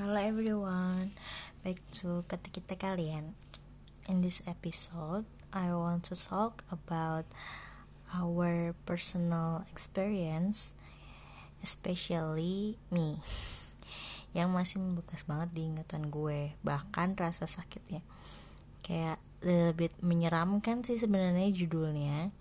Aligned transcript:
Hello 0.00 0.16
everyone, 0.16 1.12
back 1.60 1.76
to 2.00 2.24
kata 2.24 2.48
kita 2.48 2.72
kalian. 2.72 3.36
In 4.08 4.24
this 4.24 4.40
episode, 4.48 5.28
I 5.52 5.76
want 5.76 6.08
to 6.08 6.16
talk 6.16 6.64
about 6.72 7.28
our 8.16 8.72
personal 8.88 9.60
experience, 9.68 10.72
especially 11.60 12.80
me, 12.88 13.20
yang 14.40 14.56
masih 14.56 14.80
membekas 14.80 15.28
banget 15.28 15.52
di 15.52 15.68
ingatan 15.68 16.08
gue, 16.08 16.56
bahkan 16.64 17.12
rasa 17.12 17.44
sakitnya. 17.44 18.00
Kayak 18.80 19.20
lebih 19.44 19.92
menyeramkan 20.00 20.80
sih 20.80 20.96
sebenarnya 20.96 21.52
judulnya, 21.52 22.32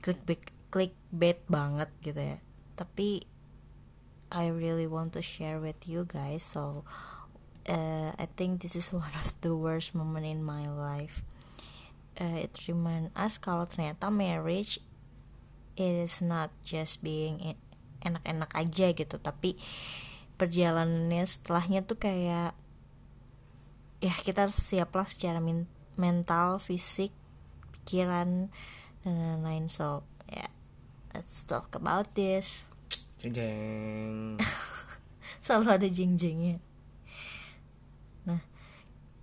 clickbait, 0.00 0.40
clickbait 0.72 1.44
banget 1.52 1.92
gitu 2.00 2.32
ya. 2.32 2.40
Tapi 2.80 3.28
I 4.32 4.48
really 4.48 4.88
want 4.88 5.12
to 5.12 5.22
share 5.22 5.60
with 5.60 5.84
you 5.84 6.08
guys. 6.08 6.40
So 6.42 6.88
uh, 7.68 8.16
I 8.16 8.26
think 8.34 8.64
this 8.64 8.74
is 8.74 8.92
one 8.96 9.12
of 9.20 9.36
the 9.44 9.54
worst 9.54 9.94
moment 9.94 10.24
in 10.24 10.40
my 10.42 10.66
life. 10.66 11.22
Uh, 12.16 12.48
it 12.48 12.56
remind 12.68 13.12
us 13.16 13.36
kalau 13.36 13.64
ternyata 13.68 14.12
marriage 14.12 14.76
it 15.76 15.96
is 15.96 16.20
not 16.20 16.52
just 16.60 17.00
being 17.00 17.56
enak-enak 18.04 18.52
aja 18.52 18.92
gitu, 18.92 19.16
tapi 19.16 19.56
perjalanannya 20.36 21.24
setelahnya 21.24 21.80
tuh 21.84 21.96
kayak 21.96 22.52
ya 24.02 24.14
kita 24.26 24.44
harus 24.44 24.58
siaplah 24.58 25.08
secara 25.08 25.40
mental, 25.96 26.60
fisik, 26.60 27.14
pikiran 27.72 28.52
dan 29.04 29.12
lain-lain. 29.14 29.72
So 29.72 30.04
yeah, 30.28 30.52
let's 31.16 31.44
talk 31.48 31.72
about 31.72 32.12
this. 32.12 32.68
Jeng 33.22 33.38
jeng. 33.38 34.34
Selalu 35.46 35.68
ada 35.70 35.86
jeng 35.86 36.18
jengnya. 36.18 36.58
Nah, 38.26 38.42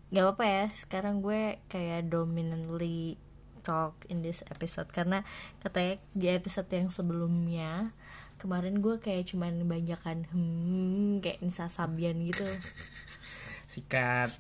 gak 0.08 0.24
apa-apa 0.24 0.46
ya. 0.48 0.66
Sekarang 0.72 1.20
gue 1.20 1.60
kayak 1.68 2.08
dominantly 2.08 3.20
talk 3.60 4.00
in 4.08 4.24
this 4.24 4.40
episode 4.48 4.88
karena 4.96 5.28
katanya 5.60 6.00
di 6.16 6.32
episode 6.32 6.72
yang 6.72 6.88
sebelumnya 6.88 7.92
kemarin 8.40 8.80
gue 8.80 9.04
kayak 9.04 9.36
cuman 9.36 9.68
banyakan 9.68 10.24
hmm 10.32 11.20
kayak 11.20 11.44
Nisa 11.44 11.68
Sabian 11.68 12.24
gitu. 12.24 12.48
Sikat. 13.76 14.32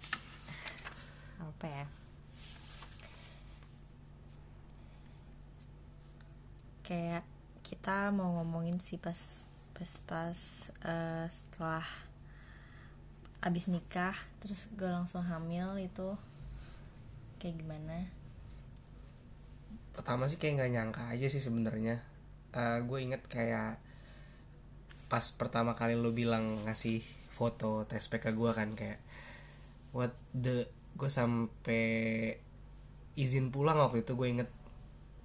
Apa 1.43 1.65
ya? 1.67 1.85
Kayak 6.87 7.27
kita 7.59 8.07
mau 8.15 8.39
ngomongin 8.39 8.79
sih 8.79 8.95
pas 8.95 9.48
pas-pas 9.79 10.35
uh, 10.83 11.23
setelah 11.31 11.87
abis 13.39 13.71
nikah 13.71 14.11
terus 14.43 14.67
gue 14.75 14.91
langsung 14.91 15.23
hamil 15.23 15.79
itu 15.79 16.19
kayak 17.39 17.63
gimana? 17.63 18.11
Pertama 19.95 20.27
sih 20.27 20.35
kayak 20.35 20.59
nggak 20.59 20.71
nyangka 20.75 21.03
aja 21.15 21.31
sih 21.31 21.39
sebenarnya. 21.39 22.03
Uh, 22.51 22.83
gue 22.83 22.99
inget 22.99 23.23
kayak 23.31 23.79
pas 25.07 25.23
pertama 25.31 25.71
kali 25.79 25.95
lo 25.95 26.11
bilang 26.11 26.67
ngasih 26.67 26.99
foto 27.31 27.87
tes 27.87 28.03
PK 28.03 28.35
gue 28.35 28.51
kan 28.51 28.75
kayak 28.75 28.99
what 29.95 30.11
the 30.35 30.67
gue 30.99 31.07
sampai 31.07 32.35
izin 33.15 33.47
pulang 33.55 33.79
waktu 33.79 34.03
itu 34.03 34.11
gue 34.19 34.27
inget 34.27 34.49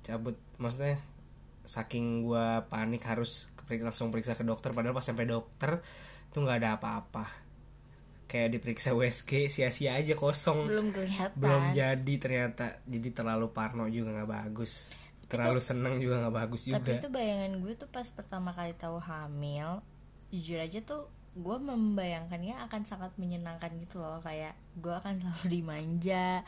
cabut. 0.07 0.39
Maksudnya 0.63 1.03
saking 1.67 2.23
gue 2.23 2.47
panik 2.71 3.03
harus 3.03 3.51
langsung 3.69 4.13
periksa 4.13 4.37
ke 4.37 4.45
dokter 4.45 4.71
padahal 4.71 4.95
pas 4.97 5.05
sampai 5.05 5.27
dokter 5.29 5.81
tuh 6.35 6.41
nggak 6.43 6.59
ada 6.65 6.71
apa-apa. 6.77 7.27
Kayak 8.25 8.59
diperiksa 8.59 8.97
USG 8.97 9.53
sia-sia 9.53 9.95
aja 9.95 10.19
kosong. 10.19 10.67
Belum 10.67 10.91
kelihatan. 10.91 11.39
Belum 11.39 11.71
jadi 11.71 12.15
ternyata. 12.19 12.83
Jadi 12.89 13.09
terlalu 13.15 13.53
parno 13.55 13.87
juga 13.87 14.11
nggak 14.17 14.31
bagus. 14.31 14.99
Terlalu 15.31 15.61
itu, 15.63 15.69
seneng 15.71 15.95
juga 16.03 16.27
nggak 16.27 16.35
bagus 16.35 16.63
juga. 16.67 16.83
tapi 16.83 16.91
itu 17.01 17.09
bayangan 17.09 17.53
gue 17.63 17.73
tuh 17.79 17.89
pas 17.89 18.07
pertama 18.11 18.51
kali 18.53 18.73
tahu 18.77 19.01
hamil 19.01 19.81
jujur 20.35 20.59
aja 20.59 20.79
tuh 20.83 21.07
gue 21.35 21.57
membayangkannya 21.59 22.63
akan 22.71 22.87
sangat 22.87 23.11
menyenangkan 23.19 23.75
gitu 23.83 23.99
loh 23.99 24.23
kayak 24.23 24.55
gue 24.79 24.95
akan 24.95 25.19
selalu 25.19 25.47
dimanja 25.51 26.47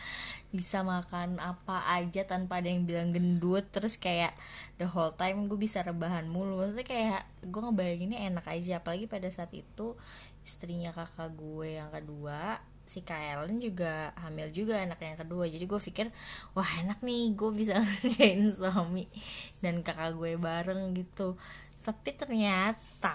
bisa 0.55 0.87
makan 0.87 1.43
apa 1.43 1.91
aja 1.91 2.23
tanpa 2.23 2.63
ada 2.63 2.71
yang 2.71 2.87
bilang 2.87 3.11
gendut 3.11 3.67
terus 3.75 3.99
kayak 3.99 4.39
the 4.79 4.87
whole 4.87 5.11
time 5.11 5.51
gue 5.51 5.59
bisa 5.59 5.83
rebahan 5.83 6.31
mulu. 6.31 6.63
Maksudnya 6.63 6.87
kayak 6.87 7.23
gue 7.43 7.61
ngebayanginnya 7.67 8.31
enak 8.31 8.47
aja 8.47 8.79
apalagi 8.79 9.11
pada 9.11 9.27
saat 9.27 9.51
itu 9.51 9.99
istrinya 10.47 10.95
kakak 10.95 11.35
gue 11.35 11.83
yang 11.83 11.91
kedua 11.91 12.63
si 12.87 13.03
Kaelen 13.03 13.59
juga 13.59 14.15
hamil 14.15 14.55
juga 14.55 14.79
anak 14.79 15.03
yang 15.03 15.19
kedua. 15.19 15.51
Jadi 15.51 15.67
gue 15.67 15.81
pikir 15.83 16.07
wah 16.55 16.71
enak 16.79 17.03
nih 17.03 17.35
gue 17.35 17.51
bisa 17.51 17.75
ngerjain 17.83 18.55
suami 18.55 19.11
dan 19.59 19.83
kakak 19.83 20.15
gue 20.15 20.39
bareng 20.39 20.95
gitu 20.95 21.35
tapi 21.87 22.11
ternyata 22.19 23.15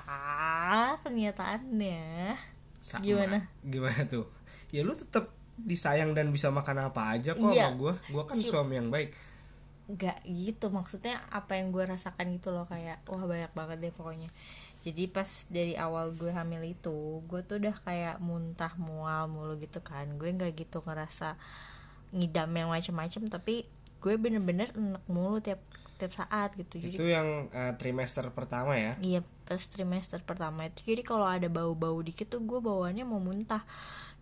kenyataannya 1.03 2.39
Sama. 2.79 3.03
gimana? 3.03 3.37
Gimana 3.59 4.07
tuh? 4.07 4.31
Ya 4.71 4.87
lu 4.87 4.95
tetap 4.95 5.35
disayang 5.59 6.15
dan 6.15 6.31
bisa 6.31 6.47
makan 6.47 6.87
apa 6.87 7.19
aja 7.19 7.35
kok 7.35 7.51
iya. 7.51 7.69
sama 7.69 7.75
gue 7.75 7.93
gue 8.15 8.23
kan 8.23 8.37
si 8.39 8.47
suami 8.47 8.79
yang 8.79 8.87
baik. 8.87 9.11
Gak 9.91 10.23
gitu 10.23 10.71
maksudnya 10.71 11.19
apa 11.27 11.59
yang 11.59 11.75
gue 11.75 11.83
rasakan 11.83 12.31
gitu 12.31 12.55
loh 12.55 12.63
kayak 12.63 13.03
wah 13.11 13.27
banyak 13.27 13.51
banget 13.51 13.77
deh 13.83 13.91
pokoknya. 13.91 14.31
Jadi 14.81 15.11
pas 15.11 15.27
dari 15.51 15.75
awal 15.75 16.15
gue 16.15 16.31
hamil 16.31 16.63
itu 16.63 17.21
gue 17.27 17.43
tuh 17.43 17.59
udah 17.59 17.75
kayak 17.83 18.23
muntah 18.23 18.71
mual 18.79 19.27
mulu 19.27 19.59
gitu 19.59 19.83
kan. 19.83 20.07
Gue 20.15 20.31
nggak 20.31 20.55
gitu 20.55 20.79
ngerasa 20.79 21.35
ngidam 22.15 22.55
yang 22.55 22.71
macem-macem 22.71 23.27
tapi 23.27 23.67
gue 23.99 24.13
bener-bener 24.15 24.71
enak 24.73 25.03
mulu 25.11 25.43
tiap 25.43 25.59
setiap 26.01 26.25
saat 26.25 26.57
gitu. 26.57 26.81
Jadi 26.81 26.97
itu 26.97 27.05
yang 27.05 27.45
uh, 27.53 27.77
trimester 27.77 28.25
pertama 28.33 28.73
ya? 28.73 28.97
Iya 28.97 29.21
pas 29.45 29.61
trimester 29.61 30.17
pertama 30.25 30.65
itu. 30.65 30.81
Jadi 30.81 31.05
kalau 31.05 31.29
ada 31.29 31.45
bau-bau 31.45 32.01
dikit 32.01 32.25
tuh 32.25 32.41
gue 32.41 32.57
bawaannya 32.57 33.05
mau 33.05 33.21
muntah. 33.21 33.61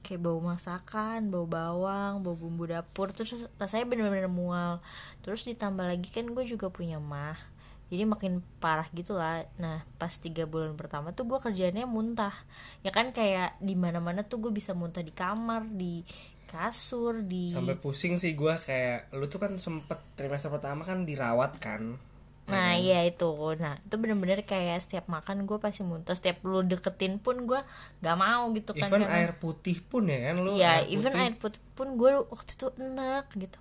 Kayak 0.04 0.28
bau 0.28 0.44
masakan 0.44 1.32
bau 1.32 1.48
bawang 1.48 2.20
bau 2.20 2.36
bumbu 2.36 2.68
dapur. 2.68 3.16
Terus 3.16 3.48
rasanya 3.56 3.88
bener-bener 3.88 4.28
mual. 4.28 4.84
Terus 5.24 5.48
ditambah 5.48 5.88
lagi 5.88 6.12
kan 6.12 6.28
gue 6.28 6.44
juga 6.44 6.68
punya 6.68 7.00
mah. 7.00 7.40
Jadi 7.88 8.04
makin 8.04 8.44
parah 8.60 8.86
gitu 8.92 9.18
lah 9.18 9.48
nah 9.58 9.82
pas 9.98 10.14
tiga 10.14 10.46
bulan 10.46 10.78
pertama 10.78 11.16
tuh 11.16 11.24
gue 11.32 11.40
kerjanya 11.40 11.88
muntah. 11.88 12.36
Ya 12.84 12.92
kan 12.92 13.16
kayak 13.16 13.56
di 13.64 13.80
mana 13.80 14.04
mana 14.04 14.28
tuh 14.28 14.44
gue 14.44 14.52
bisa 14.52 14.76
muntah 14.76 15.00
di 15.00 15.16
kamar 15.16 15.64
di 15.72 16.04
kasur 16.50 17.22
di 17.22 17.46
sampai 17.46 17.78
pusing 17.78 18.18
sih 18.18 18.34
gue 18.34 18.54
kayak 18.58 19.14
lu 19.14 19.30
tuh 19.30 19.38
kan 19.38 19.54
sempet 19.62 20.02
trimester 20.18 20.50
pertama 20.50 20.82
kan 20.82 21.06
dirawat 21.06 21.62
kan? 21.62 22.02
Nah 22.50 22.74
iya 22.74 23.06
itu. 23.06 23.30
Nah 23.62 23.78
itu 23.78 23.96
bener-bener 24.02 24.42
kayak 24.42 24.82
setiap 24.82 25.06
makan 25.06 25.46
gue 25.46 25.62
pasti 25.62 25.86
muntah. 25.86 26.18
Setiap 26.18 26.42
lu 26.42 26.66
deketin 26.66 27.22
pun 27.22 27.46
gue 27.46 27.62
gak 28.02 28.18
mau 28.18 28.50
gitu 28.58 28.74
kan 28.74 28.90
even 28.90 29.06
air 29.06 29.38
putih 29.38 29.78
pun 29.86 30.10
ya 30.10 30.34
kan 30.34 30.36
lu 30.42 30.58
iya 30.58 30.82
air 30.82 30.90
even 30.90 31.14
air 31.14 31.38
putih 31.38 31.62
pun 31.78 31.94
gue 31.96 32.26
waktu 32.26 32.52
itu 32.58 32.68
enak 32.82 33.30
gitu. 33.38 33.60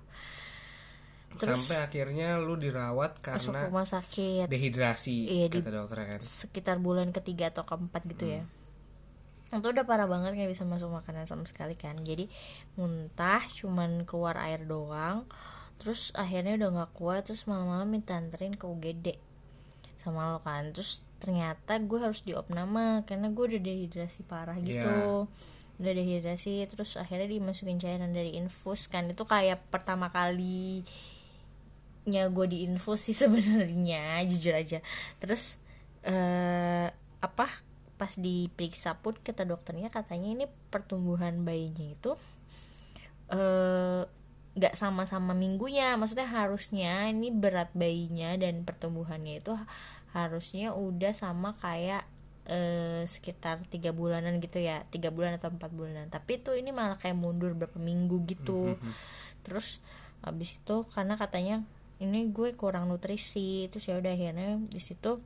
Terus, 1.39 1.71
sampai 1.71 1.87
akhirnya 1.87 2.41
lu 2.41 2.59
dirawat 2.59 3.23
karena 3.23 3.39
masuk 3.39 3.55
rumah 3.71 3.87
sakit. 3.87 4.51
dehidrasi 4.51 5.19
iya, 5.31 5.47
kata 5.47 5.71
dokter 5.71 6.17
kan? 6.17 6.19
sekitar 6.19 6.83
bulan 6.83 7.15
ketiga 7.15 7.55
atau 7.55 7.63
keempat 7.63 8.03
gitu 8.11 8.25
ya. 8.27 8.43
hmm. 8.43 8.49
ya 8.51 8.58
itu 9.49 9.65
udah 9.73 9.85
parah 9.89 10.05
banget 10.05 10.37
nggak 10.37 10.53
bisa 10.53 10.69
masuk 10.69 10.93
makanan 10.93 11.25
sama 11.25 11.49
sekali 11.49 11.73
kan. 11.73 11.97
Jadi 12.05 12.29
muntah 12.77 13.41
cuman 13.57 14.05
keluar 14.05 14.37
air 14.45 14.61
doang. 14.69 15.25
Terus 15.81 16.13
akhirnya 16.13 16.61
udah 16.61 16.69
nggak 16.75 16.93
kuat 16.93 17.25
terus 17.25 17.49
malam-malam 17.49 17.89
minta 17.89 18.19
anterin 18.19 18.53
ke 18.59 18.69
UGD 18.69 19.17
sama 20.05 20.37
lo 20.37 20.45
kan. 20.45 20.69
Terus 20.77 21.01
ternyata 21.17 21.81
gue 21.81 21.99
harus 21.99 22.21
diopname 22.23 23.09
karena 23.09 23.33
gue 23.33 23.45
udah 23.57 23.63
dehidrasi 23.63 24.21
parah 24.29 24.59
gitu. 24.61 24.85
Yeah. 24.85 25.57
udah 25.79 25.95
dehidrasi 25.95 26.67
terus 26.67 26.99
akhirnya 26.99 27.31
dimasukin 27.31 27.81
cairan 27.81 28.13
dari 28.13 28.37
infus 28.37 28.91
kan. 28.91 29.09
Itu 29.09 29.25
kayak 29.25 29.73
pertama 29.73 30.13
kali 30.13 30.85
nya 32.09 32.25
gue 32.33 32.47
diinfus 32.49 33.09
sih 33.09 33.17
sebenarnya 33.25 34.21
jujur 34.29 34.53
aja. 34.53 34.85
Terus 35.23 35.57
uh, 36.05 36.93
apa 37.19 37.68
pas 37.99 38.15
diperiksa 38.15 39.03
pun 39.03 39.19
kata 39.19 39.43
dokternya 39.43 39.91
katanya 39.91 40.29
ini 40.31 40.47
pertumbuhan 40.71 41.43
bayinya 41.43 41.91
itu 41.91 42.15
eh, 43.35 44.07
nggak 44.55 44.75
uh, 44.75 44.79
sama-sama 44.79 45.35
minggunya. 45.35 45.99
Maksudnya 45.99 46.31
harusnya 46.31 47.11
ini 47.11 47.35
berat 47.35 47.75
bayinya 47.75 48.39
dan 48.39 48.63
pertumbuhannya 48.63 49.43
itu 49.43 49.59
harusnya 50.15 50.73
udah 50.73 51.13
sama 51.13 51.59
kayak 51.59 52.07
uh, 52.49 53.05
sekitar 53.05 53.61
tiga 53.69 53.93
bulanan 53.93 54.41
gitu 54.41 54.59
ya 54.63 54.87
tiga 54.89 55.13
bulan 55.13 55.37
atau 55.37 55.51
empat 55.51 55.75
bulanan. 55.75 56.07
Tapi 56.09 56.41
itu 56.41 56.55
ini 56.55 56.71
malah 56.71 56.97
kayak 56.97 57.19
mundur 57.19 57.53
berapa 57.59 57.77
minggu 57.77 58.25
gitu. 58.31 58.79
Mm-hmm. 58.79 58.95
terus 59.47 59.81
habis 60.21 60.61
itu 60.61 60.85
karena 60.93 61.17
katanya 61.17 61.65
ini 61.99 62.31
gue 62.31 62.55
kurang 62.55 62.89
nutrisi. 62.89 63.67
Terus 63.69 63.85
ya 63.91 63.99
udah 63.99 64.13
akhirnya 64.15 64.63
di 64.71 64.81
situ 64.81 65.19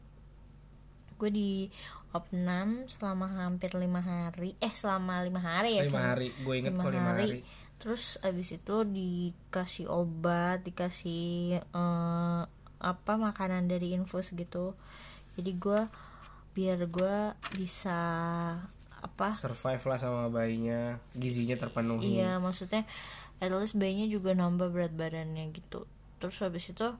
gue 1.23 1.31
di 1.31 1.53
opnam 2.11 2.83
selama 2.91 3.31
hampir 3.31 3.71
lima 3.79 4.03
hari. 4.03 4.59
Eh 4.59 4.75
selama 4.75 5.23
lima 5.23 5.39
hari 5.39 5.79
ya 5.79 5.87
lima 5.87 6.11
hari. 6.11 6.35
Gue 6.43 6.59
inget 6.59 6.75
kok 6.75 6.91
lima 6.91 7.15
hari. 7.15 7.47
terus 7.83 8.15
abis 8.23 8.63
itu 8.63 8.87
dikasih 8.87 9.91
obat 9.91 10.63
dikasih 10.63 11.59
eh, 11.63 12.43
apa 12.83 13.13
makanan 13.15 13.71
dari 13.71 13.95
infus 13.95 14.35
gitu. 14.35 14.75
Jadi 15.39 15.51
gue 15.55 15.81
biar 16.53 16.79
gue 16.91 17.17
bisa 17.55 17.99
apa 19.03 19.35
survive 19.35 19.83
lah 19.87 19.99
sama 19.99 20.27
bayinya. 20.27 20.99
Gizinya 21.15 21.55
terpenuhi. 21.55 22.19
Iya 22.19 22.43
maksudnya 22.43 22.83
at 23.39 23.51
least 23.51 23.79
bayinya 23.79 24.11
juga 24.11 24.35
nambah 24.35 24.75
berat 24.75 24.95
badannya 24.95 25.55
gitu. 25.55 25.87
Terus 26.19 26.37
habis 26.43 26.67
itu 26.71 26.91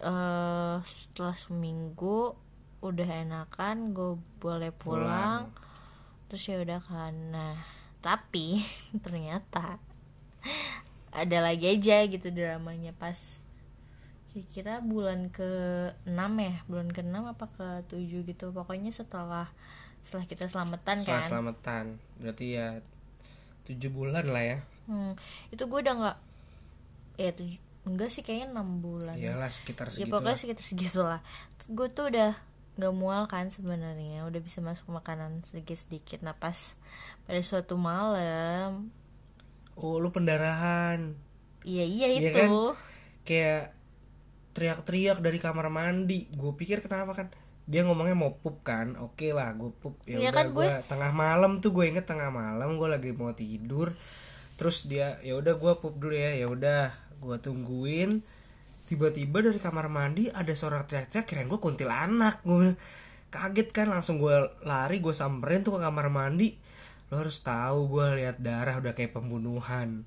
eh 0.00 0.76
setelah 0.84 1.36
seminggu 1.36 2.32
udah 2.80 3.08
enakan 3.08 3.92
gue 3.92 4.16
boleh 4.40 4.72
pulang, 4.72 5.52
terus 6.28 6.48
ya 6.48 6.60
udah 6.60 6.80
kan. 6.80 7.14
Nah 7.32 7.56
tapi 8.00 8.64
ternyata 9.04 9.76
ada 11.12 11.38
lagi 11.44 11.68
aja 11.68 12.00
gitu 12.08 12.32
dramanya 12.32 12.96
pas 12.96 13.44
kira-kira 14.30 14.78
bulan 14.78 15.26
ke 15.28 15.50
6 16.06 16.14
ya 16.16 16.54
bulan 16.70 16.88
ke 16.94 17.02
6 17.02 17.12
apa 17.34 17.46
ke 17.52 17.68
7 17.92 18.24
gitu. 18.24 18.54
Pokoknya 18.54 18.94
setelah 18.94 19.50
setelah 20.00 20.24
kita 20.24 20.48
selamatan 20.48 20.96
setelah 21.04 21.20
kan. 21.20 21.28
selamatan. 21.28 21.84
Berarti 22.16 22.46
ya 22.56 22.80
tujuh 23.68 23.90
bulan 23.92 24.24
lah 24.24 24.44
ya. 24.56 24.58
Hmm, 24.88 25.12
itu 25.52 25.62
gue 25.66 25.78
udah 25.82 25.94
nggak 25.98 26.18
ya 27.20 27.30
tujuh 27.36 27.60
enggak 27.80 28.08
sih 28.12 28.22
kayaknya 28.22 28.54
enam 28.54 28.80
bulan. 28.80 29.18
Iyalah 29.18 29.50
sekitar 29.50 29.90
ya 29.90 29.98
segitu 29.98 30.12
pokoknya 30.14 30.36
lah. 30.36 30.40
sekitar 30.40 30.64
segitu 30.64 31.00
lah 31.02 31.20
gue 31.68 31.88
tuh 31.90 32.06
udah 32.08 32.32
nggak 32.80 32.94
mual 32.96 33.28
kan 33.28 33.52
sebenarnya 33.52 34.24
udah 34.24 34.40
bisa 34.40 34.64
masuk 34.64 34.88
makanan 34.90 35.44
sedikit 35.44 35.76
sedikit 35.76 36.18
nah 36.24 36.32
pas 36.34 36.74
pada 37.28 37.40
suatu 37.44 37.76
malam 37.76 38.88
oh 39.76 39.96
lu 40.02 40.08
pendarahan. 40.12 41.16
Iya 41.64 41.84
iya 41.84 42.06
Iya 42.16 42.30
itu. 42.32 42.36
kan? 42.36 42.50
kayak 43.28 43.76
teriak-teriak 44.56 45.18
dari 45.22 45.38
kamar 45.40 45.68
mandi. 45.72 46.26
Gue 46.32 46.52
pikir 46.56 46.80
kenapa 46.84 47.12
kan? 47.16 47.26
Dia 47.70 47.86
ngomongnya 47.86 48.16
mau 48.18 48.32
pup 48.42 48.60
kan? 48.66 48.96
Oke 48.98 49.30
lah 49.32 49.52
gue 49.54 49.70
pup. 49.72 49.94
Ya 50.08 50.18
Iya 50.20 50.30
udah 50.32 50.34
kan, 50.34 50.46
gue 50.56 50.66
tengah 50.90 51.12
malam 51.14 51.52
tuh 51.62 51.70
gue 51.76 51.84
inget 51.88 52.04
tengah 52.08 52.28
malam 52.32 52.76
gue 52.80 52.88
lagi 52.90 53.10
mau 53.14 53.32
tidur. 53.32 53.94
Terus 54.58 54.84
dia 54.90 55.16
ya 55.24 55.38
udah 55.40 55.54
gue 55.56 55.72
pup 55.80 55.94
dulu 55.96 56.12
ya. 56.16 56.32
Ya 56.36 56.46
udah 56.50 56.92
gue 57.20 57.36
tungguin 57.40 58.10
tiba-tiba 58.90 59.38
dari 59.38 59.62
kamar 59.62 59.86
mandi 59.86 60.26
ada 60.26 60.50
suara 60.50 60.82
teriak-teriak 60.82 61.22
kirain 61.22 61.46
gue 61.46 61.62
kuntilanak. 61.62 62.42
Gue 62.42 62.74
kaget 63.30 63.70
kan 63.70 63.86
langsung 63.86 64.18
gue 64.18 64.34
lari 64.66 64.98
gue 64.98 65.14
samperin 65.14 65.62
tuh 65.62 65.78
ke 65.78 65.86
kamar 65.86 66.10
mandi. 66.10 66.58
Lo 67.14 67.22
harus 67.22 67.38
tahu 67.46 67.86
gue 67.86 68.18
lihat 68.18 68.42
darah 68.42 68.82
udah 68.82 68.90
kayak 68.90 69.14
pembunuhan. 69.14 70.02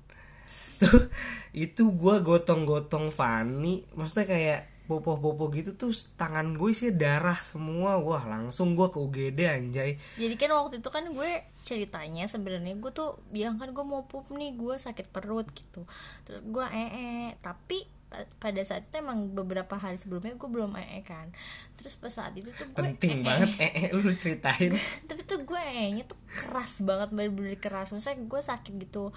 Tuh 0.84 1.08
itu 1.56 1.88
gue 1.96 2.14
gotong-gotong 2.20 3.08
Fanny. 3.08 3.88
Maksudnya 3.96 4.28
kayak 4.28 4.60
popo-popo 4.84 5.48
gitu 5.48 5.72
tuh 5.80 5.96
tangan 6.20 6.52
gue 6.60 6.76
sih 6.76 6.92
darah 6.92 7.40
semua. 7.40 7.96
Wah 7.96 8.28
langsung 8.28 8.76
gue 8.76 8.92
ke 8.92 9.00
UGD 9.00 9.40
anjay. 9.48 9.96
Jadi 10.20 10.34
kan 10.36 10.52
waktu 10.52 10.84
itu 10.84 10.90
kan 10.92 11.08
gue 11.08 11.30
ceritanya 11.64 12.28
sebenarnya 12.28 12.76
gue 12.76 12.92
tuh 12.92 13.16
bilang 13.32 13.56
kan 13.56 13.72
gue 13.72 13.80
mau 13.80 14.04
pup 14.04 14.28
nih 14.28 14.52
gue 14.60 14.76
sakit 14.76 15.08
perut 15.08 15.48
gitu. 15.56 15.88
Terus 16.28 16.44
gue 16.44 16.66
ee 16.68 16.88
-e. 16.92 17.40
tapi 17.40 17.88
pa- 17.88 18.03
pada 18.12 18.62
saat 18.62 18.86
itu 18.86 18.96
emang 19.00 19.32
beberapa 19.32 19.74
hari 19.74 19.98
sebelumnya 19.98 20.36
gue 20.38 20.50
belum 20.50 20.76
ee 20.78 21.02
kan. 21.02 21.32
Terus 21.74 21.98
pas 21.98 22.12
saat 22.12 22.34
itu 22.36 22.50
tuh 22.54 22.70
gue 22.70 22.78
penting 22.78 23.22
ee. 23.22 23.26
banget 23.26 23.50
eh, 23.58 23.72
eh 23.74 23.86
lu 23.90 24.12
ceritain. 24.14 24.72
Tapi 25.08 25.20
tuh 25.26 25.42
gue 25.42 25.60
nya 25.94 26.04
tuh 26.06 26.18
keras 26.30 26.82
banget 26.84 27.10
bener-bener 27.10 27.58
keras. 27.58 27.90
Maksudnya 27.90 28.22
gue 28.22 28.40
sakit 28.40 28.72
gitu. 28.78 29.10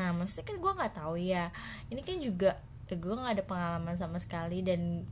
Nah 0.00 0.14
maksudnya 0.16 0.46
kan 0.48 0.56
gue 0.56 0.72
nggak 0.72 0.94
tahu 0.96 1.14
ya. 1.20 1.52
Ini 1.92 2.00
kan 2.00 2.16
juga 2.22 2.50
eh, 2.88 2.96
gue 2.96 3.12
nggak 3.12 3.34
ada 3.40 3.44
pengalaman 3.44 3.96
sama 4.00 4.16
sekali 4.22 4.64
dan 4.64 5.04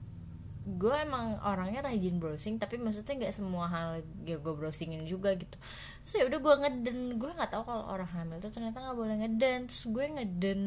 gue 0.67 0.95
emang 0.99 1.39
orangnya 1.47 1.79
rajin 1.79 2.19
browsing 2.19 2.59
tapi 2.59 2.75
maksudnya 2.75 3.15
nggak 3.15 3.39
semua 3.39 3.71
hal 3.71 4.03
ya 4.27 4.35
gue 4.43 4.55
browsingin 4.57 5.07
juga 5.07 5.37
gitu. 5.39 5.55
Terus 6.03 6.15
ya 6.19 6.25
udah 6.27 6.39
gue 6.43 6.55
ngeden 6.65 6.99
gue 7.21 7.31
nggak 7.31 7.55
tahu 7.55 7.63
kalau 7.63 7.87
orang 7.87 8.11
hamil 8.11 8.43
tuh 8.43 8.51
ternyata 8.51 8.83
nggak 8.83 8.99
boleh 8.99 9.15
ngeden. 9.23 9.71
Terus 9.71 9.85
gue 9.87 10.05
ngeden 10.11 10.61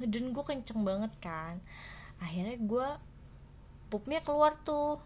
ngeden 0.00 0.24
gue 0.32 0.44
kenceng 0.44 0.80
banget 0.82 1.12
kan 1.20 1.60
akhirnya 2.24 2.56
gue 2.56 2.88
pupnya 3.92 4.24
keluar 4.24 4.56
tuh. 4.64 4.98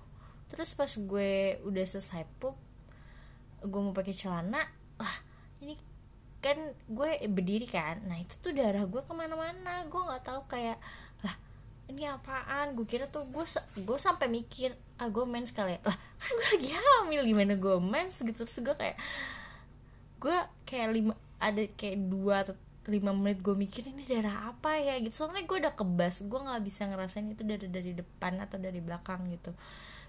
Terus 0.48 0.72
pas 0.72 0.88
gue 0.88 1.60
udah 1.66 1.84
selesai 1.84 2.24
pup 2.38 2.56
gue 3.58 3.80
mau 3.82 3.90
pakai 3.90 4.14
celana 4.14 4.62
lah 5.02 5.16
ini 5.58 5.74
kan 6.38 6.54
gue 6.86 7.10
berdiri 7.26 7.66
kan? 7.66 7.98
Nah 8.06 8.22
itu 8.22 8.38
tuh 8.38 8.54
darah 8.54 8.86
gue 8.86 9.02
ke 9.02 9.12
mana-mana. 9.12 9.82
Gue 9.90 9.98
nggak 9.98 10.22
tahu 10.22 10.40
kayak 10.46 10.78
lah 11.26 11.34
ini 11.90 12.06
apaan? 12.06 12.78
Gue 12.78 12.86
kira 12.86 13.10
tuh 13.10 13.26
gue 13.26 13.42
gue 13.82 13.98
sampai 13.98 14.30
mikir 14.30 14.78
ah 15.02 15.10
gue 15.10 15.26
mens 15.26 15.50
kali 15.50 15.76
ya. 15.76 15.80
Lah 15.82 15.96
kan 15.98 16.30
gue 16.38 16.46
lagi 16.54 16.70
hamil 16.70 17.22
gimana 17.26 17.58
gue 17.58 17.76
mens? 17.82 18.22
Gitu 18.22 18.38
terus 18.38 18.62
gue 18.62 18.76
kayak 18.78 18.96
gue 20.22 20.38
kayak 20.66 20.88
lima 20.94 21.14
ada 21.38 21.62
kayak 21.74 21.98
dua 22.06 22.46
atau 22.46 22.54
lima 22.88 23.12
menit 23.12 23.38
gue 23.38 23.52
mikir 23.52 23.84
ini 23.86 24.02
darah 24.02 24.50
apa 24.50 24.74
ya? 24.74 24.96
Gitu. 24.96 25.12
Soalnya 25.14 25.44
gue 25.44 25.58
udah 25.60 25.74
kebas 25.76 26.24
gue 26.24 26.40
nggak 26.40 26.62
bisa 26.64 26.88
ngerasain 26.88 27.28
itu 27.28 27.44
dari 27.44 27.68
dari 27.68 27.92
depan 27.92 28.40
atau 28.40 28.56
dari 28.56 28.80
belakang 28.80 29.28
gitu. 29.28 29.52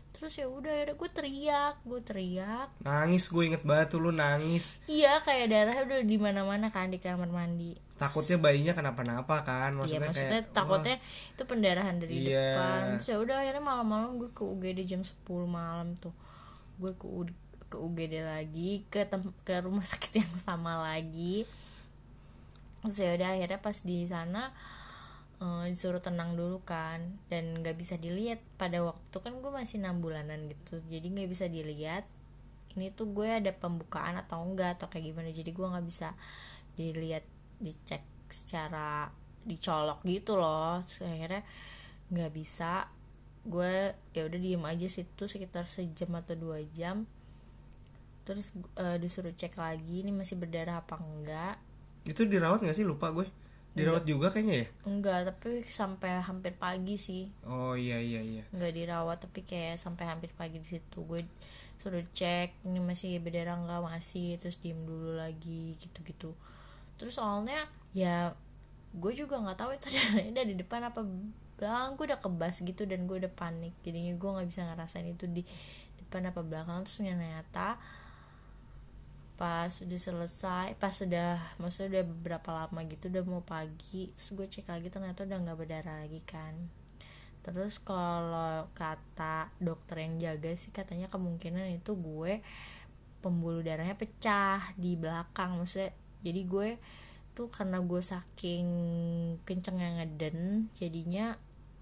Terus 0.09 0.33
ya 0.35 0.47
udah 0.47 0.73
ya 0.73 0.89
gue 0.89 1.09
teriak 1.11 1.75
gue 1.83 2.01
teriak. 2.01 2.71
Nangis 2.81 3.27
gue 3.27 3.43
inget 3.45 3.61
banget 3.61 3.93
tuh 3.93 3.99
lu 3.99 4.09
nangis. 4.09 4.79
Iya 4.87 5.19
kayak 5.19 5.47
darahnya 5.47 5.83
udah 5.85 5.99
di 6.01 6.17
mana 6.17 6.41
mana 6.41 6.71
kan 6.71 6.87
di 6.87 6.97
kamar 6.97 7.27
mandi. 7.27 7.75
Takutnya 7.99 8.39
bayinya 8.39 8.71
kenapa-napa 8.71 9.43
kan 9.43 9.75
iya 9.85 9.99
maksudnya 9.99 10.07
maksudnya 10.07 10.39
kayak 10.39 10.55
takutnya 10.55 10.95
itu 11.29 11.43
pendarahan 11.43 11.95
dari 11.99 12.13
Iya. 12.25 12.47
depan. 12.55 12.79
Terus 12.95 13.05
ya 13.05 13.17
udah 13.19 13.35
akhirnya 13.37 13.61
malam-malam 13.61 14.09
gue 14.17 14.29
ke 14.31 14.41
UGD 14.41 14.79
jam 14.87 15.01
10 15.03 15.19
malam 15.45 15.99
tuh. 15.99 16.15
Gue 16.79 16.95
ke 16.95 17.05
ke 17.69 17.77
UGD 17.77 18.25
lagi 18.25 18.87
ke 18.89 19.05
tem- 19.05 19.35
ke 19.43 19.53
rumah 19.61 19.83
sakit 19.91 20.23
yang 20.23 20.33
sama 20.41 20.79
lagi 20.79 21.43
terus 22.79 22.97
ya 23.03 23.11
udah 23.15 23.29
akhirnya 23.35 23.59
pas 23.59 23.77
di 23.83 24.07
sana 24.07 24.55
eh, 25.43 25.63
disuruh 25.71 26.03
tenang 26.03 26.35
dulu 26.39 26.63
kan. 26.63 27.19
Dan 27.31 27.59
nggak 27.63 27.75
bisa 27.79 27.95
dilihat. 27.99 28.39
Pada 28.59 28.83
waktu 28.83 29.17
kan 29.19 29.33
gue 29.39 29.51
masih 29.51 29.83
enam 29.83 29.99
bulanan 30.03 30.47
gitu. 30.51 30.79
Jadi 30.87 31.07
nggak 31.11 31.29
bisa 31.31 31.45
dilihat 31.47 32.07
ini 32.77 32.93
tuh 32.93 33.09
gue 33.09 33.25
ada 33.25 33.49
pembukaan 33.49 34.15
atau 34.21 34.45
enggak 34.45 34.79
atau 34.79 34.87
kayak 34.91 35.11
gimana. 35.11 35.29
Jadi 35.33 35.51
gue 35.51 35.67
nggak 35.67 35.85
bisa 35.87 36.13
dilihat 36.79 37.25
dicek 37.59 38.03
secara 38.31 39.09
dicolok 39.43 40.03
gitu 40.07 40.39
loh. 40.39 40.79
Terus 40.87 41.07
akhirnya 41.07 41.43
nggak 42.13 42.31
bisa. 42.31 42.87
Gue 43.43 43.95
ya 44.13 44.27
udah 44.27 44.39
diem 44.39 44.63
aja 44.63 44.87
situ 44.87 45.23
sekitar 45.27 45.65
sejam 45.67 46.11
atau 46.15 46.35
dua 46.37 46.61
jam. 46.71 47.07
Terus 48.23 48.53
eh, 48.77 48.97
disuruh 49.01 49.33
cek 49.33 49.57
lagi 49.57 50.05
ini 50.05 50.13
masih 50.13 50.37
berdarah 50.37 50.85
apa 50.85 50.95
enggak 51.01 51.68
itu 52.09 52.25
dirawat 52.25 52.65
gak 52.65 52.73
sih? 52.73 52.81
Lupa 52.81 53.13
gue. 53.13 53.29
Dirawat 53.77 54.03
juga 54.03 54.33
kayaknya 54.33 54.65
ya? 54.65 54.67
Enggak 54.89 55.19
tapi 55.29 55.61
sampai 55.69 56.19
hampir 56.25 56.57
pagi 56.57 56.97
sih. 56.97 57.29
Oh 57.45 57.77
iya 57.77 58.01
iya 58.01 58.19
iya. 58.19 58.43
Nggak 58.49 58.73
dirawat 58.73 59.17
tapi 59.21 59.45
kayak 59.45 59.77
sampai 59.77 60.09
hampir 60.09 60.33
pagi 60.33 60.57
di 60.57 60.67
situ. 60.67 61.05
Gue 61.05 61.23
suruh 61.79 62.03
cek 62.11 62.65
ini 62.65 62.81
masih 62.81 63.21
berdarah 63.21 63.61
nggak? 63.61 63.81
Masih. 63.85 64.41
Terus 64.41 64.57
diem 64.57 64.79
dulu 64.83 65.15
lagi 65.15 65.77
gitu-gitu. 65.77 66.33
Terus 66.97 67.21
soalnya 67.21 67.69
ya 67.93 68.33
gue 68.89 69.13
juga 69.13 69.37
nggak 69.37 69.57
tahu 69.61 69.71
itu 69.77 69.87
darahnya 69.95 70.33
dari 70.43 70.53
depan 70.57 70.89
apa 70.89 71.05
belakang. 71.55 71.93
Gue 71.93 72.05
udah 72.09 72.19
kebas 72.19 72.55
gitu 72.65 72.83
dan 72.89 73.05
gue 73.05 73.21
udah 73.21 73.31
panik. 73.31 73.77
Jadinya 73.85 74.17
gue 74.17 74.29
nggak 74.33 74.47
bisa 74.49 74.65
ngerasain 74.65 75.07
itu 75.07 75.29
di 75.29 75.45
depan 76.01 76.25
apa 76.25 76.41
belakang. 76.41 76.83
Terus 76.83 77.05
ternyata 77.05 77.77
pas 79.39 79.71
sudah 79.71 79.95
selesai 79.95 80.75
pas 80.75 80.91
sudah 80.91 81.39
maksudnya 81.63 82.03
udah 82.03 82.05
beberapa 82.11 82.49
lama 82.51 82.83
gitu 82.91 83.07
udah 83.07 83.23
mau 83.23 83.39
pagi 83.39 84.11
terus 84.11 84.35
gue 84.35 84.47
cek 84.51 84.67
lagi 84.67 84.91
ternyata 84.91 85.23
udah 85.23 85.37
nggak 85.47 85.57
berdarah 85.57 86.03
lagi 86.03 86.19
kan. 86.27 86.53
Terus 87.39 87.79
kalau 87.79 88.67
kata 88.75 89.47
dokter 89.63 90.03
yang 90.03 90.19
jaga 90.19 90.51
sih 90.59 90.75
katanya 90.75 91.07
kemungkinan 91.07 91.71
itu 91.71 91.95
gue 91.95 92.43
pembuluh 93.23 93.63
darahnya 93.63 93.95
pecah 93.95 94.75
di 94.75 94.99
belakang 94.99 95.55
maksudnya 95.55 95.95
jadi 96.19 96.41
gue 96.43 96.69
tuh 97.35 97.47
karena 97.47 97.79
gue 97.79 98.01
saking 98.03 98.67
kencengnya 99.47 100.03
ngeden 100.03 100.67
jadinya 100.75 101.35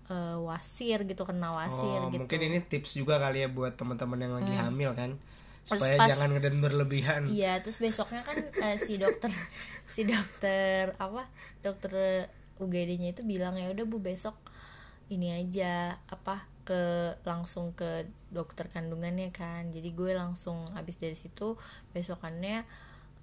eh, 0.10 0.38
wasir 0.38 1.06
gitu 1.06 1.26
kena 1.26 1.54
wasir 1.54 2.06
oh 2.06 2.14
gitu. 2.14 2.26
mungkin 2.26 2.42
ini 2.42 2.60
tips 2.62 2.98
juga 2.98 3.18
kali 3.18 3.46
ya 3.46 3.50
buat 3.50 3.74
teman-teman 3.74 4.20
yang 4.22 4.34
lagi 4.38 4.54
hamil 4.54 4.92
kan 4.94 5.18
Terus 5.68 5.84
supaya 5.84 5.98
pas- 6.00 6.10
jangan 6.10 6.30
ngeden 6.34 6.58
berlebihan 6.64 7.22
Iya, 7.28 7.60
terus 7.60 7.78
besoknya 7.78 8.24
kan 8.24 8.40
eh, 8.40 8.78
si 8.80 8.96
dokter 8.96 9.30
si 9.94 10.08
dokter 10.08 10.96
apa? 10.98 11.28
Dokter 11.60 11.92
UGD-nya 12.58 13.14
itu 13.14 13.22
bilang 13.22 13.54
ya 13.54 13.70
udah 13.70 13.86
Bu 13.86 14.00
besok 14.02 14.34
ini 15.08 15.32
aja 15.32 15.96
apa 16.10 16.44
ke 16.68 17.16
langsung 17.24 17.72
ke 17.72 18.04
dokter 18.28 18.68
kandungannya 18.68 19.32
kan 19.32 19.72
jadi 19.72 19.88
gue 19.96 20.12
langsung 20.12 20.68
abis 20.76 21.00
dari 21.00 21.16
situ 21.16 21.56
besokannya 21.96 22.68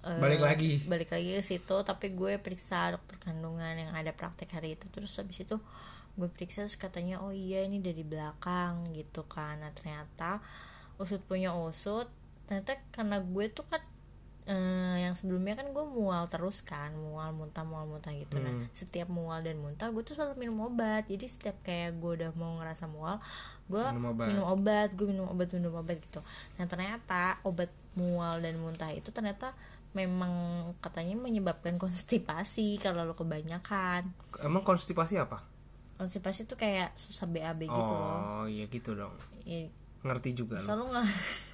eh, 0.01 0.17
Balik 0.17 0.41
lagi. 0.41 0.71
balik 0.89 1.13
lagi 1.13 1.37
ke 1.37 1.43
situ 1.45 1.75
tapi 1.85 2.15
gue 2.17 2.41
periksa 2.41 2.89
dokter 2.89 3.21
kandungan 3.21 3.77
yang 3.77 3.93
ada 3.93 4.09
praktek 4.17 4.49
hari 4.49 4.73
itu 4.73 4.89
terus 4.89 5.13
habis 5.21 5.45
itu 5.45 5.61
gue 6.15 6.29
periksa 6.31 6.65
terus 6.65 6.79
katanya 6.79 7.21
oh 7.21 7.29
iya 7.29 7.61
ini 7.61 7.77
dari 7.83 8.01
belakang 8.01 8.89
gitu 8.97 9.21
kan 9.29 9.61
nah 9.61 9.69
ternyata 9.69 10.41
usut 10.97 11.21
punya 11.21 11.53
usut 11.53 12.09
ternyata 12.45 12.77
karena 12.89 13.17
gue 13.19 13.45
tuh 13.49 13.65
kan 13.65 13.81
eh, 14.45 15.01
yang 15.01 15.17
sebelumnya 15.17 15.57
kan 15.57 15.73
gue 15.73 15.81
mual 15.83 16.29
terus 16.29 16.61
kan 16.61 16.93
mual 16.93 17.33
muntah 17.33 17.65
mual 17.65 17.89
muntah 17.89 18.13
gitu. 18.13 18.37
Nah 18.37 18.69
setiap 18.71 19.09
mual 19.09 19.41
dan 19.41 19.57
muntah 19.57 19.89
gue 19.89 20.01
tuh 20.01 20.13
selalu 20.13 20.45
minum 20.45 20.61
obat. 20.63 21.09
Jadi 21.09 21.25
setiap 21.25 21.57
kayak 21.61 21.97
gue 21.97 22.21
udah 22.21 22.31
mau 22.37 22.61
ngerasa 22.61 22.85
mual 22.85 23.17
gue 23.65 23.81
Minum 23.89 24.13
obat. 24.13 24.27
minum 24.29 24.45
obat 24.45 24.89
gue 24.93 25.07
minum 25.09 25.25
obat 25.25 25.49
minum 25.49 25.73
obat 25.73 25.97
gitu. 25.97 26.21
Nah 26.55 26.65
ternyata 26.65 27.41
obat 27.41 27.73
mual 27.97 28.37
dan 28.39 28.61
muntah 28.61 28.93
itu 28.93 29.09
ternyata 29.09 29.57
memang 29.97 30.29
katanya 30.77 31.17
menyebabkan 31.17 31.79
konstipasi 31.83 32.77
kalau 32.77 33.01
lo 33.01 33.17
kebanyakan. 33.17 34.13
Emang 34.45 34.61
konstipasi 34.61 35.17
apa? 35.17 35.41
Konstipasi 35.97 36.45
tuh 36.45 36.59
kayak 36.59 36.93
susah 36.99 37.25
BAB 37.25 37.65
gitu 37.65 37.81
loh. 37.89 38.43
oh 38.43 38.45
iya 38.45 38.67
gitu 38.67 38.93
dong. 38.93 39.15
Ya, 39.47 39.65
ngerti 40.03 40.35
juga 40.37 40.61
selalu 40.61 40.91
nggak 40.93 41.07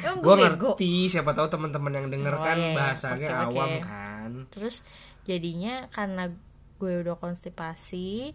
gue 0.00 0.34
ngerti 0.36 0.92
siapa 1.06 1.32
tahu 1.32 1.46
teman-teman 1.48 1.92
yang 1.94 2.08
denger 2.08 2.34
Oh, 2.34 2.40
kan 2.40 2.56
iya, 2.56 2.72
bahasanya 2.72 3.28
oke. 3.28 3.46
awam 3.52 3.72
kan. 3.80 4.30
Terus 4.48 4.80
jadinya 5.22 5.86
karena 5.88 6.32
gue 6.78 6.92
udah 7.00 7.14
konstipasi 7.14 8.32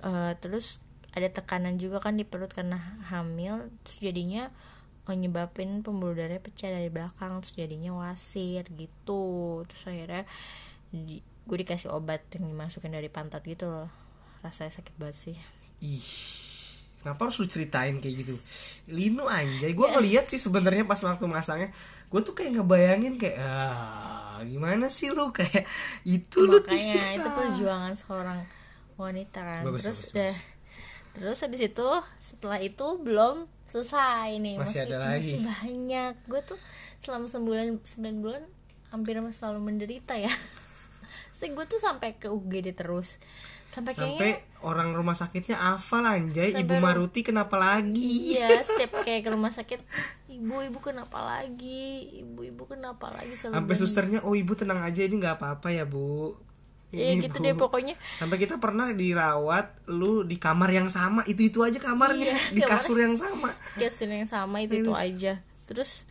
eh, 0.00 0.32
terus 0.38 0.82
ada 1.10 1.26
tekanan 1.26 1.76
juga 1.76 1.98
kan 1.98 2.14
di 2.14 2.22
perut 2.22 2.52
karena 2.52 2.76
hamil 3.08 3.72
terus 3.82 3.98
jadinya 3.98 4.52
menyebabin 5.08 5.80
pembuluh 5.80 6.12
darah 6.12 6.36
pecah 6.36 6.68
dari 6.68 6.92
belakang 6.92 7.40
terus 7.40 7.56
jadinya 7.56 7.96
wasir 7.96 8.68
gitu. 8.68 9.24
Terus 9.64 9.82
akhirnya 9.88 10.22
di- 10.92 11.24
gue 11.48 11.56
dikasih 11.56 11.88
obat 11.88 12.20
yang 12.36 12.52
dimasukin 12.52 12.92
dari 12.92 13.08
pantat 13.08 13.40
gitu 13.42 13.64
loh. 13.64 13.88
Rasanya 14.44 14.76
sakit 14.76 14.94
banget 15.00 15.16
sih. 15.32 15.36
Ih 15.80 16.04
kenapa 17.02 17.30
harus 17.30 17.38
lu 17.38 17.46
ceritain 17.46 17.96
kayak 18.02 18.26
gitu? 18.26 18.34
Lino 18.90 19.30
anjay. 19.30 19.72
Gue 19.72 19.88
ngeliat 19.88 20.26
sih 20.26 20.40
sebenarnya 20.40 20.84
pas 20.84 20.98
waktu 21.00 21.24
masangnya 21.30 21.70
gue 22.08 22.20
tuh 22.24 22.32
kayak 22.32 22.58
ngebayangin 22.58 23.20
kayak 23.20 23.36
ah 23.44 24.40
gimana 24.42 24.88
sih 24.88 25.10
lu? 25.10 25.30
Kayak 25.36 25.66
itu 26.06 26.46
lu 26.46 26.62
makanya 26.62 27.18
itu 27.18 27.28
perjuangan 27.28 27.94
seorang 27.98 28.40
wanita 28.98 29.40
kan. 29.42 29.62
Bagus, 29.66 29.82
terus 29.82 30.00
bagus, 30.00 30.12
udah 30.14 30.34
terus 31.18 31.38
habis 31.42 31.60
itu 31.66 31.88
setelah 32.22 32.58
itu 32.62 32.86
belum 33.02 33.50
selesai 33.70 34.38
nih. 34.38 34.56
Masih 34.62 34.80
ada 34.86 34.96
lagi. 35.02 35.34
masih 35.34 35.38
banyak. 35.42 36.12
Gue 36.30 36.40
tuh 36.46 36.58
selama 37.02 37.26
sebulan 37.26 37.82
sembilan 37.82 38.16
bulan 38.22 38.42
hampir 38.94 39.20
selalu 39.34 39.60
menderita 39.60 40.16
ya. 40.16 40.30
Terus 41.38 41.54
gue 41.54 41.66
tuh 41.70 41.78
sampai 41.78 42.18
ke 42.18 42.26
UGD 42.26 42.74
terus 42.74 43.22
sampai 43.78 43.92
kayaknya 43.92 44.18
sampai 44.18 44.32
orang 44.60 44.88
rumah 44.90 45.14
sakitnya 45.14 45.56
hafal 45.56 46.02
anjay. 46.02 46.50
Ibu 46.52 46.72
ru- 46.72 46.82
Maruti 46.82 47.20
kenapa 47.22 47.54
lagi? 47.54 48.34
Iya 48.34 48.58
setiap 48.60 49.00
kayak 49.00 49.22
ke 49.22 49.30
rumah 49.30 49.48
sakit 49.48 49.80
ibu 50.28 50.58
ibu 50.60 50.78
kenapa 50.78 51.18
lagi? 51.20 51.86
Ibu 52.20 52.42
ibu 52.44 52.62
kenapa 52.64 53.08
lagi? 53.08 53.34
Sampai 53.34 53.74
susternya 53.74 54.20
oh 54.20 54.34
ibu 54.34 54.52
tenang 54.52 54.80
aja 54.80 55.00
ini 55.00 55.14
nggak 55.16 55.38
apa-apa 55.38 55.70
ya 55.70 55.84
bu. 55.84 56.34
Iya 56.88 57.20
gitu 57.20 57.38
Bu." 57.38 57.44
deh 57.44 57.54
pokoknya. 57.54 57.94
Sampai 58.16 58.36
kita 58.36 58.56
pernah 58.56 58.90
dirawat 58.90 59.86
lu 59.86 60.22
di 60.22 60.36
kamar 60.36 60.70
yang 60.70 60.88
sama 60.88 61.22
itu 61.24 61.44
itu 61.44 61.60
aja 61.60 61.76
kamarnya 61.76 62.32
Iya, 62.32 62.38
di 62.50 62.60
kamar- 62.60 62.80
kasur 62.80 62.96
yang 62.96 63.14
sama. 63.14 63.54
Kesin 63.74 64.10
yang 64.10 64.24
sama 64.24 64.58
itu 64.58 64.80
itu 64.80 64.90
aja. 64.90 65.38
Terus 65.64 66.08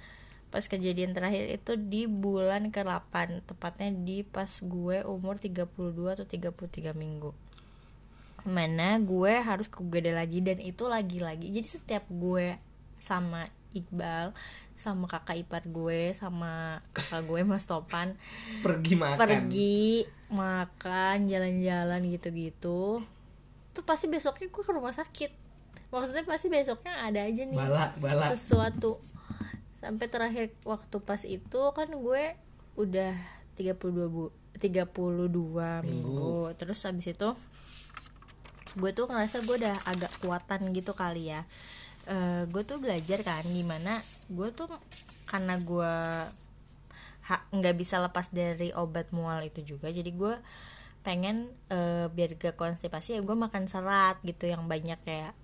pas 0.47 0.63
kejadian 0.63 1.11
terakhir 1.11 1.49
itu 1.51 1.75
di 1.75 2.07
bulan 2.07 2.71
ke-8 2.71 3.11
tepatnya 3.43 3.91
di 3.91 4.23
pas 4.23 4.47
gue 4.63 5.03
umur 5.03 5.35
32 5.35 5.67
atau 6.07 6.23
33 6.23 6.95
minggu 6.95 7.35
mana 8.45 8.99
gue 9.01 9.33
harus 9.41 9.71
ke 9.71 9.81
UGD 9.81 10.13
lagi 10.13 10.39
dan 10.43 10.61
itu 10.61 10.85
lagi-lagi. 10.85 11.49
Jadi 11.49 11.67
setiap 11.67 12.05
gue 12.11 12.57
sama 12.97 13.49
Iqbal 13.73 14.33
sama 14.77 15.09
kakak 15.09 15.41
ipar 15.41 15.65
gue 15.65 16.13
sama 16.13 16.85
kakak 16.93 17.25
gue 17.25 17.41
Mas 17.41 17.65
Topan 17.65 18.13
pergi 18.61 18.93
makan. 18.93 19.17
pergi 19.17 20.05
makan 20.29 21.25
jalan-jalan 21.25 22.01
gitu-gitu 22.13 23.01
tuh 23.73 23.83
pasti 23.85 24.09
besoknya 24.09 24.49
gue 24.49 24.63
ke 24.65 24.73
rumah 24.73 24.93
sakit. 24.93 25.31
Maksudnya 25.93 26.25
pasti 26.25 26.49
besoknya 26.49 26.93
ada 27.05 27.21
aja 27.25 27.41
nih 27.45 27.57
bala 27.57 27.93
bala. 28.01 28.33
sesuatu. 28.33 28.97
Sampai 29.77 30.09
terakhir 30.09 30.49
waktu 30.65 30.97
pas 31.01 31.21
itu 31.21 31.61
kan 31.77 31.89
gue 31.89 32.33
udah 32.77 33.13
32 33.57 34.09
bu 34.09 34.33
32 34.57 34.89
minggu. 35.85 36.53
terus 36.57 36.81
habis 36.81 37.13
itu 37.13 37.29
gue 38.75 38.91
tuh 38.91 39.07
ngerasa 39.07 39.45
gue 39.47 39.55
udah 39.63 39.77
agak 39.87 40.11
kuatan 40.19 40.73
gitu 40.75 40.91
kali 40.91 41.31
ya. 41.31 41.47
Eh, 42.07 42.47
gue 42.47 42.63
tuh 42.63 42.79
belajar 42.79 43.19
kan 43.19 43.43
gimana 43.43 43.99
gue 44.31 44.47
tuh 44.55 44.71
karena 45.27 45.59
gue 45.59 45.93
nggak 47.27 47.75
bisa 47.75 47.99
lepas 47.99 48.31
dari 48.31 48.71
obat 48.71 49.11
mual 49.11 49.43
itu 49.43 49.59
juga 49.75 49.91
jadi 49.91 50.07
gue 50.07 50.39
pengen 51.03 51.51
eh, 51.67 52.07
biar 52.07 52.39
gak 52.39 52.55
konstipasi 52.55 53.19
ya 53.19 53.21
gue 53.23 53.35
makan 53.35 53.67
serat 53.67 54.23
gitu 54.23 54.47
yang 54.47 54.63
banyak 54.71 54.95
kayak 55.03 55.35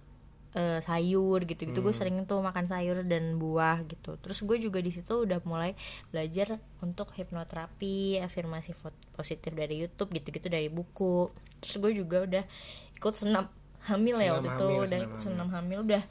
eh, 0.53 0.79
sayur 0.81 1.43
gitu 1.45 1.65
gitu 1.69 1.79
gue 1.81 1.93
sering 1.93 2.21
tuh 2.29 2.39
makan 2.41 2.69
sayur 2.69 3.01
dan 3.05 3.37
buah 3.41 3.83
gitu. 3.89 4.17
Terus 4.21 4.39
gue 4.45 4.57
juga 4.61 4.79
di 4.79 4.93
situ 4.93 5.25
udah 5.25 5.41
mulai 5.45 5.73
belajar 6.13 6.61
untuk 6.79 7.09
hipnoterapi 7.17 8.21
afirmasi 8.21 8.77
positif 9.13 9.51
dari 9.53 9.81
YouTube 9.81 10.13
gitu-gitu 10.13 10.47
dari 10.49 10.69
buku. 10.69 11.33
Terus 11.61 11.75
gue 11.81 11.91
juga 12.05 12.17
udah 12.25 12.43
ikut 12.97 13.13
senam 13.13 13.49
hamil 13.83 14.15
ya 14.21 14.31
Senam 14.31 14.33
waktu 14.39 14.49
itu 14.49 14.65
hamil, 14.65 14.81
udah 14.87 14.97
senam 14.97 15.09
ikut 15.09 15.19
senam 15.21 15.47
hamil. 15.51 15.79
Udah 15.83 16.03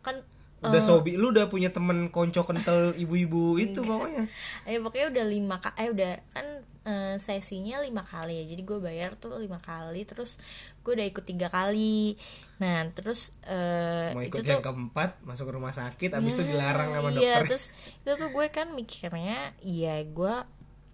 kan 0.00 0.16
udah 0.58 0.82
sobi 0.82 1.14
lu 1.14 1.30
udah 1.30 1.46
punya 1.46 1.70
temen 1.70 2.10
konco 2.10 2.42
kental 2.42 2.90
ibu-ibu 2.98 3.62
itu 3.62 3.78
pokoknya? 3.78 4.26
Eh 4.66 4.82
pokoknya 4.82 5.06
udah 5.14 5.24
lima 5.30 5.56
kali 5.62 5.74
eh 5.78 5.88
udah 5.94 6.12
kan 6.34 6.46
eh, 6.82 7.14
sesinya 7.22 7.78
lima 7.78 8.02
kali 8.02 8.42
ya. 8.42 8.44
Jadi 8.50 8.62
gue 8.66 8.78
bayar 8.82 9.14
tuh 9.14 9.38
lima 9.38 9.62
kali 9.62 10.02
terus 10.02 10.34
gue 10.82 10.98
udah 10.98 11.06
ikut 11.06 11.22
tiga 11.22 11.46
kali. 11.46 12.18
Nah 12.58 12.90
terus 12.90 13.30
eh, 13.46 14.10
mau 14.18 14.26
itu 14.26 14.34
ikut 14.34 14.42
tuh 14.42 14.52
yang 14.58 14.64
keempat 14.66 15.22
masuk 15.22 15.46
ke 15.46 15.52
rumah 15.54 15.70
sakit 15.70 16.10
abis 16.18 16.34
itu 16.34 16.44
dilarang 16.50 16.90
sama 16.90 17.08
iya 17.14 17.38
dokter. 17.38 17.42
terus 17.54 17.64
itu 18.02 18.10
tuh 18.18 18.30
gue 18.34 18.46
kan 18.50 18.66
mikirnya 18.74 19.54
iya 19.62 20.02
gue 20.02 20.34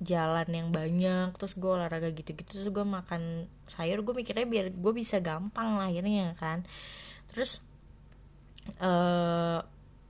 jalan 0.04 0.48
yang 0.52 0.68
banyak 0.68 1.32
terus 1.40 1.56
gue 1.56 1.70
olahraga 1.72 2.12
gitu-gitu 2.12 2.60
terus 2.60 2.68
gue 2.68 2.84
makan 2.84 3.48
sayur 3.64 4.04
gue 4.04 4.12
mikirnya 4.12 4.44
biar 4.44 4.76
gue 4.76 4.92
bisa 4.92 5.24
gampang 5.24 5.80
lahirnya 5.80 6.36
kan. 6.36 6.68
Terus 7.32 7.64
eh 8.80 9.60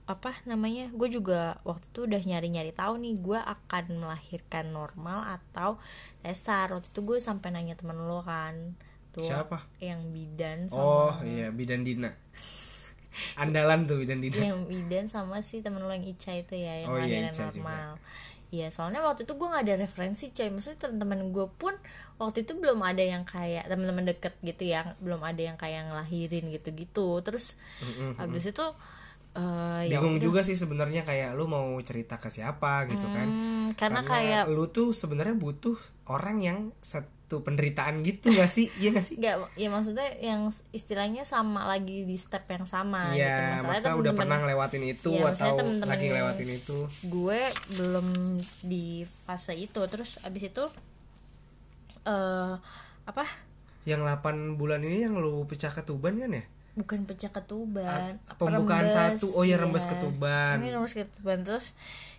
apa 0.05 0.37
namanya 0.45 0.93
gue 0.93 1.09
juga 1.09 1.57
waktu 1.65 1.85
itu 1.89 1.99
udah 2.05 2.21
nyari-nyari 2.21 2.69
tahu 2.77 3.01
nih 3.01 3.17
gue 3.17 3.39
akan 3.41 4.05
melahirkan 4.05 4.69
normal 4.69 5.25
atau 5.41 5.81
sesar 6.21 6.69
waktu 6.77 6.93
itu 6.93 7.01
gue 7.01 7.17
sampai 7.17 7.49
nanya 7.49 7.73
temen 7.73 7.97
lo 8.05 8.21
kan 8.21 8.77
tuh 9.09 9.25
Siapa? 9.25 9.65
yang 9.81 10.13
bidan 10.13 10.69
sama 10.69 10.85
oh 11.09 11.13
iya 11.25 11.49
bidan 11.49 11.81
dina. 11.81 12.13
Andalan 13.39 13.87
tuh 13.87 14.03
bidan 14.03 14.19
dina. 14.19 14.35
Yang 14.35 14.61
bidan 14.67 15.05
sama 15.07 15.39
si 15.41 15.63
temen 15.63 15.81
lo 15.81 15.89
yang 15.89 16.03
Ica 16.05 16.35
itu 16.35 16.53
ya 16.53 16.83
yang 16.83 16.89
Oh 16.91 16.99
iya, 16.99 17.31
Ica 17.31 17.47
Iya 18.55 18.67
soalnya 18.71 19.03
waktu 19.03 19.27
itu 19.27 19.33
gue 19.35 19.47
gak 19.51 19.63
ada 19.67 19.75
referensi 19.75 20.31
coy. 20.31 20.47
Maksudnya 20.47 20.79
teman-teman 20.87 21.19
gue 21.35 21.47
pun 21.59 21.75
Waktu 22.15 22.47
itu 22.47 22.55
belum 22.55 22.79
ada 22.79 23.03
yang 23.03 23.27
kayak 23.27 23.67
teman-teman 23.67 24.07
deket 24.07 24.39
gitu 24.39 24.63
ya 24.71 24.95
Belum 25.03 25.19
ada 25.19 25.41
yang 25.43 25.59
kayak 25.59 25.91
ngelahirin 25.91 26.47
gitu-gitu. 26.47 27.19
Terus 27.19 27.59
habis 28.15 28.47
itu 28.47 28.65
ya 29.35 29.99
bingung 29.99 30.15
udah. 30.15 30.23
juga 30.23 30.39
sih 30.47 30.55
sebenarnya 30.55 31.03
kayak 31.03 31.35
lu 31.35 31.51
mau 31.51 31.75
cerita 31.83 32.15
ke 32.15 32.31
siapa 32.31 32.87
gitu 32.87 33.03
kan. 33.03 33.27
Hmm, 33.27 33.67
Karena, 33.75 33.99
kayak 34.07 34.47
lu 34.47 34.71
tuh 34.71 34.95
sebenarnya 34.95 35.35
butuh 35.35 35.75
orang 36.07 36.39
yang 36.39 36.57
satu 37.25 37.41
penderitaan 37.41 37.99
gitu 37.99 38.29
gak 38.31 38.47
sih 38.47 38.69
iya 38.77 38.93
gak 38.93 39.01
sih 39.01 39.17
Gak, 39.17 39.49
ya 39.53 39.67
maksudnya 39.67 40.05
yang 40.15 40.45
istilahnya 40.69 41.25
sama 41.25 41.65
lagi 41.65 42.05
di 42.05 42.13
step 42.15 42.45
yang 42.45 42.63
sama 42.63 43.09
gitu 43.11 43.17
Iya, 43.17 43.33
Masalahnya 43.57 43.65
maksudnya 43.65 43.81
udah 43.81 43.89
temen-temen 43.89 44.19
pernah 44.21 44.37
ngelewatin 44.39 44.83
itu 44.85 45.09
maksudnya 45.17 45.49
atau 45.49 45.59
temen-temen 45.59 45.89
lagi 45.89 46.05
ngelewatin 46.05 46.49
itu. 46.53 46.77
gue 47.03 47.41
belum 47.73 48.07
di 48.61 48.85
fase 49.25 49.53
itu 49.55 49.81
terus 49.85 50.21
abis 50.21 50.43
itu 50.45 50.63
eh 52.03 52.53
apa 53.03 53.25
Yang 53.83 54.01
8 54.01 54.53
bulan 54.55 54.81
ini 54.81 55.01
yang 55.01 55.17
lu 55.17 55.45
pecah 55.45 55.69
ketuban 55.69 56.17
kan 56.17 56.29
ya? 56.31 56.45
bukan 56.75 57.05
pecah 57.05 57.31
ketuban 57.31 58.19
Ah, 58.21 58.35
pembukaan 58.35 58.85
rembes, 58.85 59.17
satu. 59.17 59.31
Oh 59.31 59.41
iya. 59.41 59.55
rembes 59.55 59.87
ketuban. 59.87 60.59
ini 60.59 60.69
rembes 60.69 60.93
ketuban 60.93 61.41
terus 61.41 61.71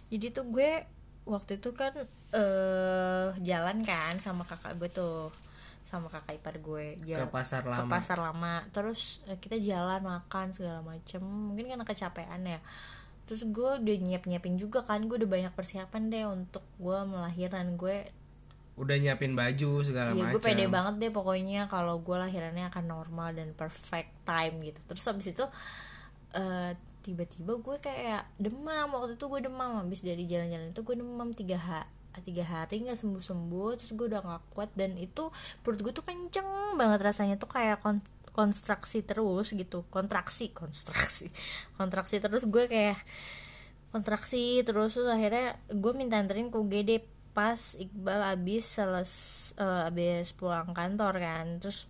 jadi 0.08 0.32
tuh 0.32 0.48
gue 0.48 0.82
waktu 1.22 1.58
itu 1.58 1.70
kan 1.70 1.92
eh 2.36 3.26
jalan 3.40 3.80
kan 3.80 4.20
sama 4.20 4.44
kakak 4.44 4.76
gue 4.76 4.92
tuh 4.92 5.32
sama 5.86 6.10
kakak 6.10 6.42
ipar 6.42 6.58
gue. 6.58 6.98
Ke 7.00 7.14
jalan 7.14 7.30
pasar 7.30 7.62
ke 7.62 7.70
lama. 7.70 7.88
pasar 7.88 8.18
lama. 8.18 8.54
Terus 8.74 9.22
eh, 9.30 9.38
kita 9.38 9.56
jalan 9.62 10.02
makan 10.02 10.50
segala 10.50 10.82
macem. 10.82 11.22
Mungkin 11.22 11.70
karena 11.70 11.86
kecapean 11.86 12.42
ya. 12.42 12.60
Terus 13.30 13.46
gue 13.46 13.70
udah 13.80 13.96
nyiap 14.02 14.26
nyiapin 14.26 14.58
juga 14.58 14.82
kan 14.82 15.06
gue 15.06 15.16
udah 15.22 15.30
banyak 15.30 15.52
persiapan 15.54 16.02
deh 16.10 16.26
untuk 16.26 16.66
gue 16.82 16.98
melahiran. 17.06 17.78
Gue 17.78 18.10
udah 18.76 18.96
nyiapin 18.98 19.32
baju 19.32 19.80
segala 19.80 20.12
Iya 20.12 20.28
macam 20.28 20.32
gue 20.36 20.42
pede 20.42 20.66
banget 20.68 20.94
deh 21.00 21.12
pokoknya 21.14 21.70
kalau 21.72 22.02
gue 22.04 22.16
lahirannya 22.18 22.68
akan 22.68 22.84
normal 22.84 23.32
dan 23.32 23.54
perfect 23.54 24.10
time 24.26 24.58
gitu. 24.66 24.82
Terus 24.90 25.06
habis 25.06 25.26
itu 25.32 25.46
eh, 26.34 26.74
tiba-tiba 27.06 27.62
gue 27.62 27.76
kayak 27.78 28.26
demam. 28.42 28.90
Waktu 28.90 29.14
itu 29.14 29.24
gue 29.30 29.40
demam. 29.46 29.86
Habis 29.86 30.02
dari 30.02 30.26
jalan-jalan 30.26 30.74
itu 30.74 30.82
gue 30.82 30.96
demam 30.98 31.30
tiga 31.30 31.62
ha 31.62 31.86
tiga 32.24 32.44
hari 32.46 32.86
nggak 32.86 32.96
sembuh 32.96 33.22
sembuh 33.22 33.70
terus 33.76 33.92
gue 33.92 34.06
udah 34.08 34.20
gak 34.22 34.42
kuat 34.54 34.70
dan 34.72 34.96
itu 34.96 35.28
perut 35.60 35.80
gue 35.82 35.92
tuh 35.92 36.06
kenceng 36.06 36.78
banget 36.78 37.00
rasanya 37.02 37.36
tuh 37.36 37.50
kayak 37.50 37.82
kon 37.84 38.00
konstruksi 38.36 39.00
terus 39.00 39.56
gitu 39.56 39.88
kontraksi 39.88 40.52
konstruksi 40.52 41.32
kontraksi 41.80 42.20
terus 42.20 42.44
gue 42.44 42.68
kayak 42.68 43.00
kontraksi 43.96 44.60
terus 44.60 45.00
terus 45.00 45.08
akhirnya 45.08 45.56
gue 45.72 45.92
minta 45.96 46.20
anterin 46.20 46.52
ke 46.52 46.60
UGD 46.60 46.90
pas 47.32 47.56
Iqbal 47.76 48.20
abis 48.36 48.76
seles 48.76 49.12
eh, 49.56 49.88
abis 49.88 50.36
pulang 50.36 50.76
kantor 50.76 51.20
kan 51.20 51.60
terus 51.60 51.88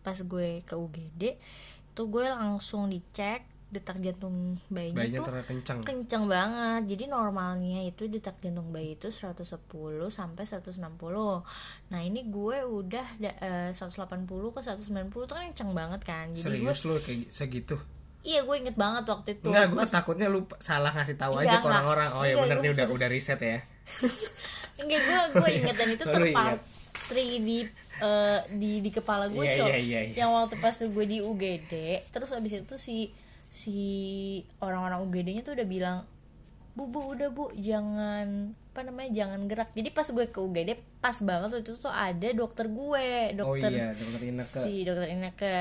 pas 0.00 0.16
gue 0.16 0.64
ke 0.64 0.72
UGD 0.76 1.36
tuh 1.92 2.08
gue 2.08 2.24
langsung 2.28 2.88
dicek 2.88 3.44
detak 3.70 3.98
jantung 3.98 4.58
bayinya, 4.66 4.98
bayinya 4.98 5.20
tuh 5.22 5.34
kencang 5.40 5.78
kenceng. 5.80 6.24
banget. 6.26 6.82
Jadi 6.88 7.04
normalnya 7.06 7.80
itu 7.80 8.06
detak 8.06 8.38
jantung 8.38 8.68
bayi 8.68 8.94
itu 8.94 9.06
110 9.06 9.38
sampai 10.06 10.42
160 10.42 11.46
nah 11.86 12.00
ini 12.00 12.26
gue 12.26 12.58
udah 12.60 13.06
da- 13.16 13.38
eh, 13.38 13.70
180 13.70 14.26
ke 14.50 14.60
190 14.60 14.90
itu 15.20 15.32
kan 15.32 15.42
kenceng 15.46 15.70
banget 15.70 16.00
kan. 16.02 16.26
Jadi 16.30 16.58
gue 16.58 16.68
serius 16.68 16.80
lu 16.82 16.94
kayak 16.98 17.30
segitu? 17.30 17.78
Iya 18.20 18.42
gue 18.42 18.56
inget 18.58 18.74
banget 18.74 19.06
waktu 19.06 19.32
itu. 19.34 19.48
Enggak, 19.48 19.66
gue 19.70 19.80
Pas- 19.80 19.94
takutnya 19.94 20.26
lu 20.26 20.44
salah 20.58 20.90
ngasih 20.90 21.16
tahu 21.16 21.38
Enggak, 21.38 21.46
aja 21.46 21.56
ke 21.56 21.66
orang-orang. 21.66 22.08
Oh 22.12 22.20
ya 22.20 22.34
Enggak, 22.34 22.42
bener 22.42 22.56
gue 22.56 22.64
nih 22.66 22.72
udah 22.76 22.86
udah 22.92 23.08
riset 23.08 23.40
ya. 23.40 23.58
Enggak 24.80 25.00
gue 25.00 25.18
gue 25.36 25.50
inget 25.52 25.76
dan 25.76 25.88
itu 25.88 26.04
terpatri 26.14 27.26
di 27.38 27.58
eh, 28.00 28.38
di 28.50 28.72
di 28.80 28.90
kepala 28.90 29.28
gue 29.28 29.40
Iya, 29.40 29.56
cok. 29.56 29.68
iya, 29.68 29.78
iya, 29.78 30.00
iya. 30.04 30.14
yang 30.18 30.30
waktu 30.32 30.56
pas 30.56 30.72
gue 30.74 31.04
di 31.06 31.20
UGD 31.20 31.72
terus 32.08 32.32
abis 32.32 32.52
itu 32.58 32.74
si 32.76 33.12
si 33.50 33.78
orang-orang 34.62 35.02
UGD-nya 35.04 35.42
tuh 35.42 35.58
udah 35.58 35.66
bilang 35.66 35.98
bu 36.70 36.86
bu 36.86 37.02
udah 37.12 37.28
bu 37.34 37.50
jangan 37.58 38.54
apa 38.70 38.80
namanya 38.86 39.10
jangan 39.10 39.50
gerak. 39.50 39.74
Jadi 39.74 39.90
pas 39.90 40.06
gue 40.06 40.26
ke 40.30 40.38
UGD 40.38 40.70
pas 41.02 41.18
banget 41.18 41.50
waktu 41.50 41.66
itu 41.66 41.74
tuh 41.76 41.90
ada 41.90 42.28
dokter 42.30 42.70
gue 42.70 43.06
Oh 43.42 43.58
dokter 43.58 43.70
iya, 43.74 43.90
dokter 43.92 44.22
Ineke. 44.22 44.60
si 44.62 44.86
dokter 44.86 45.10
Ineke 45.10 45.56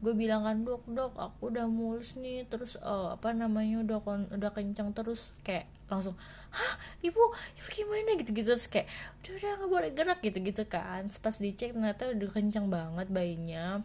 gue 0.00 0.12
bilang 0.12 0.44
kan 0.44 0.64
dok 0.64 0.84
dok 0.88 1.16
aku 1.16 1.48
udah 1.48 1.64
mulus 1.64 2.16
nih 2.16 2.44
terus 2.44 2.76
eh, 2.76 3.08
apa 3.12 3.32
namanya 3.32 3.80
udah 3.80 3.98
kon- 4.00 4.28
udah 4.32 4.50
kencang 4.52 4.92
terus 4.92 5.32
kayak 5.40 5.64
langsung 5.88 6.16
hah 6.48 6.74
ibu 7.04 7.20
ibu 7.60 7.68
gimana? 7.68 8.16
Gitu 8.16 8.32
gitu 8.32 8.48
terus 8.56 8.68
kayak 8.72 8.88
udah 9.20 9.32
udah 9.36 9.50
nggak 9.60 9.70
boleh 9.70 9.90
gerak 9.92 10.18
gitu 10.24 10.38
gitu 10.40 10.64
kan. 10.64 11.12
Pas 11.20 11.36
dicek 11.36 11.76
ternyata 11.76 12.08
udah 12.08 12.30
kencang 12.32 12.72
banget 12.72 13.06
bayinya. 13.12 13.84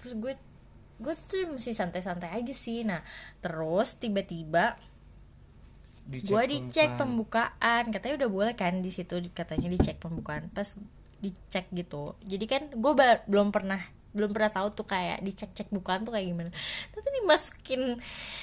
Terus 0.00 0.16
gue 0.16 0.32
gue 1.00 1.14
tuh 1.26 1.58
masih 1.58 1.74
santai-santai 1.74 2.30
aja 2.34 2.54
sih. 2.54 2.86
Nah 2.86 3.02
terus 3.42 3.98
tiba-tiba 3.98 4.78
gue 6.04 6.42
dicek 6.48 6.94
pembukaan. 6.94 7.00
pembukaan. 7.00 7.82
Katanya 7.90 8.14
udah 8.24 8.30
boleh 8.30 8.54
kan 8.54 8.84
di 8.84 8.90
situ 8.92 9.18
katanya 9.32 9.68
dicek 9.72 9.98
pembukaan. 9.98 10.52
Pas 10.52 10.76
dicek 11.24 11.72
gitu. 11.72 12.14
Jadi 12.22 12.44
kan 12.44 12.62
gue 12.70 12.92
belum 13.26 13.48
pernah 13.50 13.80
belum 14.14 14.30
pernah 14.30 14.48
tahu 14.48 14.68
tuh 14.72 14.86
kayak 14.86 15.20
dicek 15.20 15.50
cek 15.52 15.68
bukaan 15.68 16.06
tuh 16.06 16.14
kayak 16.14 16.30
gimana. 16.30 16.50
Nanti 16.94 17.08
dimasukin 17.20 17.82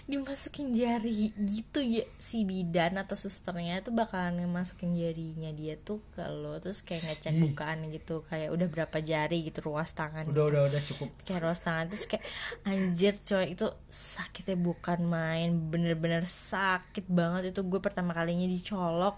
dimasukin 0.06 0.76
jari 0.76 1.32
gitu 1.34 1.80
ya 1.80 2.04
si 2.20 2.44
bidan 2.44 3.00
atau 3.00 3.16
susternya 3.16 3.80
tuh 3.80 3.96
bakalan 3.96 4.44
masukin 4.46 4.92
jarinya 4.92 5.50
dia 5.56 5.80
tuh 5.80 6.04
kalau 6.14 6.60
terus 6.60 6.84
kayak 6.84 7.02
ngecek 7.08 7.34
bukaan 7.40 7.88
gitu 7.88 8.28
kayak 8.28 8.52
udah 8.52 8.68
berapa 8.68 8.98
jari 9.00 9.48
gitu 9.48 9.64
ruas 9.64 9.96
tangan 9.96 10.28
Udah 10.28 10.52
udah 10.52 10.62
udah 10.68 10.82
cukup. 10.84 11.08
kayak 11.24 11.42
ruas 11.42 11.64
tangan 11.64 11.88
terus 11.88 12.04
kayak 12.04 12.28
anjir 12.68 13.16
coy 13.18 13.56
itu 13.56 13.66
sakitnya 13.88 14.60
bukan 14.60 15.00
main 15.08 15.56
bener-bener 15.72 16.28
sakit 16.28 17.08
banget. 17.08 17.56
Itu 17.56 17.64
gue 17.64 17.80
pertama 17.80 18.12
kalinya 18.12 18.44
dicolok 18.44 19.16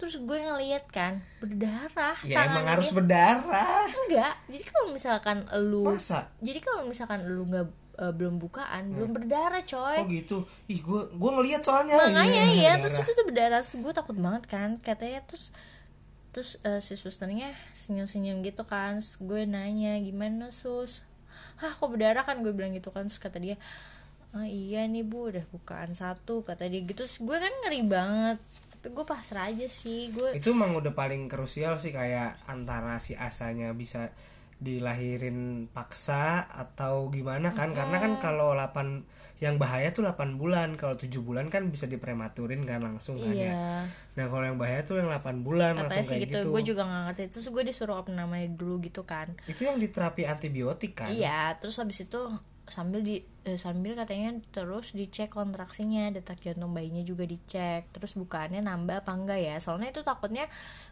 terus 0.00 0.16
gue 0.16 0.32
ngeliat 0.34 0.88
kan 0.88 1.20
berdarah 1.38 2.16
Ya 2.24 2.48
emang 2.48 2.64
harus 2.64 2.88
dia. 2.88 2.96
berdarah. 2.96 3.84
enggak 3.86 4.32
jadi 4.46 4.64
kalau 4.64 4.86
misalkan 4.88 5.36
lu 5.62 5.84
Masa? 5.86 6.32
jadi 6.40 6.56
kalau 6.58 6.82
misalkan 6.84 7.20
lu 7.22 7.44
nggak 7.44 7.68
eh, 7.98 8.10
belum 8.10 8.36
bukaan 8.36 8.90
belum 8.90 9.12
berdarah 9.12 9.60
coy 9.62 9.98
Oh 9.98 10.08
gitu. 10.08 10.38
Ih, 10.66 10.80
gua 10.80 11.04
gua 11.12 11.36
ngelihat 11.36 11.60
soalnya. 11.60 12.00
makanya 12.00 12.24
Iya, 12.24 12.40
ya 12.40 12.48
berdarah. 12.48 12.80
terus 12.80 12.96
itu 12.98 13.10
tuh 13.12 13.24
berdarah 13.24 13.60
terus 13.60 13.76
gue 13.76 13.92
takut 13.92 14.16
banget 14.16 14.44
kan 14.46 14.68
katanya 14.78 15.20
terus 15.22 15.52
terus 16.30 16.50
eh, 16.62 16.78
si 16.78 16.94
susternya 16.94 17.52
senyum-senyum 17.72 18.40
gitu 18.40 18.62
kan 18.62 18.96
Terus 18.96 19.18
gue 19.18 19.42
nanya 19.44 19.98
gimana 19.98 20.48
sus 20.50 21.04
hah 21.56 21.70
kok 21.70 21.86
berdarah 21.86 22.22
kan 22.22 22.40
gue 22.40 22.50
bilang 22.50 22.70
gitu 22.70 22.88
kan 22.88 23.04
terus 23.04 23.18
kata 23.18 23.36
dia 23.36 23.60
ah 24.30 24.46
iya 24.46 24.86
nih 24.86 25.02
bu 25.02 25.28
udah 25.28 25.42
bukaan 25.50 25.90
satu 25.92 26.40
kata 26.40 26.66
dia 26.66 26.80
gitu 26.80 27.02
terus 27.02 27.18
gue 27.18 27.34
kan 27.34 27.50
ngeri 27.60 27.82
banget 27.82 28.38
tapi 28.80 28.96
gue 28.96 29.04
pasrah 29.04 29.52
aja 29.52 29.68
sih 29.68 30.08
gue 30.08 30.32
Itu 30.32 30.56
emang 30.56 30.72
udah 30.72 30.96
paling 30.96 31.28
krusial 31.28 31.76
sih 31.76 31.92
kayak 31.92 32.40
antara 32.48 32.96
si 32.96 33.12
asanya 33.12 33.76
bisa 33.76 34.08
dilahirin 34.60 35.68
paksa 35.72 36.44
atau 36.48 37.08
gimana 37.08 37.52
kan? 37.56 37.72
Karena 37.72 37.96
kan 37.96 38.12
kalau 38.20 38.52
8 38.52 39.40
yang 39.40 39.56
bahaya 39.56 39.88
tuh 39.88 40.04
8 40.04 40.36
bulan, 40.36 40.76
kalau 40.76 41.00
7 41.00 41.08
bulan 41.24 41.48
kan 41.48 41.72
bisa 41.72 41.88
diprematurin 41.88 42.68
kan 42.68 42.84
langsung 42.84 43.16
kan 43.16 43.32
ya. 43.32 43.52
iya 43.52 43.64
Nah, 44.20 44.28
kalau 44.28 44.44
yang 44.44 44.60
bahaya 44.60 44.84
tuh 44.84 45.00
yang 45.00 45.08
8 45.08 45.40
bulan 45.40 45.80
katanya 45.80 45.88
langsung 45.88 46.04
sih 46.04 46.12
kayak 46.12 46.24
gitu, 46.28 46.38
gitu. 46.44 46.48
gue 46.52 46.62
juga 46.72 46.82
gak 46.84 47.02
ngerti 47.08 47.22
terus 47.32 47.46
gue 47.48 47.62
disuruh 47.64 47.96
apa 48.04 48.12
namanya 48.12 48.48
dulu 48.52 48.84
gitu 48.84 49.08
kan 49.08 49.32
Itu 49.48 49.64
yang 49.64 49.80
diterapi 49.80 50.28
antibiotik 50.28 50.92
kan? 50.92 51.08
Iya, 51.08 51.56
terus 51.56 51.80
habis 51.80 52.04
itu 52.04 52.20
sambil 52.68 53.00
di 53.00 53.24
sambil 53.56 53.96
katanya 53.96 54.38
terus 54.52 54.92
dicek 54.92 55.32
kontraksinya, 55.32 56.12
detak 56.12 56.44
jantung 56.44 56.70
bayinya 56.76 57.00
juga 57.00 57.24
dicek. 57.24 57.90
Terus 57.90 58.14
bukaannya 58.14 58.60
nambah 58.62 59.02
apa 59.06 59.12
enggak 59.16 59.40
ya? 59.40 59.56
Soalnya 59.58 59.90
itu 59.90 60.04
takutnya 60.04 60.46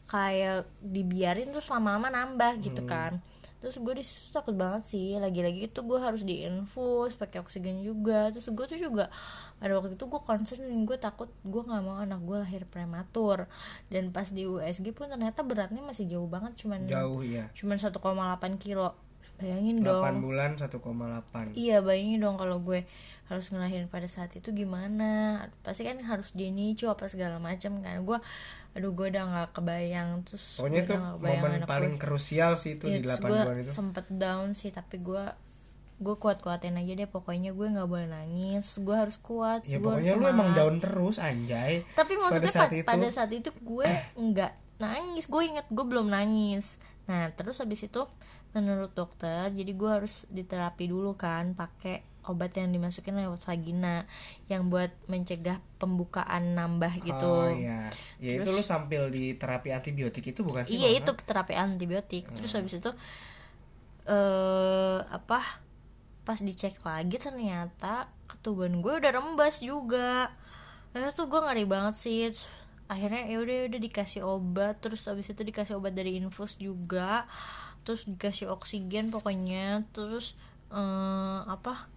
kayak 0.09 0.67
dibiarin 0.81 1.53
terus 1.53 1.69
lama-lama 1.69 2.09
nambah 2.09 2.59
gitu 2.65 2.83
kan. 2.89 3.21
Terus 3.59 3.75
gue 3.83 3.95
di 3.99 4.05
situ 4.07 4.31
takut 4.31 4.55
banget 4.55 4.87
sih. 4.87 5.19
Lagi-lagi 5.19 5.67
itu 5.67 5.81
gue 5.83 5.99
harus 5.99 6.23
diinfus 6.23 7.19
pakai 7.19 7.43
oksigen 7.43 7.83
juga. 7.83 8.31
Terus 8.31 8.47
gue 8.55 8.67
tuh 8.71 8.79
juga 8.79 9.11
pada 9.59 9.75
waktu 9.75 9.99
itu 9.99 10.07
gue 10.07 10.21
concern 10.23 10.63
dan 10.63 10.87
gue 10.87 10.95
takut 10.95 11.27
gue 11.43 11.63
nggak 11.67 11.83
mau 11.83 11.99
anak 11.99 12.23
gue 12.23 12.39
lahir 12.39 12.63
prematur. 12.71 13.51
Dan 13.91 14.15
pas 14.15 14.31
di 14.31 14.47
USG 14.47 14.95
pun 14.95 15.11
ternyata 15.11 15.43
beratnya 15.43 15.83
masih 15.83 16.07
jauh 16.07 16.31
banget, 16.31 16.55
cuman 16.55 16.87
Jauh 16.87 17.27
ya. 17.27 17.51
cuman 17.51 17.77
1,8 17.83 18.63
kilo. 18.63 18.95
Bayangin 19.39 19.77
8 19.79 19.87
dong. 19.87 20.19
bulan 20.21 20.51
1,8. 20.55 21.55
Iya 21.55 21.79
bayangin 21.79 22.19
dong 22.19 22.35
kalau 22.35 22.59
gue 22.59 22.83
harus 23.25 23.47
ngelahirin 23.49 23.87
pada 23.87 24.05
saat 24.05 24.33
itu 24.33 24.51
gimana 24.51 25.39
Pasti 25.61 25.85
kan 25.85 26.01
harus 26.01 26.33
dinicu 26.33 26.87
apa 26.87 27.07
segala 27.07 27.37
macam 27.39 27.79
kan 27.79 28.03
Gue 28.03 28.19
aduh 28.73 28.91
gue 28.91 29.07
udah 29.09 29.25
nggak 29.27 29.49
kebayang 29.53 30.25
Terus 30.25 30.57
Pokoknya 30.57 30.81
itu 30.83 30.95
momen 30.97 31.63
paling 31.63 31.95
gue. 31.95 32.01
krusial 32.01 32.55
sih 32.55 32.75
itu 32.75 32.85
Iya, 32.85 32.95
di 32.95 33.05
terus 33.05 33.21
8 33.21 33.23
gue 33.23 33.39
bulan 33.39 33.57
itu. 33.61 33.71
sempet 33.71 34.07
down 34.11 34.49
sih 34.53 34.71
Tapi 34.71 34.99
gue 34.99 35.25
gue 35.99 36.15
kuat-kuatin 36.17 36.75
aja 36.75 36.93
deh 36.95 37.07
Pokoknya 37.07 37.53
gue 37.53 37.67
nggak 37.69 37.87
boleh 37.87 38.09
nangis 38.09 38.81
Gue 38.81 38.97
harus 38.97 39.19
kuat 39.19 39.63
Ya 39.63 39.77
gue 39.77 39.85
pokoknya 39.85 40.09
harus 40.11 40.21
lu 40.21 40.27
emang 40.27 40.51
down 40.53 40.75
terus 40.79 41.17
anjay. 41.17 41.85
Tapi 41.93 42.13
maksudnya 42.17 42.43
pada 42.43 42.51
saat, 42.51 42.73
itu- 42.73 42.89
pada 42.89 43.09
saat 43.09 43.31
itu 43.31 43.51
gue 43.53 43.87
nggak 44.17 44.53
nangis 44.79 45.27
gue 45.27 45.43
inget 45.45 45.67
gue 45.69 45.83
belum 45.85 46.07
nangis 46.09 46.79
nah 47.05 47.27
terus 47.31 47.59
habis 47.59 47.83
itu 47.83 48.05
menurut 48.59 48.91
dokter 48.93 49.49
jadi 49.49 49.71
gue 49.71 49.91
harus 49.91 50.27
diterapi 50.29 50.85
dulu 50.87 51.15
kan 51.15 51.55
pakai 51.55 52.03
obat 52.25 52.53
yang 52.53 52.69
dimasukin 52.69 53.17
lewat 53.17 53.41
vagina 53.41 54.05
yang 54.47 54.69
buat 54.69 54.93
mencegah 55.07 55.57
pembukaan 55.81 56.53
nambah 56.53 57.01
gitu 57.01 57.25
Oh 57.25 57.49
iya. 57.49 57.89
Ya 58.21 58.37
itu 58.37 58.49
lu 58.49 58.61
sambil 58.61 59.09
di 59.09 59.33
terapi 59.33 59.73
antibiotik 59.73 60.29
itu 60.29 60.45
bukan 60.45 60.69
sih? 60.69 60.77
iya 60.77 60.93
itu 60.93 61.09
terapi 61.15 61.57
antibiotik 61.57 62.29
terus 62.31 62.53
Hmm. 62.53 62.61
habis 62.61 62.77
itu 62.77 62.91
eh 64.09 64.99
apa 65.05 65.41
pas 66.25 66.39
dicek 66.39 66.77
lagi 66.83 67.17
ternyata 67.17 68.09
ketuban 68.29 68.81
gue 68.81 68.93
udah 68.95 69.13
rembas 69.15 69.61
juga 69.61 70.33
Ternyata 70.89 71.13
tuh 71.15 71.29
gue 71.29 71.41
ngeri 71.41 71.65
banget 71.65 71.95
sih 71.97 72.21
Terus 72.29 72.49
akhirnya 72.89 73.29
ya 73.29 73.37
udah 73.39 73.59
udah 73.69 73.81
dikasih 73.83 74.25
obat 74.25 74.81
terus 74.81 75.05
habis 75.05 75.29
itu 75.29 75.45
dikasih 75.45 75.77
obat 75.77 75.93
dari 75.93 76.17
infus 76.17 76.57
juga 76.57 77.29
terus 77.89 78.05
dikasih 78.05 78.53
oksigen 78.53 79.09
pokoknya 79.09 79.89
terus 79.97 80.37
eh 80.69 81.41
apa 81.49 81.89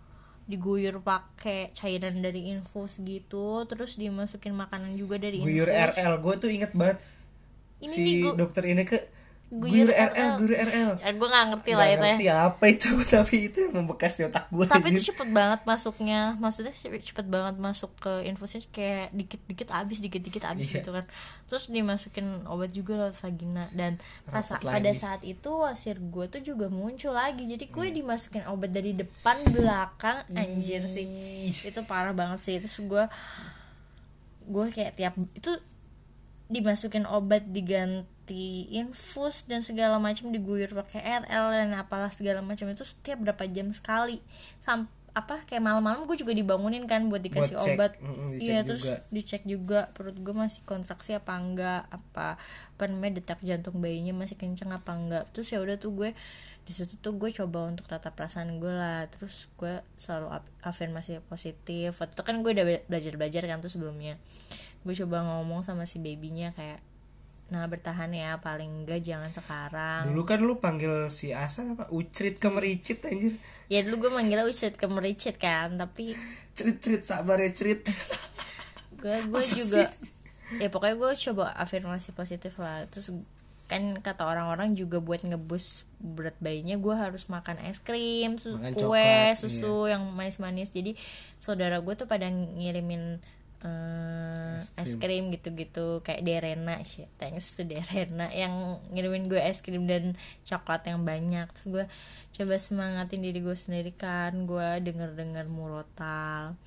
diguyur 0.48 1.04
pakai 1.04 1.72
cairan 1.72 2.24
dari 2.24 2.48
infus 2.48 3.00
gitu 3.04 3.68
terus 3.68 4.00
dimasukin 4.00 4.56
makanan 4.56 4.96
juga 4.96 5.20
dari 5.20 5.40
Guyur 5.40 5.68
infus. 5.68 6.00
RL 6.00 6.16
gue 6.18 6.34
tuh 6.40 6.50
inget 6.50 6.72
banget 6.72 6.98
Ini 7.80 7.92
si 7.92 8.00
nih 8.00 8.16
gua- 8.24 8.38
dokter 8.40 8.64
ini 8.66 8.84
ke 8.84 8.98
Guyur 9.52 9.92
RL, 9.92 10.40
guyur 10.40 10.56
RL. 10.56 10.92
ya 10.98 11.12
gue 11.12 11.28
nggak 11.28 11.46
ngerti 11.50 11.72
lah 11.72 11.84
Nggak 11.84 11.92
itu 11.92 12.00
ya. 12.00 12.08
ngerti 12.08 12.28
apa 12.32 12.64
itu 12.66 12.90
tapi 13.14 13.36
itu 13.44 13.58
yang 13.60 13.74
membekas 13.76 14.14
di 14.16 14.24
otak 14.24 14.48
gue 14.48 14.64
tapi 14.64 14.88
itu 14.90 15.12
cepet 15.12 15.28
banget 15.30 15.62
masuknya. 15.64 16.22
Maksudnya 16.38 16.72
cepet 16.72 17.02
cepet 17.04 17.28
banget 17.28 17.56
masuk 17.58 17.92
ke 17.98 18.24
infusnya 18.24 18.64
kayak 18.66 19.12
dikit 19.12 19.42
dikit 19.46 19.70
abis 19.70 20.00
dikit 20.00 20.22
dikit 20.22 20.44
abis 20.46 20.66
Iya. 20.66 20.76
gitu 20.78 20.90
kan. 20.92 21.04
Terus 21.46 21.68
dimasukin 21.68 22.28
obat 22.46 22.72
juga 22.72 22.96
lewat 22.98 23.16
vagina. 23.18 23.68
Dan 23.72 24.00
pas 24.24 24.48
pada 24.48 24.92
saat 24.94 25.20
itu 25.22 25.52
wasir 25.52 26.00
gue 26.00 26.26
tuh 26.26 26.40
juga 26.42 26.66
muncul 26.68 27.12
lagi. 27.12 27.44
Jadi 27.44 27.68
gue 27.68 27.86
Iya. 27.86 27.96
dimasukin 27.98 28.48
obat 28.48 28.72
dari 28.72 28.94
depan 28.94 29.36
belakang. 29.52 30.24
Anjir 30.32 30.86
sih. 30.86 31.04
Itu 31.62 31.84
parah 31.84 32.12
banget 32.12 32.40
sih. 32.42 32.56
Terus 32.56 32.80
gue 32.82 33.04
gue 34.44 34.66
kayak 34.70 34.96
tiap 34.96 35.14
itu 35.30 35.52
dimasukin 36.48 37.04
obat 37.06 37.48
diganti 37.48 38.21
infus 38.72 39.46
dan 39.46 39.60
segala 39.62 40.00
macam 40.00 40.32
diguyur 40.32 40.72
pakai 40.72 41.26
RL 41.28 41.46
dan 41.52 41.70
apalah 41.76 42.10
segala 42.10 42.40
macam 42.40 42.70
itu 42.72 42.84
setiap 42.84 43.20
berapa 43.20 43.44
jam 43.52 43.70
sekali. 43.76 44.24
Sam 44.64 44.88
apa 45.12 45.44
kayak 45.44 45.60
malam-malam 45.60 46.08
gue 46.08 46.16
juga 46.16 46.32
dibangunin 46.32 46.88
kan 46.88 47.12
buat 47.12 47.20
dikasih 47.20 47.60
Buat 47.60 47.68
cek, 47.68 47.76
obat. 47.76 47.92
Dicek 48.32 48.48
iya 48.48 48.60
terus 48.64 48.84
juga. 48.88 48.98
dicek 49.12 49.42
juga 49.44 49.80
perut 49.92 50.16
gue 50.16 50.32
masih 50.32 50.64
kontraksi 50.64 51.12
apa 51.20 51.36
enggak 51.36 51.84
apa 51.92 52.40
apa 52.40 52.84
namanya 52.88 53.20
detak 53.20 53.44
jantung 53.44 53.84
bayinya 53.84 54.16
masih 54.16 54.40
kenceng 54.40 54.72
apa 54.72 54.96
enggak. 54.96 55.28
Terus 55.36 55.52
ya 55.52 55.60
udah 55.60 55.76
tuh 55.76 55.92
gue 55.92 56.10
di 56.64 56.72
situ 56.72 56.96
tuh 57.04 57.20
gue 57.20 57.28
coba 57.36 57.68
untuk 57.68 57.92
tata 57.92 58.16
perasaan 58.16 58.56
gue 58.64 58.72
lah. 58.72 59.04
Terus 59.12 59.52
gue 59.60 59.84
selalu 60.00 60.32
afirmasi 60.64 61.20
positif. 61.28 61.92
Waktu 62.00 62.16
itu 62.16 62.24
kan 62.24 62.36
gue 62.40 62.52
udah 62.56 62.66
belajar 62.88 63.14
belajar 63.20 63.44
kan 63.52 63.60
tuh 63.60 63.68
sebelumnya. 63.68 64.16
Gue 64.88 64.96
coba 64.96 65.28
ngomong 65.28 65.68
sama 65.68 65.84
si 65.84 66.00
babynya 66.00 66.56
kayak 66.56 66.80
nah 67.52 67.68
bertahan 67.68 68.08
ya 68.10 68.40
paling 68.40 68.88
enggak 68.88 69.04
jangan 69.04 69.28
sekarang. 69.28 70.08
Dulu 70.08 70.24
kan 70.24 70.40
lu 70.40 70.56
panggil 70.58 71.12
si 71.12 71.36
Asa 71.36 71.68
apa? 71.68 71.92
Ucrit 71.92 72.40
ke 72.40 72.48
mericit 72.48 73.04
anjir. 73.04 73.36
Ya 73.68 73.84
dulu 73.84 74.08
gue 74.08 74.12
manggilnya 74.16 74.48
ucit 74.48 74.74
ke 74.74 74.88
mericit 74.88 75.36
kan 75.36 75.76
tapi 75.76 76.16
cerit 76.56 76.80
cerit 76.80 77.04
sabar 77.04 77.36
ya 77.38 77.52
cerit 77.52 77.84
gue 78.96 79.16
gue 79.28 79.44
juga 79.52 79.88
ya 80.60 80.68
pokoknya 80.68 80.96
gue 80.96 81.12
coba 81.32 81.52
afirmasi 81.56 82.12
positif 82.12 82.56
lah. 82.56 82.88
Terus 82.88 83.12
kan 83.68 84.00
kata 84.00 84.28
orang-orang 84.28 84.76
juga 84.76 85.00
buat 85.00 85.24
ngebus 85.24 85.88
berat 86.00 86.36
bayinya 86.40 86.76
gue 86.76 86.92
harus 86.92 87.28
makan 87.28 87.56
es 87.64 87.80
krim 87.80 88.36
su- 88.36 88.60
Makan 88.60 88.76
kue 88.76 88.84
coklat, 88.84 89.40
susu 89.40 89.88
yang 89.88 90.04
manis-manis. 90.12 90.72
Jadi 90.72 90.96
saudara 91.36 91.80
gue 91.80 91.94
tuh 91.96 92.08
pada 92.08 92.28
ngirimin 92.28 93.20
eh, 93.62 94.82
es 94.82 94.98
krim 94.98 95.30
gitu-gitu 95.30 96.02
kayak 96.02 96.26
Derena 96.26 96.82
shit, 96.82 97.10
thanks 97.22 97.54
to 97.54 97.62
Derena 97.62 98.30
yang 98.34 98.82
ngirimin 98.90 99.30
gue 99.30 99.38
es 99.38 99.62
krim 99.62 99.86
dan 99.86 100.18
coklat 100.42 100.90
yang 100.90 101.06
banyak. 101.06 101.46
Terus 101.54 101.68
gue 101.70 101.86
coba 102.42 102.56
semangatin 102.58 103.22
diri 103.22 103.40
gue 103.42 103.54
sendiri 103.54 103.94
kan. 103.94 104.50
Gue 104.50 104.82
denger-denger 104.82 105.46
murotal. 105.50 106.58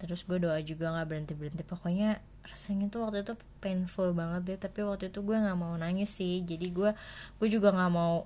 Terus 0.00 0.24
gue 0.24 0.40
doa 0.40 0.56
juga 0.64 0.96
nggak 0.96 1.06
berhenti 1.06 1.34
berhenti 1.36 1.64
pokoknya 1.64 2.24
rasanya 2.40 2.88
tuh 2.88 3.04
waktu 3.04 3.20
itu 3.20 3.36
painful 3.60 4.16
banget 4.16 4.40
deh. 4.48 4.58
Tapi 4.58 4.80
waktu 4.80 5.12
itu 5.12 5.20
gue 5.20 5.36
nggak 5.36 5.58
mau 5.60 5.76
nangis 5.76 6.08
sih. 6.08 6.40
Jadi 6.40 6.72
gue 6.72 6.90
gue 7.36 7.48
juga 7.52 7.76
nggak 7.76 7.92
mau 7.92 8.24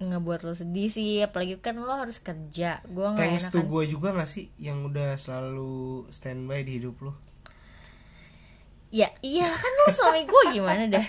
ngebuat 0.00 0.48
lo 0.48 0.56
sedih 0.56 0.88
sih. 0.88 1.20
Apalagi 1.20 1.60
kan 1.60 1.76
lo 1.76 1.92
harus 1.92 2.16
kerja. 2.24 2.80
Gue 2.88 3.04
nggak 3.12 3.20
thanks 3.20 3.44
enak 3.48 3.52
to 3.52 3.60
gue 3.68 3.84
juga 3.84 4.16
gak 4.16 4.30
sih 4.32 4.48
yang 4.56 4.80
udah 4.88 5.20
selalu 5.20 6.08
standby 6.08 6.64
di 6.64 6.80
hidup 6.80 6.96
lu 7.04 7.12
ya 8.94 9.10
iya 9.26 9.42
kan 9.42 9.72
lo 9.82 9.90
suami 9.90 10.22
gue 10.22 10.42
gimana 10.54 10.86
dah 10.86 11.02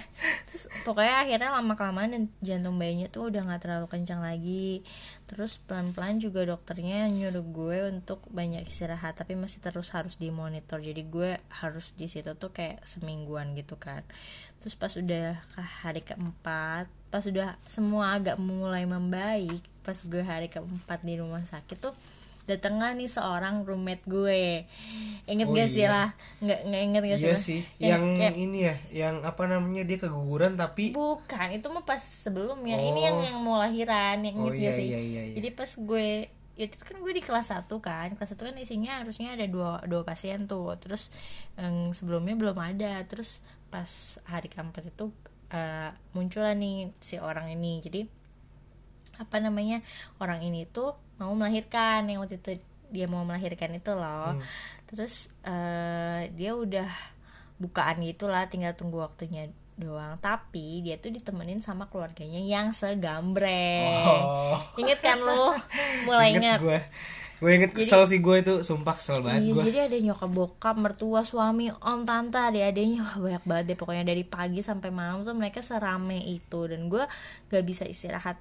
terus 0.50 0.66
pokoknya 0.82 1.22
akhirnya 1.22 1.50
lama 1.54 1.78
kelamaan 1.78 2.10
dan 2.18 2.24
jantung 2.42 2.82
bayinya 2.82 3.06
tuh 3.14 3.30
udah 3.30 3.46
nggak 3.46 3.62
terlalu 3.62 3.88
kencang 3.92 4.22
lagi. 4.24 4.86
Terus 5.26 5.58
pelan 5.58 5.92
pelan 5.92 6.22
juga 6.22 6.46
dokternya 6.46 7.10
nyuruh 7.10 7.46
gue 7.46 7.78
untuk 7.90 8.22
banyak 8.30 8.64
istirahat 8.64 9.18
tapi 9.18 9.34
masih 9.36 9.60
terus 9.60 9.92
harus 9.92 10.16
dimonitor. 10.16 10.80
Jadi 10.80 11.02
gue 11.06 11.42
harus 11.62 11.92
di 11.98 12.06
situ 12.06 12.38
tuh 12.38 12.54
kayak 12.54 12.86
semingguan 12.86 13.58
gitu 13.58 13.76
kan. 13.76 14.06
Terus 14.62 14.80
pas 14.80 14.94
udah 14.96 15.38
ke 15.54 15.62
hari 15.62 16.02
keempat 16.02 16.88
pas 17.10 17.24
udah 17.24 17.56
semua 17.70 18.20
agak 18.20 18.36
mulai 18.36 18.84
membaik 18.84 19.64
pas 19.88 19.96
gue 19.96 20.20
hari 20.20 20.52
keempat 20.52 21.00
di 21.06 21.16
rumah 21.16 21.44
sakit 21.48 21.78
tuh 21.80 21.96
datenglah 22.46 22.94
nih 22.94 23.10
seorang 23.10 23.66
roommate 23.66 24.06
gue 24.06 24.70
inget 25.26 25.48
Oh 25.50 25.54
gak 25.54 25.66
sih 25.66 25.82
iya. 25.82 25.90
lah 25.90 26.10
nggak 26.38 26.60
nggak 26.70 26.82
inget 26.86 27.04
gak 27.10 27.18
sih 27.18 27.26
iya 27.26 27.34
lah? 27.34 27.42
sih 27.42 27.62
Yang 27.82 28.04
yang 28.22 28.36
ini 28.38 28.58
ya 28.62 28.76
yang 28.94 29.16
apa 29.26 29.50
namanya 29.50 29.82
dia 29.82 29.98
keguguran 29.98 30.54
tapi 30.54 30.94
bukan 30.94 31.48
itu 31.52 31.66
mah 31.74 31.82
pas 31.82 31.98
sebelumnya 31.98 32.78
ini 32.78 33.02
yang 33.02 33.18
Oh. 33.18 33.26
yang 33.26 33.38
mau 33.42 33.58
lahiran 33.58 34.22
yang 34.22 34.38
Oh, 34.38 34.54
inget 34.54 34.62
iya, 34.62 34.70
gak 34.70 34.74
sih 34.78 34.86
iya, 34.86 35.00
iya, 35.02 35.22
iya. 35.30 35.36
jadi 35.42 35.50
pas 35.58 35.72
gue 35.74 36.08
ya 36.56 36.66
itu 36.70 36.84
kan 36.86 36.96
gue 36.96 37.12
di 37.12 37.20
kelas 37.20 37.52
1 37.52 37.68
kan 37.82 38.08
kelas 38.14 38.32
1 38.32 38.48
kan 38.48 38.56
isinya 38.56 39.04
harusnya 39.04 39.36
ada 39.36 39.44
dua 39.44 39.84
dua 39.84 40.08
pasien 40.08 40.48
tuh 40.48 40.72
terus 40.80 41.12
yang 41.60 41.92
sebelumnya 41.92 42.38
belum 42.38 42.56
ada 42.56 43.02
terus 43.04 43.44
pas 43.68 43.90
hari 44.24 44.48
keempat 44.48 44.88
itu 44.88 45.12
eh, 45.50 45.92
muncul 46.14 46.46
nih 46.48 46.94
si 47.02 47.20
orang 47.20 47.52
ini 47.52 47.84
jadi 47.84 48.08
apa 49.16 49.40
namanya 49.40 49.80
orang 50.20 50.44
ini 50.44 50.64
tuh 50.68 50.96
mau 51.16 51.32
melahirkan 51.34 52.06
yang 52.06 52.20
waktu 52.22 52.38
itu 52.38 52.60
dia 52.90 53.08
mau 53.08 53.24
melahirkan 53.24 53.72
itu 53.74 53.92
loh. 53.92 54.38
Terus 54.86 55.28
eh, 55.44 56.30
dia 56.32 56.54
udah 56.54 56.88
bukaan 57.56 58.04
gitulah 58.04 58.46
tinggal 58.48 58.76
tunggu 58.76 59.00
waktunya 59.00 59.48
doang. 59.76 60.16
Tapi 60.20 60.80
dia 60.80 60.96
tuh 60.96 61.12
ditemenin 61.12 61.60
sama 61.60 61.88
keluarganya 61.88 62.40
yang 62.40 62.72
segambreng 62.72 63.96
Oh. 64.08 64.60
inget 64.80 65.00
kan 65.00 65.20
lo 65.20 65.52
mulai 66.08 66.36
inget, 66.36 66.60
gue 66.64 66.80
gue 67.36 67.52
inget 67.52 67.72
kesel 67.76 68.08
sih 68.08 68.24
gue 68.24 68.40
itu 68.40 68.64
sumpah 68.64 68.96
kesel 68.96 69.20
banget 69.20 69.44
Iya, 69.44 69.52
gue 69.52 69.64
jadi 69.68 69.80
ada 69.92 69.98
nyokap 70.00 70.32
bokap, 70.32 70.76
mertua, 70.80 71.28
suami, 71.28 71.68
om, 71.84 72.08
tante, 72.08 72.40
adik-adiknya. 72.40 73.04
Wah, 73.04 73.16
banyak 73.20 73.44
banget 73.44 73.64
deh 73.68 73.78
pokoknya 73.78 74.08
dari 74.08 74.24
pagi 74.24 74.64
sampai 74.64 74.88
malam 74.88 75.28
tuh 75.28 75.36
mereka 75.36 75.60
serame 75.60 76.24
itu. 76.24 76.60
Dan 76.64 76.88
gue 76.88 77.04
gak 77.52 77.64
bisa 77.68 77.84
istirahat 77.84 78.40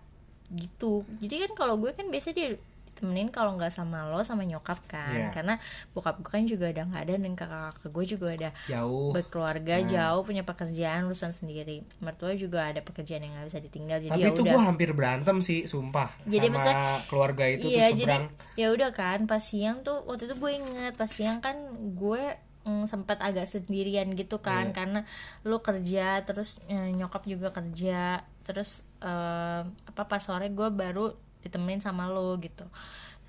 gitu. 0.50 1.02
Jadi 1.18 1.34
kan 1.40 1.50
kalau 1.54 1.74
gue 1.76 1.90
kan 1.90 2.06
biasanya 2.06 2.36
dia 2.36 2.48
ditemenin 2.86 3.26
kalau 3.26 3.58
nggak 3.58 3.68
sama 3.68 4.06
lo 4.06 4.22
sama 4.22 4.42
nyokap 4.42 4.78
kan, 4.86 5.10
Iya. 5.10 5.28
karena 5.32 5.58
bokap 5.90 6.14
gue 6.16 6.30
kan 6.30 6.44
juga 6.44 6.70
udah 6.70 6.84
nggak 6.86 7.02
ada 7.02 7.14
dan 7.16 7.34
kakak-kakak 7.34 7.90
gue 7.90 8.04
juga 8.06 8.26
ada 8.30 8.50
jauh 8.66 9.10
berkeluarga 9.10 9.74
Nah. 9.76 9.88
jauh 9.88 10.22
punya 10.22 10.42
pekerjaan 10.42 11.02
urusan 11.04 11.32
sendiri. 11.32 11.82
Mertua 11.98 12.32
juga 12.34 12.64
ada 12.64 12.78
pekerjaan 12.78 13.20
yang 13.20 13.34
nggak 13.34 13.50
bisa 13.50 13.58
ditinggal 13.60 13.98
jadi 13.98 14.10
tapi 14.10 14.22
ya 14.22 14.30
itu 14.30 14.40
udah. 14.40 14.52
gue 14.52 14.62
hampir 14.62 14.88
berantem 14.92 15.36
sih 15.40 15.66
sumpah 15.66 16.06
Jadi 16.24 16.46
sama 16.46 16.54
maksudnya- 16.54 17.02
keluarga 17.04 17.44
itu 17.48 17.66
iya 17.66 17.86
tuh 17.88 17.98
jadi 17.98 18.16
ya 18.54 18.66
udah 18.70 18.90
kan 18.92 19.18
pas 19.24 19.42
siang 19.42 19.82
tuh 19.82 19.98
waktu 20.04 20.24
itu 20.24 20.34
gue 20.36 20.50
inget 20.54 20.94
pas 20.94 21.08
siang 21.08 21.38
kan 21.40 21.58
gue 21.92 22.22
mm, 22.62 22.86
sempat 22.86 23.18
agak 23.18 23.44
sendirian 23.44 24.06
gitu 24.12 24.38
kan 24.38 24.70
Iya. 24.70 24.72
karena 24.72 25.00
lu 25.42 25.58
kerja 25.58 26.22
terus 26.22 26.62
eh, 26.64 26.88
nyokap 26.90 27.26
juga 27.26 27.50
kerja 27.50 28.22
terus 28.44 28.84
eh, 29.00 29.62
apa 29.64 30.02
pas 30.04 30.20
sore 30.20 30.52
gue 30.52 30.68
baru 30.70 31.16
ditemenin 31.40 31.80
sama 31.80 32.08
lo 32.08 32.36
gitu. 32.40 32.64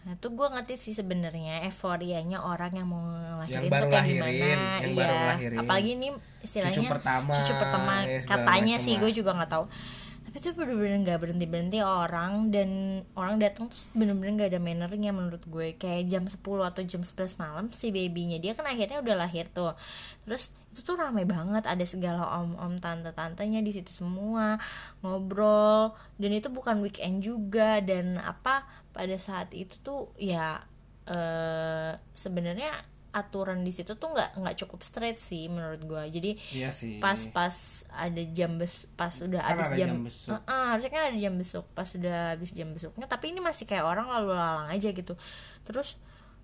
Nah 0.06 0.14
itu 0.14 0.28
gue 0.30 0.48
ngerti 0.48 0.78
sih 0.78 0.94
sebenarnya 0.94 1.66
euforianya 1.66 2.46
orang 2.46 2.78
yang 2.78 2.86
mau 2.86 3.02
ngelahirin 3.02 3.58
Yang 3.58 3.74
baru 3.74 3.82
tuh 3.82 3.90
kayak 3.90 4.06
lahirin, 4.06 4.22
gimana 4.22 4.62
yang 4.78 4.94
iya. 4.94 5.00
baru 5.02 5.16
apalagi 5.66 5.90
ini 5.98 6.08
istilahnya 6.46 6.78
Cucu 6.78 6.94
pertama, 6.94 7.34
cucu 7.42 7.54
pertama. 7.58 7.94
ya, 8.06 8.20
katanya 8.22 8.76
sih 8.78 8.94
gue 9.02 9.10
juga 9.10 9.34
nggak 9.34 9.50
tahu 9.50 9.66
tapi 10.36 10.52
itu 10.52 10.52
bener-bener 10.52 11.00
nggak 11.00 11.20
berhenti 11.24 11.48
berhenti 11.48 11.80
orang 11.80 12.52
dan 12.52 13.00
orang 13.16 13.40
datang 13.40 13.72
terus 13.72 13.88
bener-bener 13.96 14.36
nggak 14.36 14.52
ada 14.52 14.60
mannernya 14.60 15.16
menurut 15.16 15.40
gue. 15.48 15.80
Kayak 15.80 16.12
jam 16.12 16.24
10 16.28 16.44
atau 16.44 16.84
jam 16.84 17.08
11 17.08 17.40
malam 17.40 17.72
si 17.72 17.88
babynya. 17.88 18.44
Dia 18.44 18.52
kan 18.52 18.68
akhirnya 18.68 19.00
udah 19.00 19.16
lahir 19.16 19.48
tuh. 19.56 19.80
Terus 20.28 20.52
itu 20.76 20.84
tuh 20.84 21.00
ramai 21.00 21.24
banget. 21.24 21.64
Ada 21.64 21.88
segala 21.88 22.44
om-om 22.44 22.76
tante-tantenya 22.84 23.64
di 23.64 23.80
situ 23.80 23.96
semua 23.96 24.60
ngobrol. 25.00 25.96
Dan 26.20 26.36
itu 26.36 26.52
bukan 26.52 26.84
weekend 26.84 27.24
juga. 27.24 27.80
Dan 27.80 28.20
apa 28.20 28.68
pada 28.92 29.16
saat 29.16 29.56
itu 29.56 29.80
tuh 29.80 30.12
ya 30.20 30.60
eh 31.08 31.96
sebenarnya 32.12 32.84
aturan 33.16 33.64
di 33.64 33.72
situ 33.72 33.96
tuh 33.96 34.12
nggak 34.12 34.44
nggak 34.44 34.56
cukup 34.60 34.84
straight 34.84 35.16
sih 35.18 35.48
menurut 35.48 35.80
gue 35.80 36.04
jadi 36.12 36.32
iya 36.52 36.68
sih. 36.68 37.00
pas-pas 37.00 37.56
ada 37.90 38.20
jam 38.30 38.60
bes 38.60 38.92
pas 38.94 39.16
udah 39.16 39.40
Kan 39.40 39.50
habis 39.56 39.70
jam, 39.72 39.88
jam 39.88 40.04
besuk. 40.04 40.36
Heeh, 40.36 40.64
harusnya 40.68 40.92
kan 40.92 41.02
ada 41.08 41.18
jam 41.18 41.34
besuk 41.34 41.66
pas 41.72 41.88
udah 41.88 42.36
habis 42.36 42.52
jam 42.52 42.68
besuknya 42.70 43.08
tapi 43.08 43.32
ini 43.32 43.40
masih 43.40 43.64
kayak 43.64 43.88
orang 43.88 44.12
lalu 44.12 44.36
lalang 44.36 44.68
aja 44.68 44.92
gitu. 44.92 45.16
Terus 45.64 45.96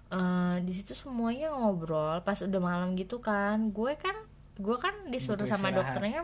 eh, 0.10 0.56
di 0.64 0.72
situ 0.72 0.96
semuanya 0.96 1.52
ngobrol 1.52 2.24
pas 2.24 2.40
udah 2.40 2.62
malam 2.64 2.96
gitu 2.96 3.20
kan. 3.20 3.76
Gue 3.76 4.00
kan 4.00 4.16
gue 4.56 4.78
kan 4.78 4.96
disuruh 5.12 5.44
Butuh 5.44 5.52
sama 5.52 5.70
istirahat. 5.70 5.78
dokternya 6.00 6.22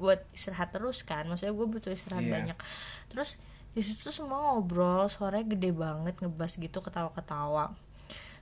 buat 0.00 0.20
istirahat 0.32 0.70
terus 0.72 1.04
kan. 1.04 1.28
Maksudnya 1.28 1.52
gue 1.52 1.66
butuh 1.68 1.92
istirahat 1.92 2.24
Iya. 2.24 2.32
banyak. 2.32 2.58
Terus 3.08 3.36
di 3.72 3.80
situ 3.80 4.08
semua 4.08 4.52
ngobrol 4.52 5.08
suaranya 5.08 5.52
gede 5.52 5.72
banget 5.72 6.16
ngebas 6.16 6.56
gitu 6.56 6.80
ketawa-ketawa. 6.80 7.76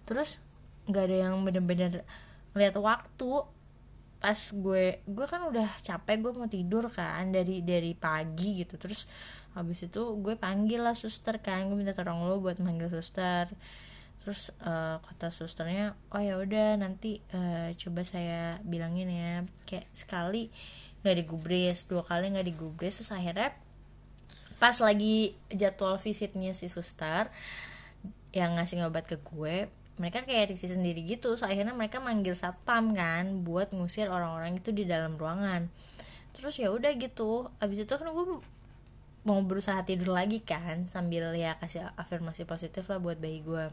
Terus 0.03 0.39
nggak 0.91 1.05
ada 1.09 1.17
yang 1.31 1.35
bener-bener 1.47 2.03
lihat 2.59 2.77
waktu. 2.77 3.47
Pas 4.21 4.37
gue 4.53 5.01
gue 5.09 5.27
kan 5.31 5.49
udah 5.49 5.81
capek 5.81 6.17
gue 6.21 6.33
mau 6.37 6.51
tidur 6.51 6.93
kan 6.93 7.33
dari 7.33 7.65
dari 7.65 7.97
pagi 7.97 8.67
gitu. 8.67 8.77
Terus 8.77 9.09
habis 9.57 9.81
itu 9.83 10.03
gue 10.21 10.37
panggil 10.37 10.85
lah 10.85 10.95
suster 10.95 11.41
kan 11.41 11.67
gue 11.67 11.77
minta 11.79 11.97
tolong 11.97 12.29
lo 12.29 12.43
buat 12.43 12.61
manggil 12.61 12.93
suster. 12.93 13.49
Terus 14.21 14.53
uh, 14.61 15.01
kata 15.01 15.33
susternya 15.33 15.97
oh 16.13 16.21
ya 16.21 16.37
udah 16.37 16.77
nanti 16.77 17.25
uh, 17.33 17.73
coba 17.73 18.05
saya 18.05 18.61
bilangin 18.61 19.09
ya. 19.09 19.35
Kayak 19.65 19.89
sekali 19.97 20.53
nggak 21.01 21.17
digubris 21.17 21.89
dua 21.89 22.05
kali 22.05 22.29
nggak 22.29 22.49
digubris 22.53 23.01
terus 23.01 23.13
akhirnya 23.17 23.57
pas 24.61 24.77
lagi 24.85 25.33
jadwal 25.49 25.97
visitnya 25.97 26.53
si 26.53 26.69
suster 26.69 27.33
yang 28.37 28.61
ngasih 28.61 28.85
obat 28.85 29.09
ke 29.09 29.17
gue 29.17 29.73
mereka 30.01 30.25
kayak 30.25 30.57
risih 30.57 30.73
sendiri 30.73 31.05
gitu. 31.05 31.37
So 31.37 31.45
akhirnya 31.45 31.77
mereka 31.77 32.01
manggil 32.01 32.33
satpam 32.33 32.97
kan 32.97 33.45
buat 33.45 33.77
ngusir 33.77 34.09
orang-orang 34.09 34.57
itu 34.57 34.73
di 34.73 34.89
dalam 34.89 35.21
ruangan. 35.21 35.69
Terus 36.33 36.57
ya 36.57 36.73
udah 36.73 36.97
gitu. 36.97 37.53
Abis 37.61 37.85
itu 37.85 37.93
kan 37.93 38.09
gue 38.09 38.41
mau 39.29 39.37
berusaha 39.45 39.85
tidur 39.85 40.17
lagi 40.17 40.41
kan 40.41 40.89
sambil 40.89 41.37
ya 41.37 41.61
kasih 41.61 41.93
afirmasi 42.01 42.49
positif 42.49 42.89
lah 42.89 42.97
buat 42.97 43.21
bayi 43.21 43.45
gue 43.45 43.69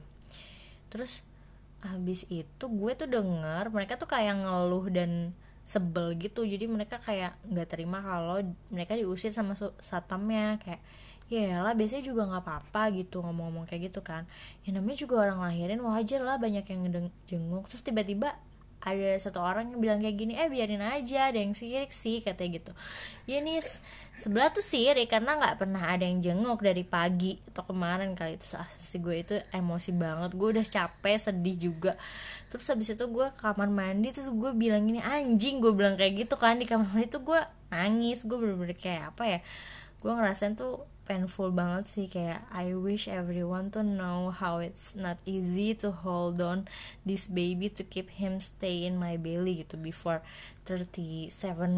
terus 0.91 1.23
habis 1.79 2.27
itu 2.27 2.65
gue 2.67 2.91
tuh 2.99 3.07
denger 3.07 3.71
mereka 3.71 3.95
tuh 3.95 4.11
kayak 4.11 4.43
ngeluh 4.43 4.91
dan 4.91 5.31
sebel 5.67 6.15
gitu. 6.15 6.47
Jadi 6.47 6.65
mereka 6.65 6.97
kayak 7.03 7.35
nggak 7.43 7.67
terima 7.67 7.99
kalau 7.99 8.39
mereka 8.71 8.95
diusir 8.95 9.35
sama 9.35 9.53
satpamnya. 9.83 10.57
Kayak 10.63 10.81
ya 11.27 11.59
lah 11.59 11.75
biasanya 11.75 12.07
juga 12.07 12.23
nggak 12.23 12.43
apa-apa 12.43 12.95
gitu 12.95 13.19
ngomong-ngomong 13.19 13.67
kayak 13.67 13.91
gitu 13.91 13.99
kan. 13.99 14.23
Ya 14.63 14.71
namanya 14.71 14.97
juga 15.03 15.27
orang 15.27 15.43
lahirin 15.43 15.83
wajar 15.83 16.23
lah 16.23 16.39
banyak 16.39 16.63
yang 16.63 17.11
jenguk. 17.27 17.67
Terus 17.67 17.83
tiba-tiba 17.83 18.39
ada 18.77 19.19
satu 19.19 19.43
orang 19.43 19.73
yang 19.73 19.79
bilang 19.83 19.99
kayak 19.99 20.15
gini 20.15 20.33
eh 20.37 20.47
biarin 20.47 20.79
aja 20.79 21.33
ada 21.33 21.41
yang 21.41 21.51
sirik 21.51 21.91
sih 21.91 22.23
katanya 22.23 22.63
gitu. 22.63 22.71
Ya 23.27 23.43
nih 23.43 23.59
sebelah 24.23 24.53
tuh 24.55 24.63
sirik 24.63 25.11
karena 25.11 25.35
nggak 25.35 25.59
pernah 25.59 25.83
ada 25.91 26.07
yang 26.07 26.23
jenguk 26.23 26.63
dari 26.63 26.87
pagi 26.87 27.35
atau 27.51 27.67
kemarin 27.67 28.15
kali 28.15 28.39
itu. 28.39 28.55
Asasi 28.55 29.03
gue 29.03 29.15
itu 29.19 29.35
emosi 29.51 29.91
banget 29.91 30.31
gue 30.31 30.47
udah 30.55 30.63
capek 30.63 31.17
sedih 31.19 31.57
juga. 31.59 31.99
Terus 32.47 32.63
habis 32.71 32.87
itu 32.95 33.05
gue 33.11 33.27
ke 33.35 33.43
kamar 33.43 33.67
mandi 33.67 34.15
terus 34.15 34.31
gue 34.31 34.51
bilang 34.55 34.87
gini 34.87 35.03
anjing 35.03 35.59
gue 35.59 35.75
bilang 35.75 35.99
kayak 35.99 36.23
gitu 36.23 36.39
kan 36.39 36.55
di 36.55 36.63
kamar 36.63 36.87
mandi 36.87 37.11
tuh 37.11 37.27
gue 37.27 37.39
nangis 37.67 38.23
gue 38.23 38.37
bener-bener 38.39 38.77
kayak 38.79 39.11
apa 39.11 39.23
ya 39.27 39.39
gue 39.99 40.11
ngerasain 40.13 40.55
tuh 40.55 40.87
painful 41.07 41.55
banget 41.55 41.87
sih 41.87 42.05
kayak 42.11 42.43
I 42.51 42.75
wish 42.75 43.07
everyone 43.07 43.71
to 43.73 43.81
know 43.81 44.35
how 44.35 44.59
it's 44.59 44.91
not 44.93 45.15
easy 45.23 45.71
to 45.79 45.95
hold 45.95 46.43
on 46.43 46.67
this 47.07 47.31
baby 47.31 47.71
to 47.79 47.87
keep 47.87 48.11
him 48.19 48.43
stay 48.43 48.83
in 48.83 48.99
my 48.99 49.15
belly 49.15 49.63
gitu 49.63 49.79
before 49.79 50.19
37 50.67 51.31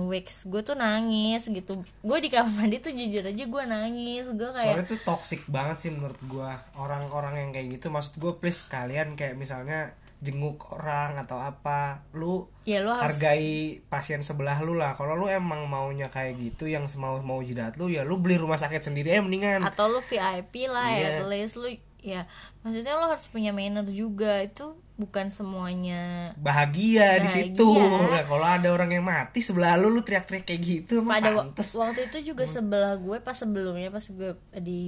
weeks. 0.09 0.49
Gue 0.49 0.65
tuh 0.65 0.73
nangis 0.73 1.45
gitu. 1.45 1.85
Gue 2.01 2.17
di 2.17 2.33
kamar 2.33 2.65
mandi 2.65 2.81
tuh 2.81 2.89
jujur 2.89 3.21
aja 3.21 3.45
gue 3.45 3.63
nangis. 3.69 4.25
Gue 4.33 4.49
kayak 4.49 4.73
soalnya 4.73 4.89
tuh 4.89 5.01
toxic 5.05 5.45
banget 5.45 5.77
sih 5.85 5.91
menurut 5.93 6.17
gue 6.25 6.49
orang-orang 6.73 7.45
yang 7.45 7.49
kayak 7.53 7.77
gitu 7.77 7.93
maksud 7.93 8.17
gue 8.17 8.33
please 8.41 8.65
kalian 8.65 9.13
kayak 9.13 9.37
misalnya 9.37 9.93
jenguk 10.19 10.59
orang 10.75 11.15
atau 11.15 11.39
apa 11.39 12.03
lu 12.11 12.51
ya 12.67 12.83
lu 12.83 12.91
harus... 12.91 13.15
hargai 13.15 13.79
pasien 13.87 14.19
sebelah 14.19 14.59
lu 14.59 14.75
lah 14.75 14.91
kalau 14.99 15.15
lu 15.15 15.31
emang 15.31 15.63
maunya 15.71 16.11
kayak 16.11 16.35
gitu 16.35 16.67
yang 16.67 16.83
mau 16.99 17.23
mau 17.23 17.39
jidat 17.39 17.79
lu 17.79 17.87
ya 17.87 18.03
lu 18.03 18.19
beli 18.19 18.35
rumah 18.35 18.59
sakit 18.59 18.91
sendiri 18.91 19.15
ya 19.15 19.23
mendingan 19.23 19.63
atau 19.63 19.87
lu 19.87 20.03
VIP 20.03 20.67
lah 20.67 20.91
yeah. 20.91 21.23
ya 21.23 21.27
least 21.27 21.55
lu 21.55 21.71
ya 21.99 22.23
maksudnya 22.63 22.95
lu 22.95 23.11
harus 23.11 23.27
punya 23.27 23.51
manner 23.51 23.83
juga 23.87 24.39
itu 24.43 24.75
bukan 24.99 25.31
semuanya 25.31 26.35
bahagia, 26.35 27.19
bahagia. 27.19 27.23
di 27.23 27.29
situ 27.31 27.71
nah, 28.11 28.23
kalau 28.27 28.43
ada 28.43 28.67
orang 28.67 28.91
yang 28.91 29.07
mati 29.07 29.39
sebelah 29.39 29.79
lu 29.79 29.87
lu 29.91 30.03
teriak-teriak 30.03 30.43
kayak 30.43 30.61
gitu 30.63 31.03
pada 31.07 31.31
pantes. 31.31 31.71
waktu 31.75 32.11
itu 32.11 32.35
juga 32.35 32.43
sebelah 32.43 32.99
gue 32.99 33.23
pas 33.23 33.35
sebelumnya 33.35 33.91
pas 33.91 34.03
gue 34.03 34.35
di 34.59 34.83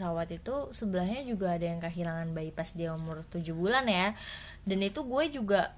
rawat 0.00 0.40
itu 0.40 0.72
sebelahnya 0.72 1.28
juga 1.28 1.52
ada 1.52 1.68
yang 1.68 1.80
kehilangan 1.84 2.32
bayi 2.32 2.48
pas 2.48 2.68
dia 2.72 2.96
umur 2.96 3.28
7 3.28 3.44
bulan 3.52 3.84
ya 3.88 4.16
dan 4.62 4.78
itu 4.82 5.00
gue 5.02 5.24
juga 5.30 5.74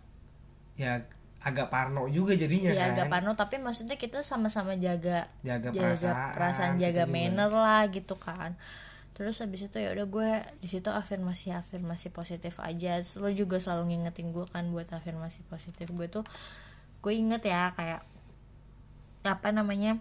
ya 0.76 1.00
agak 1.44 1.68
parno 1.68 2.08
juga 2.08 2.32
jadinya 2.32 2.72
ya, 2.72 2.88
kan. 2.88 2.90
agak 2.96 3.06
parno 3.12 3.32
tapi 3.36 3.60
maksudnya 3.60 4.00
kita 4.00 4.24
sama-sama 4.24 4.80
jaga 4.80 5.28
jaga 5.44 5.68
jaga 5.70 5.92
perasaan, 5.92 6.32
perasaan 6.32 6.72
jaga 6.80 7.04
manner 7.04 7.52
juga. 7.52 7.60
lah 7.60 7.82
gitu 7.92 8.16
kan. 8.16 8.56
Terus 9.14 9.38
habis 9.38 9.62
itu 9.62 9.78
ya 9.78 9.94
udah 9.94 10.06
gue 10.10 10.30
di 10.58 10.66
situ 10.66 10.90
afirmasi 10.90 11.54
afirmasi 11.54 12.10
positif 12.10 12.58
aja. 12.58 12.98
Lo 13.20 13.30
juga 13.30 13.60
selalu 13.62 13.94
ngingetin 13.94 14.34
gue 14.34 14.42
kan 14.50 14.66
buat 14.72 14.90
afirmasi 14.90 15.44
positif. 15.46 15.86
Gue 15.92 16.10
tuh 16.10 16.24
gue 17.04 17.12
inget 17.12 17.44
ya 17.44 17.76
kayak 17.76 18.02
apa 19.22 19.48
namanya 19.52 20.00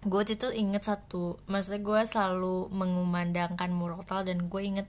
gue 0.00 0.22
itu 0.24 0.48
inget 0.56 0.88
satu 0.88 1.36
maksudnya 1.44 1.84
gue 1.84 2.00
selalu 2.08 2.72
mengumandangkan 2.72 3.68
murotal 3.68 4.24
dan 4.24 4.48
gue 4.48 4.62
inget 4.64 4.88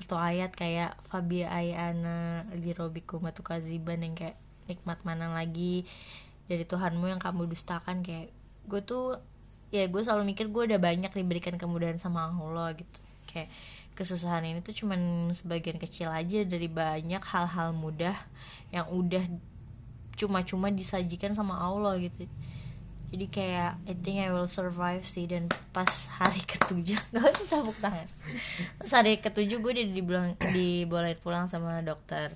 satu 0.00 0.20
ayat 0.20 0.52
kayak 0.52 1.00
Fabia 1.08 1.48
Ayana 1.48 2.44
di 2.52 2.76
Robiku 2.76 3.24
Matu 3.24 3.40
Kaziban 3.40 4.04
yang 4.04 4.12
kayak 4.12 4.36
nikmat 4.68 5.00
mana 5.02 5.32
lagi 5.32 5.88
dari 6.50 6.66
Tuhanmu 6.66 7.06
yang 7.06 7.22
kamu 7.22 7.46
dustakan? 7.46 8.02
Kayak 8.02 8.34
gue 8.66 8.80
tuh 8.82 9.18
ya 9.70 9.86
gue 9.86 10.02
selalu 10.02 10.34
mikir 10.34 10.50
gue 10.50 10.72
udah 10.72 10.80
banyak 10.82 11.14
diberikan 11.14 11.54
kemudahan 11.54 11.98
sama 11.98 12.30
Allah 12.30 12.74
gitu. 12.74 12.98
Kayak 13.30 13.48
kesusahan 13.94 14.42
ini 14.46 14.64
tuh 14.64 14.72
cuman 14.72 15.30
sebagian 15.36 15.76
kecil 15.76 16.08
aja 16.08 16.42
dari 16.48 16.66
banyak 16.66 17.20
hal-hal 17.20 17.76
mudah 17.76 18.16
yang 18.72 18.88
udah 18.88 19.22
cuma-cuma 20.16 20.72
disajikan 20.72 21.36
sama 21.36 21.60
Allah 21.60 21.96
gitu 22.00 22.24
jadi 23.10 23.26
kayak 23.26 23.70
I 23.90 23.94
think 23.98 24.22
I 24.22 24.30
will 24.30 24.46
survive 24.46 25.02
sih. 25.02 25.26
Dan 25.26 25.50
pas 25.74 25.90
hari 26.14 26.46
ketujuh 26.46 26.98
gak 27.12 27.26
usah 27.26 27.46
tepuk 27.58 27.78
tangan. 27.82 28.06
Pas 28.78 28.90
hari 28.94 29.18
ketujuh 29.18 29.58
gue 29.58 29.72
udah 29.74 29.86
dibilang 29.90 30.26
dibolehin 30.54 31.18
pulang 31.18 31.50
sama 31.50 31.82
dokter. 31.82 32.30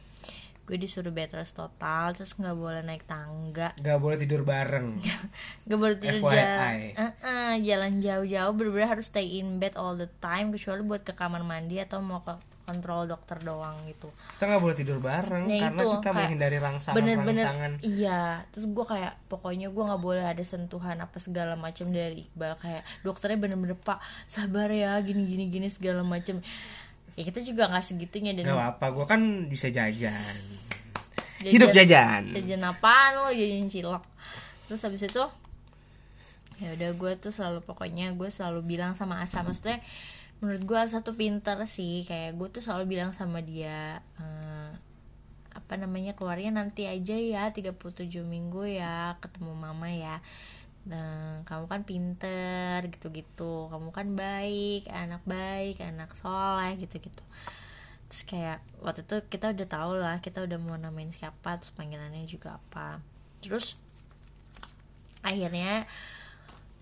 Gue 0.64 0.80
disuruh 0.80 1.12
bed 1.12 1.30
rest 1.36 1.60
total 1.60 2.16
terus 2.16 2.34
nggak 2.34 2.56
boleh 2.56 2.82
naik 2.82 3.06
tangga. 3.06 3.70
Nggak 3.78 3.98
boleh 4.00 4.16
tidur 4.16 4.42
bareng. 4.42 4.96
Nggak 5.68 5.78
boleh 5.78 5.96
tidur 6.00 6.20
jalan 6.24 6.76
uh 6.96 7.04
-uh, 7.20 7.52
jalan 7.60 7.92
jauh-jauh. 8.00 8.52
Bener-bener 8.56 8.88
harus 8.88 9.06
stay 9.12 9.38
in 9.38 9.60
bed 9.60 9.76
all 9.76 9.94
the 9.94 10.08
time 10.24 10.50
kecuali 10.56 10.82
buat 10.82 11.04
ke 11.04 11.12
kamar 11.12 11.44
mandi 11.44 11.78
atau 11.78 12.00
mau 12.00 12.24
ke 12.24 12.34
kontrol 12.64 13.04
dokter 13.04 13.36
doang 13.44 13.76
gitu. 13.84 14.08
Kita 14.36 14.48
nggak 14.48 14.62
boleh 14.64 14.76
tidur 14.76 14.98
bareng 14.98 15.44
nah, 15.44 15.60
karena 15.68 15.82
itu, 15.84 15.88
kita 16.00 16.10
menghindari 16.16 16.58
rangsangan 16.58 16.96
bener-bener 16.96 17.44
rangsangan. 17.44 17.72
iya. 17.84 18.42
Terus 18.48 18.66
gue 18.72 18.84
kayak 18.88 19.12
pokoknya 19.28 19.68
gue 19.68 19.84
nggak 19.84 20.02
boleh 20.02 20.24
ada 20.24 20.44
sentuhan 20.44 20.96
apa 20.96 21.16
segala 21.20 21.54
macam 21.60 21.92
dari 21.92 22.24
iqbal. 22.24 22.56
Kayak 22.56 22.82
dokternya 23.04 23.38
bener-bener 23.38 23.76
pak 23.76 24.00
sabar 24.24 24.72
ya 24.72 24.96
gini 25.04 25.28
gini 25.28 25.44
gini 25.52 25.68
segala 25.68 26.00
macam 26.00 26.40
ya 27.14 27.22
kita 27.22 27.38
juga 27.44 27.70
nggak 27.70 27.84
segitunya 27.84 28.32
dan 28.34 28.48
nggak 28.48 28.80
apa 28.80 28.86
gue 28.90 29.04
kan 29.06 29.20
bisa 29.46 29.70
jajan. 29.70 30.10
jajan 31.44 31.52
hidup 31.52 31.70
jajan. 31.70 32.32
jajan 32.32 32.62
apaan 32.64 33.20
lo 33.20 33.30
jajan 33.30 33.68
cilok. 33.68 34.02
Terus 34.66 34.80
habis 34.80 35.04
itu 35.04 35.24
ya 36.54 36.70
udah 36.70 36.90
gue 36.94 37.12
tuh 37.18 37.34
selalu 37.34 37.66
pokoknya 37.66 38.14
gue 38.16 38.30
selalu 38.32 38.64
bilang 38.64 38.96
sama 38.96 39.20
Asa. 39.20 39.44
Maksudnya 39.44 39.84
menurut 40.42 40.62
gue 40.64 40.80
satu 40.90 41.14
pinter 41.14 41.58
sih. 41.68 42.02
Kayak 42.06 42.38
gue 42.38 42.48
tuh 42.50 42.62
selalu 42.62 42.96
bilang 42.98 43.10
sama 43.14 43.42
dia 43.44 44.02
uh, 44.18 44.70
apa 45.54 45.74
namanya 45.78 46.12
keluarnya 46.18 46.50
nanti 46.50 46.84
aja 46.84 47.14
ya 47.16 47.48
37 47.54 47.78
minggu 48.26 48.66
ya 48.66 49.18
ketemu 49.22 49.52
mama 49.54 49.88
ya. 49.90 50.18
Nah 50.84 51.40
kamu 51.48 51.64
kan 51.70 51.82
pinter 51.86 52.78
gitu-gitu. 52.90 53.70
Kamu 53.70 53.94
kan 53.94 54.12
baik 54.12 54.90
anak 54.90 55.22
baik 55.24 55.80
anak 55.80 56.12
soleh 56.18 56.76
gitu-gitu. 56.76 57.24
Terus 58.10 58.22
kayak 58.28 58.58
waktu 58.84 59.02
itu 59.02 59.16
kita 59.32 59.56
udah 59.56 59.66
tau 59.66 59.92
lah 59.96 60.16
kita 60.20 60.44
udah 60.44 60.58
mau 60.60 60.76
namain 60.76 61.10
siapa 61.10 61.56
terus 61.56 61.72
panggilannya 61.72 62.28
juga 62.28 62.60
apa. 62.60 63.00
Terus 63.40 63.80
akhirnya 65.24 65.88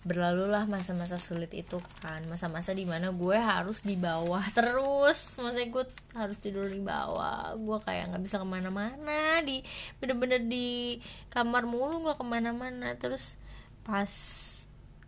berlalulah 0.03 0.67
masa-masa 0.67 1.19
sulit 1.19 1.51
itu 1.55 1.79
kan. 2.03 2.27
Masa-masa 2.27 2.75
di 2.75 2.83
mana 2.83 3.15
gue 3.15 3.39
harus 3.39 3.87
di 3.87 3.95
bawah 3.95 4.43
terus. 4.57 5.39
Maksudnya 5.39 5.69
gue 5.71 5.85
harus 6.19 6.39
tidur 6.43 6.67
di 6.67 6.83
bawah. 6.83 7.55
Gue 7.59 7.79
kayak 7.83 8.15
nggak 8.15 8.23
bisa 8.23 8.43
ke 8.43 8.47
mana-mana. 8.47 9.41
Di 9.47 9.63
bener-bener 10.03 10.43
di 10.43 10.99
kamar 11.31 11.67
mulu 11.67 12.03
gue 12.11 12.15
ke 12.19 12.25
mana-mana. 12.27 12.99
Terus 12.99 13.39
pas 13.83 14.11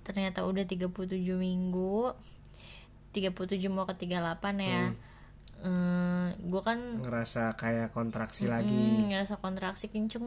ternyata 0.04 0.44
udah 0.44 0.68
37 0.68 0.90
minggu 1.40 2.12
37 3.16 3.72
mau 3.72 3.88
ke 3.88 3.94
38 3.96 4.12
ya 4.60 4.92
hmm 4.92 5.13
uh, 5.64 5.68
eh, 5.68 6.28
gue 6.38 6.62
kan 6.62 6.78
ngerasa 7.00 7.56
kayak 7.56 7.96
kontraksi 7.96 8.44
mm, 8.46 8.52
lagi. 8.52 8.84
ngerasa 9.10 9.40
kontraksi 9.40 9.88
kenceng 9.88 10.26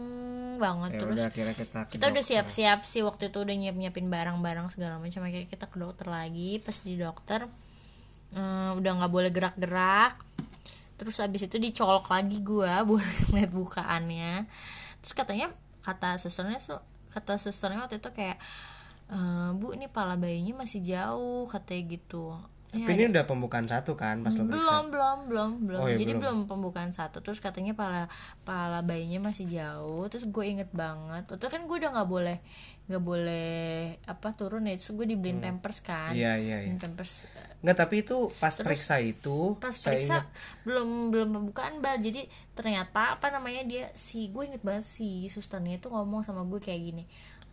banget 0.58 0.98
ya 0.98 1.00
terus 1.00 1.20
udah, 1.22 1.30
kira 1.32 1.52
kita 1.54 1.80
kita 1.88 2.06
udah 2.10 2.24
siap-siap 2.26 2.82
sih 2.84 3.06
waktu 3.06 3.30
itu 3.30 3.38
udah 3.46 3.56
nyiap 3.56 3.78
nyiapin 3.78 4.10
barang-barang 4.10 4.74
segala 4.74 4.98
macam 4.98 5.22
akhirnya 5.24 5.48
kita 5.48 5.70
ke 5.70 5.78
dokter 5.78 6.08
lagi 6.10 6.58
pas 6.60 6.78
di 6.82 6.98
dokter 6.98 7.46
uh, 8.36 8.72
udah 8.76 8.92
nggak 9.04 9.14
boleh 9.14 9.32
gerak-gerak. 9.32 10.20
Terus 10.98 11.22
abis 11.22 11.46
itu 11.46 11.62
dicolok 11.62 12.10
lagi 12.10 12.42
gue 12.42 12.74
buat 12.90 13.06
ngeliat 13.32 13.52
bukaannya. 13.54 14.34
Terus 15.06 15.14
katanya 15.14 15.54
kata 15.86 16.20
susternya 16.20 16.60
so 16.60 16.84
kata 17.14 17.40
susternya 17.40 17.88
waktu 17.88 18.04
itu 18.04 18.12
kayak 18.12 18.36
"Eh, 19.08 19.50
bu 19.56 19.72
ini 19.72 19.88
pala 19.88 20.20
bayinya 20.20 20.68
masih 20.68 20.84
jauh 20.84 21.48
katanya 21.48 21.96
gitu 21.96 22.36
Tapi 22.68 22.92
ini 23.00 23.08
udah 23.08 23.24
pembukaan 23.24 23.64
satu 23.64 23.96
kan 23.96 24.20
pas 24.28 24.36
lo 24.36 24.44
periksa. 24.44 24.60
belum 24.60 24.84
belum 24.92 25.18
belum 25.32 25.52
belum. 25.64 25.80
Oh, 25.80 25.88
iya, 25.88 25.96
jadi 25.96 26.20
belum. 26.20 26.44
belum. 26.44 26.52
pembukaan 26.52 26.92
satu. 26.92 27.24
Terus 27.24 27.40
katanya 27.40 27.72
pala 27.72 28.12
pala 28.44 28.84
bayinya 28.84 29.32
masih 29.32 29.48
jauh. 29.48 30.04
Terus 30.12 30.28
gue 30.28 30.44
inget 30.44 30.68
banget. 30.76 31.24
Waktu 31.32 31.40
itu 31.40 31.48
kan 31.48 31.62
gue 31.64 31.78
udah 31.80 31.92
nggak 31.96 32.10
boleh 32.12 32.38
nggak 32.92 33.04
boleh 33.04 33.96
apa 34.04 34.28
turun 34.36 34.68
ya. 34.68 34.76
Terus 34.76 34.92
gue 35.00 35.06
dibeliin 35.16 35.40
pampers 35.40 35.80
kan. 35.80 36.12
Iya 36.12 36.36
iya 36.36 36.68
iya. 36.68 36.76
Pampers. 36.76 37.24
Enggak 37.64 37.78
tapi 37.88 38.04
itu 38.04 38.18
pas 38.36 38.52
periksa 38.52 39.00
itu 39.00 39.56
pas 39.64 39.72
saya 39.72 39.98
periksa 39.98 40.06
ingat 40.20 40.26
belum 40.68 41.10
belum 41.10 41.30
pembukaan 41.32 41.80
bal 41.80 41.98
jadi 42.04 42.28
ternyata 42.52 43.16
apa 43.16 43.32
namanya 43.32 43.64
dia 43.64 43.88
si 43.96 44.28
gue 44.30 44.44
inget 44.44 44.62
banget 44.62 44.84
si 44.84 45.32
susternya 45.32 45.80
itu 45.80 45.88
ngomong 45.88 46.28
sama 46.28 46.44
gue 46.44 46.60
kayak 46.60 46.82
gini 46.84 47.04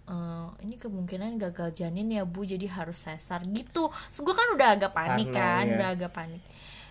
"Eh, 0.04 0.46
ini 0.60 0.76
kemungkinan 0.76 1.40
gagal 1.40 1.72
janin 1.74 2.08
ya 2.08 2.22
bu 2.22 2.44
jadi 2.44 2.68
harus 2.68 3.00
sesar 3.00 3.40
gitu 3.46 3.88
Terus 3.88 4.20
gue 4.20 4.34
kan 4.34 4.48
udah 4.52 4.68
agak 4.74 4.92
panik 4.92 5.28
Parno, 5.28 5.38
kan 5.38 5.64
ya. 5.64 5.74
udah 5.74 5.88
agak 5.90 6.12
panik 6.12 6.44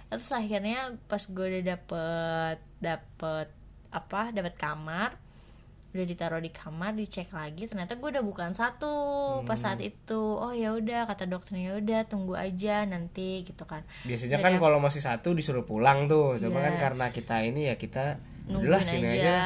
terus 0.05 0.29
akhirnya 0.31 0.79
pas 1.03 1.23
gue 1.23 1.45
udah 1.47 1.63
dapet 1.67 2.57
dapet 2.79 3.47
apa 3.89 4.29
dapet 4.29 4.53
kamar 4.55 5.09
udah 5.89 6.05
ditaruh 6.07 6.37
di 6.37 6.49
kamar 6.49 6.93
dicek 6.93 7.29
lagi 7.31 7.65
ternyata 7.65 7.93
gue 7.93 8.09
udah 8.09 8.21
bukan 8.21 8.49
satu 8.51 8.93
pas 9.43 9.55
saat 9.55 9.77
Hmm. 9.77 9.89
itu 9.89 10.17
oh 10.35 10.49
ya 10.49 10.69
udah 10.71 11.05
kata 11.05 11.25
dokternya 11.25 11.63
"Ya 11.63 11.73
udah 11.75 11.99
tunggu 12.03 12.33
aja 12.35 12.81
nanti 12.83 13.41
gitu 13.41 13.61
kan 13.63 13.85
biasanya 14.01 14.37
kan 14.39 14.57
kalau 14.57 14.77
masih 14.77 15.01
satu 15.01 15.31
disuruh 15.31 15.61
pulang 15.63 16.05
tuh. 16.07 16.37
Cuma 16.39 16.57
Iya. 16.57 16.65
kan 16.67 16.75
karena 16.83 17.05
kita 17.09 17.35
ini 17.41 17.69
ya 17.69 17.75
kita 17.75 18.17
nungguin 18.43 18.75
aja, 18.75 18.95
aja. 18.99 19.39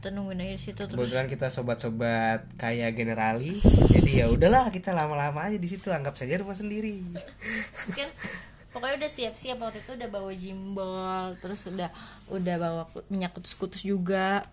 kita 0.00 0.08
nungguin 0.16 0.40
aja 0.40 0.56
situ 0.56 0.82
terus 0.88 0.96
Kebetulan 0.96 1.28
kita 1.28 1.46
sobat-sobat 1.52 2.48
kayak 2.56 2.96
generali. 2.96 3.60
Jadi 3.92 4.24
ya 4.24 4.26
udahlah 4.32 4.72
kita 4.72 4.96
lama-lama 4.96 5.44
aja 5.44 5.60
di 5.60 5.68
situ 5.68 5.92
anggap 5.92 6.16
saja 6.16 6.40
rumah 6.40 6.56
sendiri. 6.56 7.04
kan 7.96 8.08
pokoknya 8.70 9.02
udah 9.02 9.10
siap-siap 9.10 9.58
waktu 9.58 9.82
itu 9.82 9.92
udah 9.98 10.08
bawa 10.08 10.30
jimbol 10.32 11.34
terus 11.42 11.66
udah 11.66 11.90
udah 12.30 12.54
bawa 12.56 12.82
minyak 13.10 13.34
kutus-kutus 13.34 13.82
juga 13.82 14.46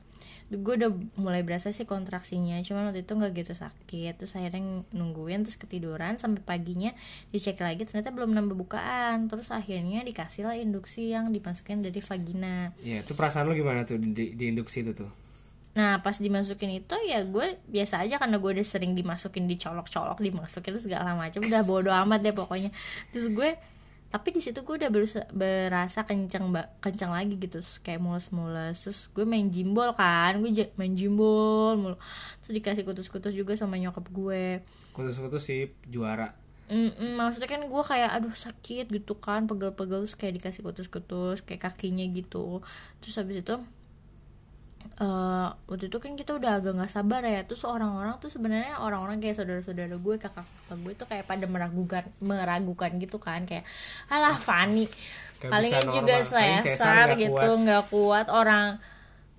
gue 0.47 0.73
udah 0.79 0.91
mulai 1.19 1.43
berasa 1.43 1.75
sih 1.75 1.83
kontraksinya 1.83 2.55
cuman 2.63 2.91
waktu 2.91 3.03
itu 3.03 3.11
nggak 3.19 3.35
gitu 3.35 3.51
sakit 3.51 4.15
terus 4.15 4.31
akhirnya 4.39 4.87
nungguin 4.95 5.43
terus 5.43 5.59
ketiduran 5.59 6.15
sampai 6.15 6.39
paginya 6.39 6.95
dicek 7.35 7.59
lagi 7.59 7.83
ternyata 7.83 8.15
belum 8.15 8.31
nambah 8.31 8.55
bukaan 8.55 9.27
terus 9.27 9.51
akhirnya 9.51 10.07
dikasih 10.07 10.47
lah 10.47 10.55
induksi 10.55 11.11
yang 11.11 11.35
dimasukin 11.35 11.83
dari 11.83 11.99
vagina 11.99 12.71
Ya, 12.79 13.03
itu 13.03 13.11
perasaan 13.11 13.51
lu 13.51 13.59
gimana 13.59 13.83
tuh 13.83 13.99
di, 13.99 14.31
di 14.39 14.45
induksi 14.47 14.87
itu 14.87 14.95
tuh? 14.95 15.11
Nah 15.75 15.99
pas 15.99 16.15
dimasukin 16.15 16.79
itu 16.79 16.95
ya 17.05 17.21
gue 17.27 17.59
biasa 17.67 18.07
aja 18.07 18.15
karena 18.15 18.39
gue 18.39 18.51
udah 18.55 18.65
sering 18.65 18.95
dimasukin 18.95 19.45
dicolok-colok 19.51 20.23
dimasukin 20.23 20.79
segala 20.79 21.13
macam 21.13 21.43
udah 21.43 21.61
bodo 21.67 21.91
amat 21.91 22.23
deh 22.23 22.33
pokoknya 22.33 22.71
terus 23.11 23.29
gue 23.29 23.53
tapi 24.07 24.31
di 24.31 24.39
situ 24.39 24.63
gue 24.63 24.75
udah 24.79 24.87
berusa- 24.87 25.27
berasa 25.35 26.07
kencang 26.07 26.47
kencang 26.79 27.11
lagi 27.11 27.35
gitu. 27.35 27.59
Terus 27.59 27.83
kayak 27.83 27.99
mules-mules. 27.99 28.79
Terus 28.79 29.11
gue 29.11 29.27
main 29.27 29.51
jimbol 29.51 29.91
kan. 29.91 30.39
Gue 30.39 30.51
main 30.79 30.93
jimbol 30.95 31.75
mulu. 31.75 31.97
Terus 32.43 32.53
dikasih 32.55 32.83
kutus-kutus 32.87 33.35
juga 33.35 33.53
sama 33.59 33.75
nyokap 33.75 34.07
gue. 34.07 34.63
Kutus-kutus 34.95 35.43
sih 35.43 35.75
juara. 35.91 36.31
Mm-mm, 36.67 37.15
maksudnya 37.15 37.47
kan 37.47 37.63
gue 37.63 37.83
kayak 37.83 38.11
aduh 38.11 38.35
sakit 38.35 38.91
gitu 38.91 39.19
kan 39.19 39.47
pegel-pegel. 39.47 40.07
Terus 40.07 40.15
kayak 40.15 40.33
dikasih 40.39 40.61
kutus-kutus 40.63 41.43
kayak 41.43 41.67
kakinya 41.67 42.03
gitu. 42.11 42.63
Terus 43.03 43.15
habis 43.19 43.43
itu 43.43 43.55
eh 44.95 45.49
waktu 45.67 45.91
itu 45.91 45.97
kan 45.99 46.15
kita 46.15 46.39
udah 46.39 46.63
agak 46.63 46.73
nggak 46.79 46.91
sabar 46.91 47.21
ya 47.21 47.43
terus 47.43 47.67
orang-orang 47.67 48.15
tuh 48.17 48.31
sebenarnya 48.31 48.79
orang-orang 48.79 49.19
kayak 49.19 49.37
saudara-saudara 49.37 49.95
gue 49.99 50.15
kakak-kakak 50.17 50.77
gue 50.81 50.93
tuh 50.95 51.07
kayak 51.07 51.25
pada 51.27 51.45
meragukan 51.45 52.03
meragukan 52.23 52.91
gitu 52.97 53.19
kan 53.19 53.43
kayak 53.43 53.67
alah 54.07 54.39
Fani 54.39 54.87
palingan 55.37 55.85
juga 55.93 56.15
nggak 56.23 57.17
gitu 57.19 57.33
kuat. 57.35 57.61
nggak 57.61 57.83
kuat. 57.93 58.27
orang 58.33 58.81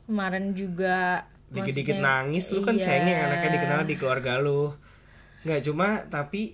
kemarin 0.07 0.55
juga 0.55 1.27
Dikit-dikit 1.49 1.99
nangis 2.05 2.53
lu 2.53 2.61
kan 2.61 2.77
iya. 2.77 2.85
cengeng 2.85 3.19
anaknya 3.25 3.51
dikenal 3.57 3.81
di 3.89 3.95
keluarga 3.97 4.37
lu. 4.37 4.69
Nggak 5.49 5.61
cuma 5.65 6.05
tapi 6.13 6.53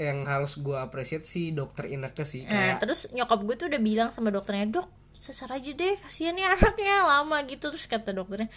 yang 0.00 0.24
harus 0.24 0.56
gua 0.64 0.88
appreciate 0.88 1.28
sih 1.28 1.52
dokter 1.52 1.92
Ineke 1.92 2.24
sih 2.24 2.48
Nah, 2.48 2.56
kayak 2.56 2.80
terus 2.80 3.12
nyokap 3.12 3.44
gue 3.44 3.56
tuh 3.60 3.66
udah 3.68 3.80
bilang 3.84 4.08
sama 4.16 4.32
dokternya, 4.32 4.80
dok 4.80 4.88
sesar 5.12 5.52
aja 5.52 5.70
deh, 5.70 5.94
kasihan 6.00 6.32
ya 6.34 6.52
anaknya 6.56 7.04
lama 7.04 7.44
gitu. 7.44 7.68
Terus 7.68 7.86
kata 7.86 8.10
dokternya, 8.10 8.48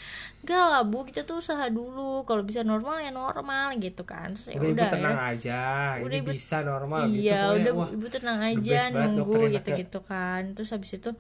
gak 0.41 0.63
lah 0.71 0.83
bu, 0.83 1.03
kita 1.03 1.23
tuh 1.23 1.43
usaha 1.43 1.65
dulu. 1.67 2.23
Kalau 2.23 2.41
bisa 2.41 2.63
normal 2.63 3.03
ya 3.03 3.11
normal 3.11 3.75
gitu 3.77 4.03
kan. 4.03 4.31
Terus 4.33 4.47
ya 4.51 4.55
udah, 4.55 4.63
ibu 4.63 4.75
udah 4.75 4.87
tenang 4.89 5.17
ya. 5.17 5.31
aja, 5.31 5.61
Udah, 5.99 6.07
ini 6.07 6.17
Ibu- 6.23 6.33
bisa 6.33 6.57
normal 6.63 7.01
gitu 7.09 7.21
Iya, 7.27 7.39
pokoknya. 7.39 7.57
udah 7.59 7.73
Wah, 7.75 7.89
ibu 7.91 8.05
tenang 8.07 8.39
aja 8.41 8.77
nunggu 8.91 9.33
Ineke. 9.37 9.53
gitu-gitu 9.59 9.99
kan. 10.03 10.41
Terus 10.55 10.69
habis 10.71 10.91
itu 10.93 11.11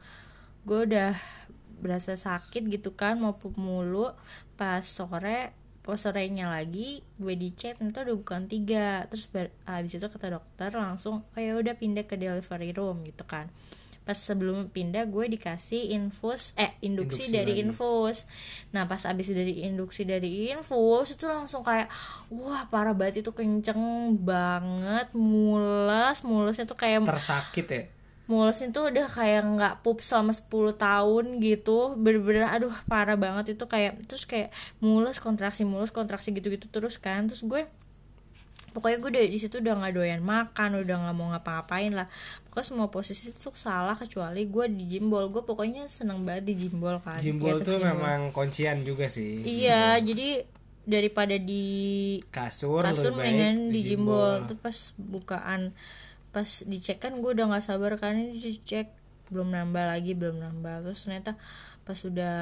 gue 0.63 0.79
udah 0.87 1.11
berasa 1.83 2.15
sakit 2.15 2.63
gitu 2.71 2.95
kan, 2.95 3.19
mau 3.19 3.35
pup 3.35 3.55
mulu. 3.59 4.11
Pas 4.55 4.81
sore 4.81 5.51
pas 5.83 5.99
sorenya 5.99 6.47
lagi 6.47 7.03
gue 7.19 7.35
dicek 7.35 7.75
ternyata 7.75 8.07
udah 8.07 8.15
bukan 8.15 8.47
tiga 8.47 9.03
terus 9.11 9.27
ber- 9.27 9.51
habis 9.67 9.91
itu 9.91 10.07
kata 10.07 10.31
dokter 10.31 10.71
langsung 10.71 11.27
oh 11.27 11.39
ya 11.43 11.59
udah 11.59 11.75
pindah 11.75 12.07
ke 12.07 12.15
delivery 12.15 12.71
room 12.71 13.03
gitu 13.03 13.27
kan 13.27 13.51
pas 14.03 14.19
sebelum 14.19 14.67
pindah 14.67 15.07
gue 15.07 15.25
dikasih 15.31 15.95
infus 15.95 16.51
eh 16.59 16.75
induksi, 16.83 17.23
Induksi 17.23 17.31
dari 17.31 17.53
lagi. 17.55 17.63
infus 17.63 18.17
nah 18.75 18.83
pas 18.83 18.99
abis 19.07 19.31
dari 19.31 19.63
induksi 19.63 20.03
dari 20.03 20.51
infus 20.51 21.15
itu 21.15 21.25
langsung 21.25 21.63
kayak 21.63 21.87
wah 22.29 22.67
parah 22.67 22.91
banget 22.91 23.23
itu 23.23 23.31
kenceng 23.31 24.13
banget 24.19 25.07
mules 25.15 26.19
mulesnya 26.21 26.67
tuh 26.67 26.75
kayak 26.75 27.07
tersakit 27.07 27.65
ya. 27.67 27.83
mulesnya 28.27 28.71
tuh 28.71 28.87
udah 28.87 29.07
kayak 29.07 29.41
nggak 29.43 29.73
pup 29.83 29.99
selama 29.99 30.31
10 30.31 30.79
tahun 30.79 31.25
gitu 31.43 31.95
bener-bener 31.99 32.47
aduh 32.47 32.75
parah 32.87 33.15
banget 33.19 33.55
itu 33.59 33.65
kayak 33.67 33.99
terus 34.07 34.23
kayak 34.23 34.51
mules 34.79 35.19
kontraksi 35.19 35.63
mules 35.63 35.91
kontraksi 35.91 36.31
gitu-gitu 36.31 36.67
terus 36.71 36.95
kan 36.99 37.27
terus 37.27 37.43
gue 37.43 37.67
pokoknya 38.73 38.97
gue 38.97 39.09
udah 39.13 39.23
di 39.29 39.39
situ 39.39 39.61
udah 39.61 39.73
nggak 39.79 39.93
doyan 39.93 40.21
makan 40.25 40.81
udah 40.81 40.95
nggak 41.05 41.15
mau 41.15 41.27
ngapa-ngapain 41.31 41.93
lah 41.93 42.09
pokoknya 42.49 42.65
semua 42.65 42.87
posisi 42.89 43.29
tuh 43.29 43.53
salah 43.53 43.93
kecuali 43.93 44.49
gue 44.49 44.65
di 44.73 44.85
jimbol 44.97 45.29
gue 45.29 45.45
pokoknya 45.45 45.85
seneng 45.85 46.25
banget 46.25 46.49
di 46.49 46.67
jimbol 46.67 46.97
kan 46.99 47.21
Jimbol 47.21 47.61
tuh 47.61 47.77
jimbol. 47.77 47.93
memang 47.93 48.33
kuncian 48.33 48.81
juga 48.81 49.05
sih. 49.07 49.45
iya 49.45 50.01
jadi 50.01 50.43
daripada 50.83 51.39
di 51.39 52.19
Kasur, 52.27 52.83
kasur 52.83 53.15
mendingan 53.15 53.71
di 53.71 53.79
jimbol. 53.85 54.41
jimbol 54.43 54.49
tuh 54.51 54.57
pas 54.59 54.77
bukaan 54.97 55.71
pas 56.33 56.49
dicek 56.65 56.97
kan 56.97 57.13
gue 57.21 57.31
udah 57.31 57.45
nggak 57.45 57.63
sabar 57.63 57.95
kan 58.01 58.17
ini 58.17 58.41
dicek 58.41 58.89
belum 59.29 59.53
nambah 59.53 59.85
lagi 59.85 60.17
belum 60.17 60.41
nambah 60.41 60.89
terus 60.89 61.05
ternyata 61.05 61.37
pas 61.83 61.99
udah 62.03 62.37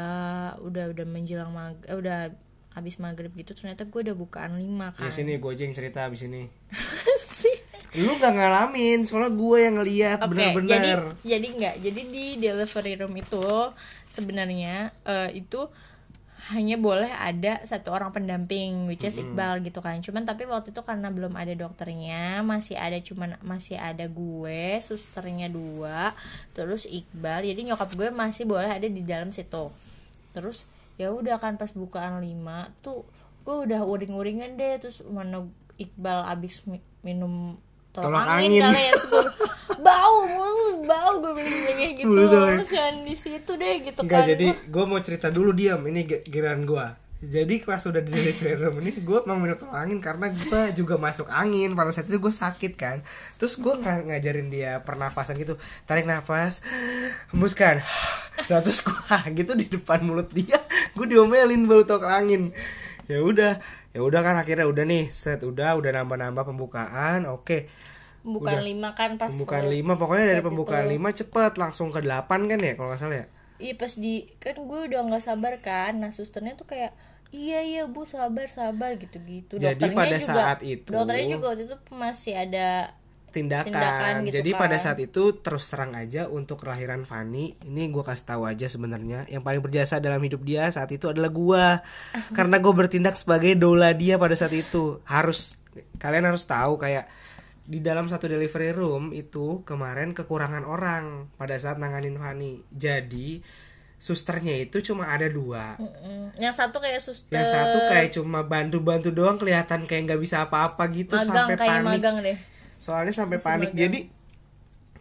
udah 0.64 0.96
udah 0.96 1.06
menjelang 1.06 1.52
mag 1.52 1.76
eh, 1.86 1.98
udah 1.98 2.32
habis 2.72 2.96
maghrib 3.04 3.32
gitu 3.36 3.52
ternyata 3.52 3.84
gue 3.84 4.00
udah 4.00 4.16
bukaan 4.16 4.56
lima 4.56 4.96
Di 4.96 5.08
kan. 5.08 5.12
sini 5.12 5.36
gue 5.36 5.52
aja 5.52 5.64
yang 5.68 5.76
cerita 5.76 6.00
abis 6.08 6.24
ini. 6.28 6.48
sih. 7.42 7.58
Lu 8.00 8.16
gak 8.16 8.32
ngalamin, 8.32 9.04
soalnya 9.04 9.36
gue 9.36 9.58
yang 9.60 9.76
ngeliat 9.76 10.20
jadi 10.24 10.30
bener-bener. 10.32 11.00
jadi 11.28 11.48
nggak 11.52 11.76
jadi 11.84 12.02
di 12.08 12.26
delivery 12.40 12.94
room 12.96 13.14
itu 13.20 13.44
sebenarnya 14.08 14.96
eh, 15.04 15.30
itu 15.36 15.68
hanya 16.52 16.76
boleh 16.76 17.08
ada 17.08 17.62
satu 17.64 17.94
orang 17.94 18.10
pendamping 18.12 18.90
which 18.90 19.06
is 19.06 19.20
Iqbal 19.20 19.62
gitu 19.62 19.78
kan. 19.80 20.02
Cuman 20.02 20.26
tapi 20.26 20.50
waktu 20.50 20.74
itu 20.74 20.82
karena 20.82 21.14
belum 21.14 21.38
ada 21.38 21.54
dokternya 21.54 22.42
masih 22.42 22.76
ada 22.76 22.98
cuman 22.98 23.38
masih 23.46 23.78
ada 23.78 24.10
gue 24.10 24.82
susternya 24.82 25.48
dua 25.48 26.12
terus 26.58 26.90
Iqbal 26.90 27.46
jadi 27.46 27.62
nyokap 27.72 27.94
gue 27.94 28.10
masih 28.10 28.50
boleh 28.50 28.68
ada 28.68 28.88
di 28.90 29.04
dalam 29.06 29.30
situ. 29.30 29.70
Terus 30.34 30.66
ya 31.02 31.10
udah 31.10 31.36
kan 31.36 31.58
pas 31.58 31.72
bukaan 31.72 32.22
lima 32.22 32.70
tuh 32.80 33.02
gue 33.42 33.56
udah 33.66 33.82
uring-uringan 33.84 34.54
deh 34.54 34.78
terus 34.78 35.02
mana 35.04 35.50
Iqbal 35.76 36.30
abis 36.30 36.62
mi- 36.64 36.78
minum 37.02 37.58
tolak 37.92 38.06
Tolak 38.08 38.26
angin, 38.30 38.50
angin. 38.54 38.62
kali 38.68 38.82
ya 38.84 38.94
gue 39.02 39.24
bau 39.82 40.18
mulu 40.24 40.66
bau 40.86 41.12
gue 41.20 41.34
bilang 41.34 41.76
kayak 41.76 41.94
gitu. 41.98 42.22
Kan 42.70 42.94
di 43.02 43.16
situ 43.16 43.52
deh 43.52 43.74
gitu 43.82 44.00
Enggak, 44.00 44.22
kan. 44.22 44.30
jadi 44.30 44.48
gue 44.62 44.84
mau 44.86 45.00
cerita 45.00 45.28
dulu 45.28 45.50
diam, 45.52 45.82
ini 45.84 46.06
ge- 46.06 46.22
giliran 46.24 46.62
gue. 46.64 46.86
Jadi 47.22 47.62
pas 47.62 47.78
udah 47.86 48.02
di 48.02 48.10
delivery 48.10 48.58
room 48.58 48.82
ini 48.82 48.98
gue 48.98 49.18
emang 49.22 49.38
minum 49.38 49.54
tolak 49.54 49.78
angin 49.86 50.02
karena 50.02 50.34
gue 50.34 50.62
juga 50.74 50.98
masuk 50.98 51.30
angin 51.30 51.78
pada 51.78 51.94
saat 51.94 52.10
itu 52.10 52.18
gue 52.18 52.34
sakit 52.34 52.74
kan. 52.74 53.06
Terus 53.38 53.62
gue 53.62 53.74
ng 53.78 54.10
ngajarin 54.10 54.50
dia 54.50 54.82
pernafasan 54.82 55.38
gitu, 55.38 55.54
tarik 55.86 56.10
nafas, 56.10 56.66
hembuskan. 57.34 57.82
Nah, 58.50 58.58
terus 58.64 58.82
gue 58.82 58.96
gitu 59.38 59.54
di 59.54 59.68
depan 59.70 60.02
mulut 60.02 60.32
dia, 60.34 60.58
gue 60.98 61.06
diomelin 61.06 61.70
baru 61.70 61.86
tolak 61.86 62.10
angin. 62.10 62.50
Ya 63.06 63.22
udah, 63.22 63.62
ya 63.94 64.00
udah 64.02 64.22
kan 64.26 64.36
akhirnya 64.40 64.66
udah 64.66 64.82
nih 64.88 65.14
set 65.14 65.46
udah 65.46 65.78
udah 65.78 65.92
nambah-nambah 66.02 66.44
pembukaan, 66.50 67.30
oke. 67.30 67.70
bukan 68.22 68.58
Udah. 68.58 68.66
lima 68.70 68.90
kan 68.94 69.18
pas 69.18 69.34
Pembukaan 69.34 69.66
lima 69.70 69.94
pokoknya 69.98 70.26
dari 70.38 70.42
saat 70.42 70.46
pembukaan 70.46 70.86
itu. 70.86 70.94
lima 70.94 71.10
cepet 71.10 71.54
langsung 71.58 71.90
ke 71.96 72.00
delapan 72.06 72.46
kan 72.50 72.60
ya 72.62 72.74
kalau 72.78 72.90
nggak 72.94 73.02
salah 73.02 73.18
ya. 73.22 73.28
iya 73.64 73.74
pas 73.82 73.94
di 74.04 74.14
kan 74.44 74.56
gue 74.70 74.80
udah 74.90 75.00
nggak 75.08 75.24
sabar 75.28 75.54
kan 75.68 75.92
nah 76.02 76.12
susternya 76.18 76.54
tuh 76.60 76.68
kayak 76.72 76.92
iya 77.32 77.60
iya 77.60 77.84
bu 77.88 78.04
sabar 78.04 78.48
sabar 78.48 78.96
gitu 78.96 79.18
gitu 79.22 79.56
Jadi 79.56 79.92
pada 79.92 80.18
saat 80.18 80.60
itu- 80.62 80.92
dokternya 80.92 81.26
juga 81.32 81.46
waktu 81.52 81.64
itu 81.66 81.76
masih 81.90 82.36
ada 82.36 82.92
tindakan, 83.32 83.72
Tindakan 83.72 84.14
gitu 84.28 84.36
jadi 84.38 84.50
pada 84.54 84.76
kan. 84.76 84.84
saat 84.84 85.00
itu 85.00 85.24
terus 85.40 85.64
terang 85.72 85.96
aja 85.96 86.28
untuk 86.28 86.60
kelahiran 86.60 87.08
Fani 87.08 87.56
ini 87.64 87.88
gue 87.88 88.04
kasih 88.04 88.28
tahu 88.28 88.44
aja 88.44 88.68
sebenarnya. 88.68 89.24
Yang 89.26 89.44
paling 89.48 89.62
berjasa 89.64 90.04
dalam 90.04 90.20
hidup 90.20 90.44
dia 90.44 90.68
saat 90.68 90.92
itu 90.92 91.08
adalah 91.08 91.32
gua. 91.32 91.80
Karena 92.38 92.60
gue 92.60 92.74
bertindak 92.76 93.16
sebagai 93.16 93.56
doula 93.56 93.96
dia 93.96 94.20
pada 94.20 94.36
saat 94.36 94.52
itu. 94.52 95.00
Harus 95.08 95.56
kalian 95.96 96.28
harus 96.28 96.44
tahu 96.44 96.76
kayak 96.76 97.08
di 97.64 97.80
dalam 97.80 98.12
satu 98.12 98.28
delivery 98.28 98.76
room 98.76 99.16
itu 99.16 99.64
kemarin 99.64 100.12
kekurangan 100.12 100.68
orang 100.68 101.32
pada 101.40 101.56
saat 101.56 101.80
nanganin 101.80 102.20
Fani. 102.20 102.68
Jadi 102.68 103.40
susternya 104.02 104.66
itu 104.66 104.82
cuma 104.82 105.06
ada 105.14 105.30
dua. 105.30 105.78
Mm-mm. 105.78 106.34
yang 106.42 106.50
satu 106.50 106.82
kayak 106.82 106.98
suster. 106.98 107.38
Yang 107.38 107.54
satu 107.54 107.78
kayak 107.86 108.10
cuma 108.18 108.42
bantu-bantu 108.42 109.14
doang 109.14 109.38
kelihatan 109.38 109.86
kayak 109.86 110.10
nggak 110.10 110.22
bisa 110.26 110.50
apa-apa 110.50 110.90
gitu 110.90 111.14
magang 111.14 111.30
sampai 111.30 111.56
kayak 111.62 111.70
panik. 111.78 111.90
magang 112.02 112.16
deh. 112.26 112.38
Soalnya 112.82 113.14
sampai 113.14 113.38
panik. 113.38 113.78
jadi 113.78 114.10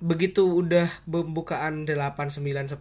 begitu 0.04 0.44
udah 0.44 0.88
pembukaan 1.08 1.88
8 1.88 1.96
9 2.28 2.76
10 2.76 2.80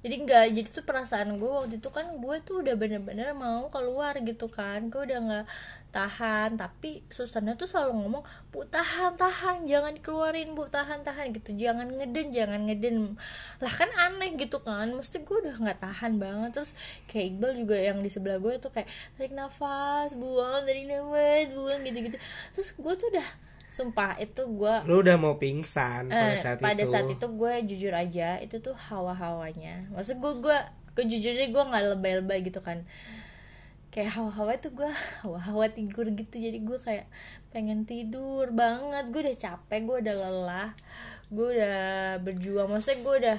jadi 0.00 0.14
enggak 0.16 0.44
jadi 0.56 0.68
tuh 0.72 0.84
perasaan 0.88 1.36
gue 1.36 1.52
waktu 1.52 1.76
itu 1.76 1.92
kan 1.92 2.08
gue 2.16 2.36
tuh 2.40 2.64
udah 2.64 2.72
bener-bener 2.72 3.36
mau 3.36 3.68
keluar 3.68 4.16
gitu 4.24 4.48
kan. 4.48 4.88
Gue 4.88 5.04
udah 5.04 5.18
nggak 5.20 5.44
tahan 5.90 6.54
tapi 6.54 7.02
susternya 7.06 7.54
tuh 7.54 7.66
selalu 7.66 7.92
ngomong 7.98 8.22
bu 8.48 8.64
tahan 8.64 9.14
tahan 9.14 9.62
jangan 9.64 9.92
dikeluarin 9.92 10.54
bu 10.54 10.66
tahan 10.66 11.02
tahan 11.02 11.30
gitu. 11.30 11.52
Jangan 11.54 11.90
ngeden 11.90 12.30
jangan 12.30 12.60
ngeden. 12.64 13.14
Lah 13.58 13.72
kan 13.72 13.90
aneh 13.90 14.34
gitu 14.34 14.58
kan 14.60 14.90
mesti 14.90 15.20
gue 15.20 15.36
udah 15.42 15.58
nggak 15.58 15.78
tahan 15.78 16.16
banget. 16.16 16.50
Terus 16.54 16.72
kayak 17.04 17.26
Iqbal 17.30 17.52
juga 17.56 17.76
yang 17.76 17.98
di 17.98 18.08
sebelah 18.08 18.38
gue 18.38 18.54
tuh 18.56 18.70
kayak 18.70 18.88
tarik 19.14 19.30
nafas 19.30 20.14
buang 20.14 20.62
tarik 20.62 20.86
nafas 20.86 21.50
buang 21.50 21.80
gitu 21.82 21.98
gitu 22.06 22.16
terus 22.50 22.72
gue 22.72 22.94
tuh 22.94 23.08
udah 23.10 23.28
sumpah 23.70 24.18
itu 24.18 24.42
gue 24.50 24.74
lu 24.84 24.98
udah 24.98 25.14
mau 25.14 25.34
pingsan 25.36 26.10
pada 26.10 26.34
Eh, 26.34 26.38
saat 26.38 26.58
pada 26.58 26.82
itu. 26.82 26.90
saat 26.90 27.06
itu 27.06 27.22
gue 27.22 27.52
jujur 27.66 27.92
aja 27.92 28.38
itu 28.38 28.58
tuh 28.58 28.74
hawa-hawanya. 28.74 29.86
Maksud 29.90 30.18
gue 30.18 30.32
gue 30.40 30.58
gue 30.90 31.04
jujurnya 31.06 31.48
gue 31.48 31.62
nggak 31.62 31.84
lebay-lebay 31.94 32.38
gitu 32.42 32.58
kan 32.58 32.82
kayak 33.90 34.14
hawa-hawa 34.14 34.54
itu 34.54 34.70
gue 34.70 34.90
hawa-hawa 35.22 35.66
tidur 35.70 36.06
gitu. 36.14 36.36
Jadi 36.38 36.58
gue 36.62 36.78
kayak 36.78 37.06
pengen 37.50 37.84
tidur 37.84 38.54
banget. 38.54 39.10
Gue 39.10 39.20
udah 39.26 39.36
capek 39.36 39.80
gue 39.86 39.96
udah 40.06 40.16
lelah 40.16 40.70
gue 41.30 41.48
udah 41.58 41.78
berjuang. 42.22 42.70
Maksudnya 42.70 42.98
gue 43.02 43.14
udah 43.22 43.38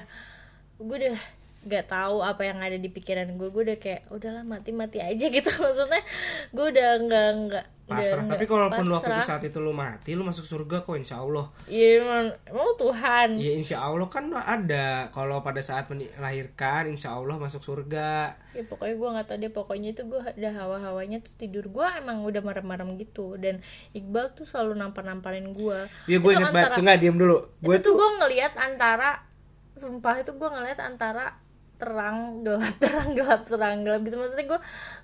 gue 0.80 0.96
udah 1.08 1.18
gak 1.62 1.86
tahu 1.86 2.20
apa 2.20 2.42
yang 2.42 2.58
ada 2.58 2.74
di 2.74 2.88
pikiran 2.88 3.34
gue. 3.34 3.48
Gue 3.48 3.62
udah 3.64 3.78
kayak 3.78 4.10
udahlah 4.10 4.42
mati 4.42 4.70
mati 4.70 4.98
aja 4.98 5.30
gitu. 5.36 5.46
Maksudnya 5.48 6.02
gue 6.50 6.66
udah 6.68 6.88
nggak 7.00 7.28
nggak 7.40 7.66
pasrah. 7.82 8.18
nggak- 8.18 8.30
tapi 8.32 8.44
kalaupun 8.46 8.82
pasrah. 8.82 8.96
waktu 8.98 9.20
saat 9.22 9.42
itu 9.44 9.58
lu 9.58 9.70
mati 9.70 10.14
lu 10.14 10.22
masuk 10.22 10.42
surga 10.42 10.80
kok 10.80 10.94
insya 10.94 11.20
Allah. 11.20 11.46
Iya 11.66 12.00
emang, 12.00 12.26
emang 12.46 12.64
lu 12.64 12.74
Tuhan. 12.74 13.28
Ya 13.36 13.52
insya 13.52 13.76
Allah 13.78 14.08
kan 14.08 14.26
ada. 14.32 15.06
Kalau 15.10 15.38
pada 15.38 15.60
saat 15.60 15.86
melahirkan 15.86 16.88
insya 16.88 17.14
Allah 17.14 17.36
masuk 17.36 17.62
surga. 17.62 18.34
Ya 18.52 18.62
pokoknya 18.64 18.94
gue 18.96 19.08
nggak 19.14 19.26
tahu 19.26 19.36
deh. 19.38 19.52
Pokoknya 19.52 19.88
itu 19.92 20.02
gue 20.04 20.18
udah 20.18 20.52
hawa-hawanya 20.56 21.22
tuh 21.22 21.34
tidur. 21.36 21.68
Gue 21.68 21.86
emang 21.94 22.22
udah 22.22 22.40
merem-merem 22.40 22.98
gitu. 22.98 23.36
Dan 23.36 23.62
Iqbal 23.92 24.34
tuh 24.34 24.42
selalu 24.42 24.74
nampar-namparin 24.74 25.46
gue 25.52 25.78
ya 26.06 26.18
gue 26.18 26.30
inget 26.32 26.50
banget. 26.50 26.74
nggak 26.74 26.98
diem 26.98 27.14
dulu. 27.14 27.38
Gue 27.60 27.78
itu 27.78 27.86
tuh 27.86 27.94
gue 27.94 28.08
ngelihat 28.18 28.58
antara 28.58 29.26
sumpah 29.72 30.20
itu 30.20 30.32
gue 30.32 30.48
ngelihat 30.48 30.84
antara 30.84 31.40
terang 31.82 32.46
gelap 32.46 32.74
terang 32.82 33.10
gelap 33.18 33.42
terang 33.42 33.78
gelap 33.82 34.00
gitu. 34.06 34.16
Maksudnya 34.22 34.46
gue 34.46 34.60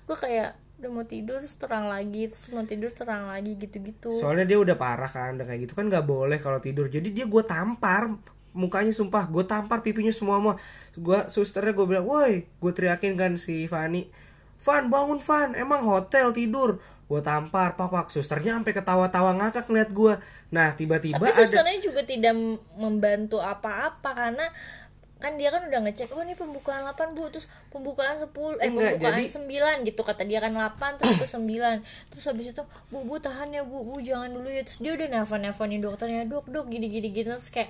gue 0.07 0.17
kayak 0.17 0.49
udah 0.79 0.89
mau 0.95 1.03
tidur 1.03 1.43
terus 1.43 1.59
terang 1.59 1.91
lagi 1.91 2.31
terus 2.31 2.47
mau 2.55 2.63
tidur 2.63 2.87
terang 2.95 3.27
lagi 3.27 3.59
gitu-gitu. 3.59 4.15
Soalnya 4.15 4.47
dia 4.47 4.59
udah 4.63 4.79
parah 4.79 5.11
kan 5.11 5.35
udah 5.35 5.43
kayak 5.43 5.67
gitu 5.67 5.75
kan 5.75 5.91
nggak 5.91 6.07
boleh 6.07 6.39
kalau 6.39 6.63
tidur. 6.63 6.87
Jadi 6.87 7.11
dia 7.11 7.27
gue 7.27 7.43
tampar 7.43 8.15
mukanya 8.55 8.95
sumpah 8.95 9.27
gue 9.27 9.43
tampar 9.45 9.85
pipinya 9.85 10.09
semua 10.09 10.41
semua 10.41 10.55
gue 10.97 11.19
susternya 11.29 11.75
gue 11.77 11.85
bilang 11.85 12.07
woi 12.07 12.49
gue 12.49 12.71
teriakin 12.71 13.19
kan 13.19 13.35
si 13.35 13.67
Fani. 13.67 14.07
Van 14.63 14.87
bangun 14.87 15.19
Van. 15.19 15.51
Emang 15.59 15.83
hotel 15.83 16.31
tidur. 16.31 16.79
Gue 17.11 17.19
tampar 17.19 17.75
papak 17.75 18.07
susternya 18.07 18.55
sampai 18.55 18.71
ketawa-tawa 18.71 19.35
ngakak 19.35 19.67
ngeliat 19.67 19.91
gue 19.91 20.13
nah 20.49 20.73
tiba-tiba 20.73 21.21
tapi 21.21 21.29
ada 21.29 21.45
susternya 21.45 21.77
juga 21.77 22.01
tidak 22.01 22.33
membantu 22.73 23.37
apa-apa 23.37 24.17
karena 24.17 24.49
kan 25.19 25.35
dia 25.35 25.47
kan 25.47 25.61
udah 25.61 25.83
ngecek 25.83 26.09
oh 26.09 26.23
ini 26.23 26.31
pembukaan 26.31 26.87
8 26.87 27.11
bu. 27.11 27.27
Terus 27.27 27.45
pembukaan 27.67 28.17
10 28.17 28.31
eh 28.57 28.67
Enggak, 28.67 28.95
pembukaan 28.95 29.19
jadi- 29.19 29.83
9 29.83 29.83
gitu 29.83 30.01
kata 30.01 30.23
dia 30.23 30.39
kan 30.39 30.51
8 30.51 30.95
terus 30.95 31.15
ke 31.17 31.27
9 31.27 31.83
terus 32.07 32.23
habis 32.25 32.47
itu 32.49 32.63
bu 32.87 33.03
bu 33.03 33.15
tahan 33.15 33.51
ya 33.51 33.61
bu 33.61 33.83
bu 33.83 33.99
jangan 33.99 34.31
dulu 34.31 34.47
ya. 34.47 34.63
Terus 34.63 34.79
dia 34.79 34.95
udah 34.95 35.07
nelfon 35.09 35.39
nelfonin 35.39 35.79
dokternya 35.79 36.23
dok 36.23 36.47
dok 36.47 36.67
gini 36.67 36.87
gini 36.87 37.11
gini. 37.11 37.27
Terus 37.29 37.47
kayak 37.49 37.67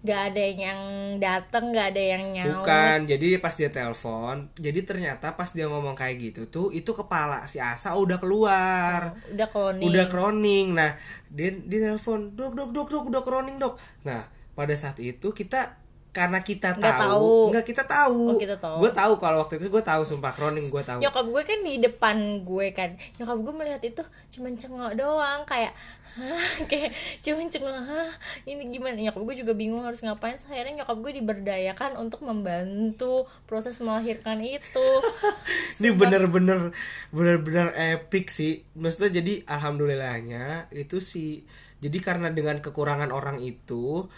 gak 0.00 0.32
ada 0.32 0.40
yang 0.40 0.80
dateng 1.20 1.76
gak 1.76 1.92
ada 1.92 2.00
yang 2.00 2.32
nyaut. 2.32 2.64
Bukan, 2.64 3.04
jadi 3.04 3.36
pas 3.36 3.52
dia 3.52 3.68
telepon, 3.68 4.48
jadi 4.56 4.80
ternyata 4.80 5.36
pas 5.36 5.52
dia 5.52 5.68
ngomong 5.68 5.92
kayak 5.92 6.16
gitu 6.16 6.42
tuh, 6.48 6.66
itu 6.72 6.88
kepala 6.90 7.44
si 7.44 7.60
Asa 7.60 7.92
udah 7.92 8.16
keluar. 8.16 9.12
udah 9.28 9.48
kronis 9.52 9.84
udah 9.84 10.06
kroning. 10.08 10.72
Nah 10.72 10.96
dia 11.28 11.52
dia 11.52 11.92
telepon 11.92 12.32
dok 12.32 12.56
dok 12.56 12.72
dok 12.72 12.88
dok 12.88 13.04
udah 13.12 13.20
kroning 13.20 13.60
dok. 13.60 13.76
Nah 14.02 14.24
pada 14.50 14.72
saat 14.72 14.96
itu 14.96 15.30
kita 15.30 15.76
karena 16.10 16.42
kita 16.42 16.74
Nggak 16.74 16.98
tahu, 16.98 17.06
tahu. 17.06 17.50
nggak 17.54 17.64
kita 17.70 17.82
tahu. 17.86 18.22
Oh, 18.34 18.38
kita 18.38 18.56
tahu. 18.58 18.76
gue 18.82 18.90
tahu 18.90 19.12
kalau 19.22 19.36
waktu 19.46 19.62
itu 19.62 19.70
gue 19.70 19.82
tahu 19.82 20.02
sumpah 20.02 20.34
kroning 20.34 20.66
gue 20.66 20.82
tahu. 20.82 20.98
Nyokap 20.98 21.26
gue 21.30 21.42
kan 21.46 21.58
di 21.62 21.74
depan 21.78 22.16
gue 22.42 22.66
kan. 22.74 22.90
Nyokap 23.22 23.38
gue 23.38 23.54
melihat 23.54 23.82
itu 23.86 24.02
cuman 24.34 24.52
cengok 24.58 24.92
doang 24.98 25.46
kayak 25.46 25.70
hah? 26.18 26.42
Kayak 26.70 26.90
cuman 27.22 27.46
cengok 27.46 27.78
hah? 27.78 28.10
Ini 28.42 28.62
gimana? 28.74 28.98
Nyokap 28.98 29.22
gue 29.22 29.36
juga 29.46 29.52
bingung 29.54 29.86
harus 29.86 30.02
ngapain. 30.02 30.34
Akhirnya 30.34 30.82
nyokap 30.82 30.98
gue 30.98 31.12
diberdayakan 31.22 31.94
untuk 32.02 32.26
membantu 32.26 33.30
proses 33.46 33.78
melahirkan 33.78 34.42
itu. 34.42 34.88
Ini 35.78 35.94
bener-bener 35.94 36.74
bener-bener 37.14 37.70
epic 37.94 38.34
sih. 38.34 38.66
Maksudnya 38.74 39.22
jadi 39.22 39.46
alhamdulillahnya 39.46 40.74
itu 40.74 40.98
sih. 40.98 41.46
Jadi 41.80 41.98
karena 42.02 42.28
dengan 42.34 42.58
kekurangan 42.58 43.14
orang 43.14 43.38
itu 43.40 44.10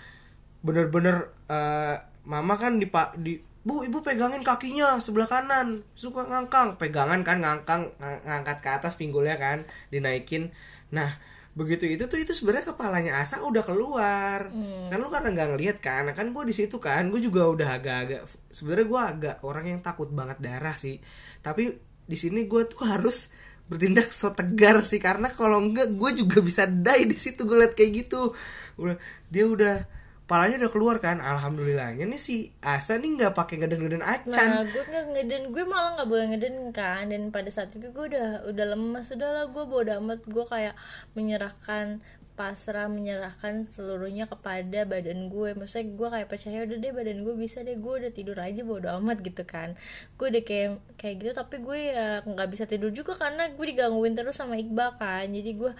bener-bener 0.62 1.34
eh, 1.52 1.94
mama 2.24 2.54
kan 2.56 2.80
di 2.80 2.86
pak 2.88 3.18
di 3.20 3.36
bu 3.62 3.86
ibu 3.86 4.02
pegangin 4.02 4.42
kakinya 4.42 4.98
sebelah 4.98 5.28
kanan. 5.30 5.86
Suka 5.94 6.26
ngangkang. 6.26 6.80
Pegangan 6.80 7.20
kan 7.22 7.38
ngangkang 7.44 7.82
ng- 8.00 8.22
ngangkat 8.26 8.58
ke 8.64 8.70
atas 8.72 8.98
pinggulnya 8.98 9.36
kan 9.38 9.62
dinaikin. 9.92 10.50
Nah 10.90 11.10
begitu 11.52 11.84
itu 11.84 12.08
tuh 12.08 12.16
itu 12.16 12.32
sebenarnya 12.32 12.72
kepalanya 12.72 13.12
asa 13.22 13.44
udah 13.44 13.62
keluar. 13.62 14.50
Kan 14.90 14.98
lu 14.98 15.08
karena 15.12 15.28
nggak 15.30 15.48
ngelihat 15.54 15.78
kan 15.84 16.02
Nah, 16.08 16.14
kan 16.16 16.32
gue 16.34 16.42
di 16.48 16.54
situ 16.56 16.76
kan 16.82 17.06
gue 17.12 17.20
juga 17.22 17.46
udah 17.54 17.68
agak-agak 17.78 18.20
sebenarnya 18.50 18.86
gue 18.88 19.00
agak 19.00 19.36
orang 19.46 19.64
yang 19.76 19.80
takut 19.84 20.08
banget 20.10 20.38
darah 20.42 20.74
sih. 20.74 20.98
Tapi 21.44 21.70
di 22.02 22.16
sini 22.18 22.50
gue 22.50 22.66
tuh 22.66 22.82
harus 22.82 23.30
bertindak 23.70 24.10
so 24.10 24.34
tegar 24.34 24.82
sih 24.82 24.98
karena 24.98 25.30
kalau 25.30 25.62
enggak 25.62 25.94
gue 25.94 26.10
juga 26.18 26.42
bisa 26.42 26.66
die 26.66 27.06
di 27.08 27.16
situ 27.20 27.46
gue 27.46 27.56
liat 27.62 27.78
kayak 27.78 27.92
gitu. 28.08 28.34
Udah 28.80 28.96
dia 29.30 29.44
udah 29.46 29.76
palanya 30.30 30.64
udah 30.64 30.72
keluar 30.72 30.96
kan 31.02 31.18
alhamdulillahnya. 31.18 32.06
Nih 32.06 32.20
si 32.20 32.54
Asa 32.62 32.96
nih 32.96 33.18
nggak 33.18 33.34
pakai 33.34 33.60
ngeden-ngeden 33.60 34.00
acan. 34.00 34.48
Nah 34.48 34.64
gue 34.64 34.82
nggak 34.86 35.06
ngeden 35.12 35.42
gue 35.50 35.64
malah 35.66 35.98
nggak 35.98 36.08
boleh 36.08 36.26
ngeden 36.32 36.56
kan. 36.70 37.10
Dan 37.10 37.34
pada 37.34 37.50
saat 37.50 37.74
itu 37.74 37.90
gue 37.90 38.04
udah 38.14 38.46
udah 38.48 38.66
lemas 38.72 39.10
udah 39.12 39.28
lah 39.28 39.46
gue 39.50 39.64
bodo 39.66 39.92
amat. 39.98 40.24
Gue 40.24 40.46
kayak 40.46 40.78
menyerahkan 41.18 42.00
pasrah 42.32 42.88
menyerahkan 42.88 43.68
seluruhnya 43.68 44.24
kepada 44.24 44.88
badan 44.88 45.28
gue 45.28 45.52
maksudnya 45.52 45.92
gue 45.92 46.08
kayak 46.16 46.28
percaya 46.32 46.64
udah 46.64 46.78
deh 46.80 46.92
badan 46.96 47.18
gue 47.28 47.34
bisa 47.36 47.60
deh. 47.60 47.76
Gue 47.76 48.00
udah 48.00 48.12
tidur 48.14 48.38
aja 48.40 48.62
bodo 48.64 48.88
amat 49.02 49.20
gitu 49.20 49.44
kan. 49.44 49.76
Gue 50.16 50.32
udah 50.32 50.42
kayak 50.46 50.80
kayak 50.96 51.14
gitu. 51.20 51.30
Tapi 51.36 51.60
gue 51.60 51.78
ya 51.92 52.24
nggak 52.24 52.48
bisa 52.48 52.64
tidur 52.64 52.88
juga 52.88 53.18
karena 53.18 53.52
gue 53.52 53.66
digangguin 53.68 54.16
terus 54.16 54.40
sama 54.40 54.56
Iqbal 54.56 54.96
kan. 54.96 55.28
Jadi 55.28 55.50
gue 55.60 55.72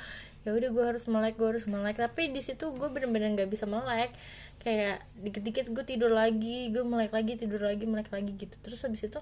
ya 0.42 0.50
udah 0.50 0.70
gue 0.74 0.84
harus 0.84 1.04
melek 1.06 1.34
gue 1.38 1.48
harus 1.48 1.66
melek. 1.70 1.96
Tapi 1.98 2.34
di 2.34 2.42
situ 2.42 2.74
gue 2.74 2.88
bener-bener 2.90 3.34
nggak 3.34 3.50
bisa 3.50 3.64
melek. 3.66 4.10
Kayak 4.62 5.02
dikit-dikit 5.18 5.66
gue 5.70 5.84
tidur 5.86 6.10
lagi 6.14 6.70
gue 6.70 6.84
melek 6.86 7.10
lagi 7.14 7.38
tidur 7.38 7.62
lagi 7.62 7.84
melek 7.86 8.10
lagi 8.10 8.32
gitu. 8.34 8.54
Terus 8.62 8.82
habis 8.86 9.06
itu 9.06 9.20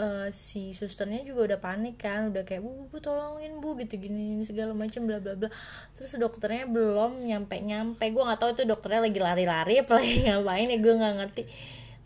eh, 0.00 0.28
si 0.32 0.72
susternya 0.72 1.20
juga 1.24 1.52
udah 1.52 1.58
panik 1.60 2.00
kan 2.00 2.32
udah 2.32 2.44
kayak 2.48 2.64
bu, 2.64 2.88
bu, 2.88 2.96
tolongin 3.00 3.60
bu 3.60 3.76
gitu 3.80 4.00
gini 4.00 4.36
ini 4.40 4.44
segala 4.48 4.72
macam 4.72 5.04
bla 5.04 5.18
bla 5.20 5.36
bla. 5.36 5.48
Terus 5.96 6.16
dokternya 6.16 6.68
belum 6.68 7.24
nyampe 7.24 7.56
nyampe 7.60 8.04
gue 8.08 8.22
nggak 8.22 8.40
tahu 8.40 8.50
itu 8.56 8.64
dokternya 8.68 9.08
lagi 9.08 9.20
lari-lari 9.20 9.74
apa 9.80 9.92
lagi 10.00 10.14
ngapain 10.28 10.68
ya 10.68 10.78
gue 10.80 10.94
nggak 10.96 11.14
ngerti 11.20 11.44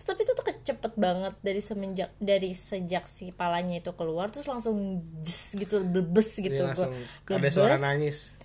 tapi 0.07 0.23
itu 0.23 0.33
tuh 0.33 0.47
cepet 0.63 0.93
banget 0.95 1.35
dari 1.41 1.59
semenjak 1.59 2.15
dari 2.17 2.55
sejak 2.55 3.05
si 3.05 3.31
palanya 3.31 3.79
itu 3.79 3.91
keluar 3.93 4.31
terus 4.31 4.47
langsung 4.47 5.03
jes 5.21 5.53
gitu 5.53 5.83
blebes 5.83 6.39
gitu 6.39 6.63
Dia 6.63 6.87
gue 7.27 7.35
ada 7.35 7.51
suara 7.51 7.75
nangis 7.77 8.39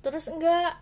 terus 0.00 0.28
enggak 0.28 0.76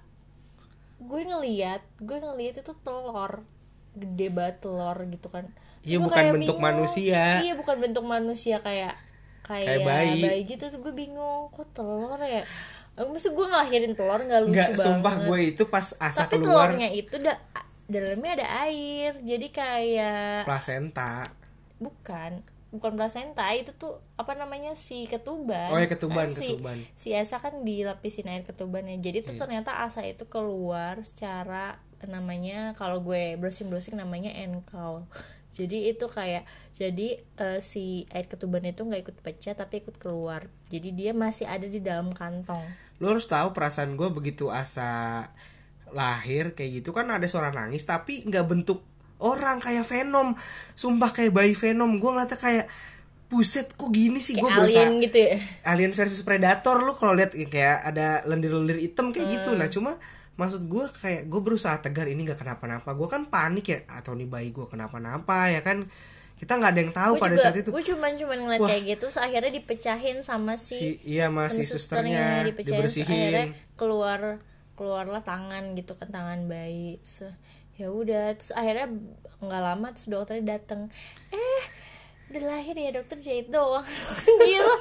gue 0.99 1.23
ngeliat 1.23 1.83
gue 1.99 2.19
ngeliat 2.19 2.59
itu 2.59 2.73
telur 2.77 3.47
gede 3.95 4.27
banget 4.29 4.57
telur 4.61 4.99
gitu 5.07 5.29
kan 5.29 5.47
Iya, 5.79 6.03
bukan 6.03 6.35
bentuk 6.35 6.59
manusia. 6.59 7.39
iya 7.41 7.55
bukan 7.55 7.79
bentuk 7.79 8.03
manusia 8.03 8.59
kayak 8.59 8.99
kayak, 9.41 9.79
Kayak 9.79 9.87
bayi. 9.87 10.21
bayi. 10.21 10.41
gitu 10.45 10.69
tuh 10.69 10.83
gue 10.83 10.93
bingung 10.93 11.49
kok 11.49 11.71
telur 11.73 12.19
ya 12.21 12.43
Eh, 12.99 13.07
Maksud 13.07 13.31
gue 13.31 13.47
ngelahirin 13.47 13.95
telur 13.95 14.19
nggak 14.19 14.43
lucu 14.43 14.59
nggak 14.59 14.75
banget 14.75 14.83
sumpah 14.85 15.15
gue 15.23 15.39
itu 15.47 15.63
pas 15.71 15.87
asa 16.03 16.27
tapi 16.27 16.43
keluar 16.43 16.67
telurnya 16.69 16.91
itu 16.91 17.15
da 17.17 17.39
dalamnya 17.89 18.45
ada 18.45 18.49
air. 18.69 19.19
Jadi 19.25 19.49
kayak 19.51 20.47
plasenta. 20.47 21.27
Bukan. 21.83 22.45
Bukan 22.69 23.01
plasenta 23.01 23.49
itu 23.57 23.73
tuh 23.73 23.97
apa 24.21 24.37
namanya 24.37 24.77
si 24.77 25.09
ketuban. 25.09 25.73
Oh, 25.73 25.81
ya, 25.81 25.89
ketuban, 25.89 26.29
Kan 26.29 26.37
si, 26.37 26.53
ketuban. 26.53 26.79
si 26.93 27.09
asa 27.17 27.41
kan 27.41 27.65
dilapisin 27.65 28.29
air 28.29 28.45
ketubannya. 28.45 29.01
Jadi 29.01 29.25
tuh 29.25 29.35
ternyata 29.41 29.81
asa 29.81 30.05
itu 30.05 30.29
keluar 30.29 31.01
secara 31.01 31.81
namanya 32.05 32.79
kalau 32.79 33.03
gue 33.03 33.35
browsing 33.41 33.67
browsing 33.73 33.99
namanya 33.99 34.31
encol 34.31 35.03
jadi 35.59 35.91
itu 35.91 36.07
kayak 36.07 36.47
jadi 36.71 37.19
eh, 37.19 37.59
si 37.59 38.07
air 38.15 38.31
ketuban 38.31 38.63
itu 38.63 38.87
nggak 38.87 39.03
ikut 39.11 39.17
pecah 39.27 39.59
tapi 39.59 39.83
ikut 39.83 39.99
keluar. 39.99 40.47
Jadi 40.71 40.95
dia 40.95 41.11
masih 41.11 41.51
ada 41.51 41.67
di 41.67 41.83
dalam 41.83 42.15
kantong. 42.15 42.63
Lo 43.03 43.11
harus 43.11 43.27
tahu 43.27 43.51
perasaan 43.51 43.99
gue 43.99 44.07
begitu 44.15 44.55
asa 44.55 45.27
lahir 45.97 46.57
kayak 46.57 46.83
gitu 46.83 46.91
kan 46.97 47.09
ada 47.09 47.25
suara 47.25 47.53
nangis 47.53 47.85
tapi 47.85 48.25
nggak 48.27 48.45
bentuk 48.45 48.81
orang 49.19 49.59
kayak 49.59 49.85
Venom. 49.87 50.39
Sumpah 50.75 51.11
kayak 51.11 51.33
bayi 51.35 51.55
Venom. 51.55 51.99
Gue 51.99 52.11
ngeliatnya 52.15 52.39
kayak 52.39 52.67
buset 53.29 53.75
kok 53.75 53.91
gini 53.93 54.23
sih? 54.23 54.39
Gue 54.39 54.49
berusaha 54.49 54.89
alien 54.89 55.03
gitu 55.05 55.19
ya? 55.21 55.37
Alien 55.69 55.93
versus 55.93 56.23
Predator 56.25 56.81
lu 56.81 56.97
kalau 56.97 57.13
lihat 57.13 57.35
kayak 57.35 57.85
ada 57.85 58.25
lendir-lendir 58.25 58.81
hitam 58.81 59.13
kayak 59.13 59.43
gitu. 59.43 59.53
Hmm. 59.53 59.61
nah 59.61 59.69
cuma 59.69 59.93
maksud 60.39 60.71
gue 60.71 60.87
kayak 61.03 61.27
gue 61.27 61.41
berusaha 61.43 61.77
tegar 61.83 62.07
ini 62.09 62.25
nggak 62.25 62.41
kenapa-napa. 62.41 62.91
Gue 62.95 63.09
kan 63.11 63.27
panik 63.29 63.67
ya 63.69 63.79
atau 63.91 64.15
nih 64.17 64.31
bayi 64.31 64.49
gue 64.55 64.65
kenapa-napa 64.65 65.53
ya 65.53 65.61
kan? 65.61 65.85
Kita 66.39 66.55
nggak 66.55 66.71
ada 66.71 66.81
yang 66.81 66.95
tahu 66.95 67.13
gue 67.19 67.23
pada 67.27 67.35
juga 67.35 67.45
saat 67.51 67.57
itu. 67.59 67.71
gue 67.75 67.85
cuman 67.91 68.13
cuman 68.15 68.39
ngeliat 68.47 68.61
Wah. 68.63 68.71
kayak 68.71 68.83
gitu 68.95 69.05
terus 69.11 69.19
akhirnya 69.19 69.53
dipecahin 69.59 70.23
sama 70.23 70.55
si 70.55 70.79
si 70.79 70.91
iya 71.19 71.35
masih 71.35 71.67
sama 71.67 71.73
susternya 71.75 72.47
dipecahin 72.47 72.79
terus 72.79 72.95
akhirnya 72.95 73.51
dibersihin 73.51 73.75
keluar 73.75 74.39
keluarlah 74.79 75.21
tangan 75.21 75.75
gitu 75.75 75.99
kan 75.99 76.09
tangan 76.09 76.47
bayi. 76.47 77.03
Terus, 77.03 77.35
ya 77.75 77.91
udah 77.91 78.39
terus 78.39 78.55
akhirnya 78.55 78.87
nggak 79.39 79.63
lama 79.63 79.87
terus 79.95 80.07
dokternya 80.07 80.59
datang 80.59 80.91
eh 81.31 81.63
udah 82.29 82.43
lahir 82.45 82.77
ya 82.77 82.91
dokter 82.93 83.17
jahit 83.19 83.49
doang. 83.49 83.83
Gila. 84.47 84.75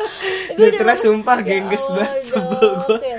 Udah 0.60 0.82
Dokternya 0.84 0.84
langsung, 0.84 1.24
sumpah 1.24 1.38
"Ya 1.40 1.46
gengges 1.48 1.86
Allah, 1.88 1.98
banget, 1.98 2.22
sebel 2.24 2.70
gua." 2.78 2.98
ya 3.00 3.18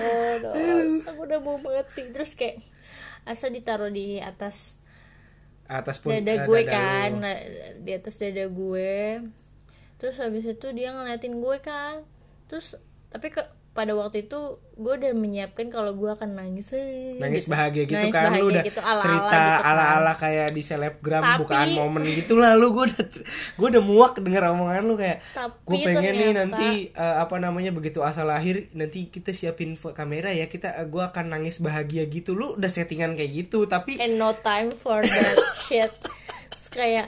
aku 1.08 1.20
udah 1.24 1.38
mau 1.40 1.56
mati. 1.58 2.02
Terus 2.12 2.32
kayak 2.32 2.56
asa 3.24 3.48
ditaruh 3.48 3.88
di 3.88 4.20
atas 4.20 4.76
atas 5.68 6.00
pun 6.00 6.12
dada 6.12 6.32
eh, 6.32 6.38
gue 6.44 6.60
dada 6.64 6.72
kan 6.72 7.08
lu. 7.12 7.20
na- 7.20 7.44
di 7.76 7.90
atas 7.92 8.14
dada 8.16 8.44
gue. 8.48 9.20
Terus 9.98 10.16
habis 10.16 10.44
itu 10.44 10.66
dia 10.72 10.92
ngeliatin 10.92 11.40
gue 11.40 11.56
kan. 11.60 12.04
Terus 12.48 12.76
tapi 13.08 13.32
ke 13.32 13.40
pada 13.78 13.94
waktu 13.94 14.26
itu 14.26 14.40
gue 14.74 14.92
udah 14.92 15.10
menyiapkan 15.12 15.70
kalau 15.70 15.94
gue 15.94 16.06
akan 16.08 16.34
nangis 16.34 16.70
eh, 16.70 17.14
nangis 17.16 17.46
gitu. 17.46 17.50
bahagia 17.50 17.82
gitu 17.84 17.94
Nangis 17.94 18.10
kan 18.10 18.22
lu 18.22 18.26
bahagia 18.28 18.46
udah 18.48 18.64
gitu, 18.64 18.80
ala-ala 18.80 19.02
cerita 19.02 19.38
gitu 19.38 19.54
kan. 19.54 19.68
ala-ala 19.70 20.12
kayak 20.14 20.48
di 20.50 20.62
selebgram 20.62 21.22
Tapi- 21.22 21.38
bukaan 21.40 21.68
momen 21.72 22.02
gitu 22.04 22.34
lah 22.34 22.52
lu 22.52 22.66
gue 22.70 22.84
udah 22.84 23.04
gue 23.54 23.68
udah 23.70 23.82
muak 23.84 24.14
denger 24.18 24.42
omongan 24.48 24.82
lu 24.82 24.94
kayak 24.94 25.18
gue 25.62 25.78
pengen 25.80 26.02
nih 26.12 26.18
ternyata- 26.28 26.38
nanti 26.40 26.68
eh, 26.90 27.16
apa 27.16 27.34
namanya 27.36 27.70
begitu 27.70 28.02
asal 28.02 28.26
lahir 28.26 28.66
nanti 28.72 29.06
kita 29.06 29.30
siapin 29.30 29.72
kamera 29.74 30.30
ya 30.30 30.46
kita 30.46 30.74
gue 30.84 31.02
akan 31.04 31.30
nangis 31.30 31.58
bahagia 31.58 32.02
gitu 32.04 32.34
lu 32.34 32.54
udah 32.54 32.66
settingan 32.68 33.14
kayak 33.14 33.46
gitu 33.46 33.62
tapi 33.64 33.94
and 33.98 34.14
no 34.14 34.34
time 34.40 34.70
for 34.70 34.98
that 34.98 35.36
shit 35.64 35.94
terus 36.50 36.68
kayak 36.68 37.06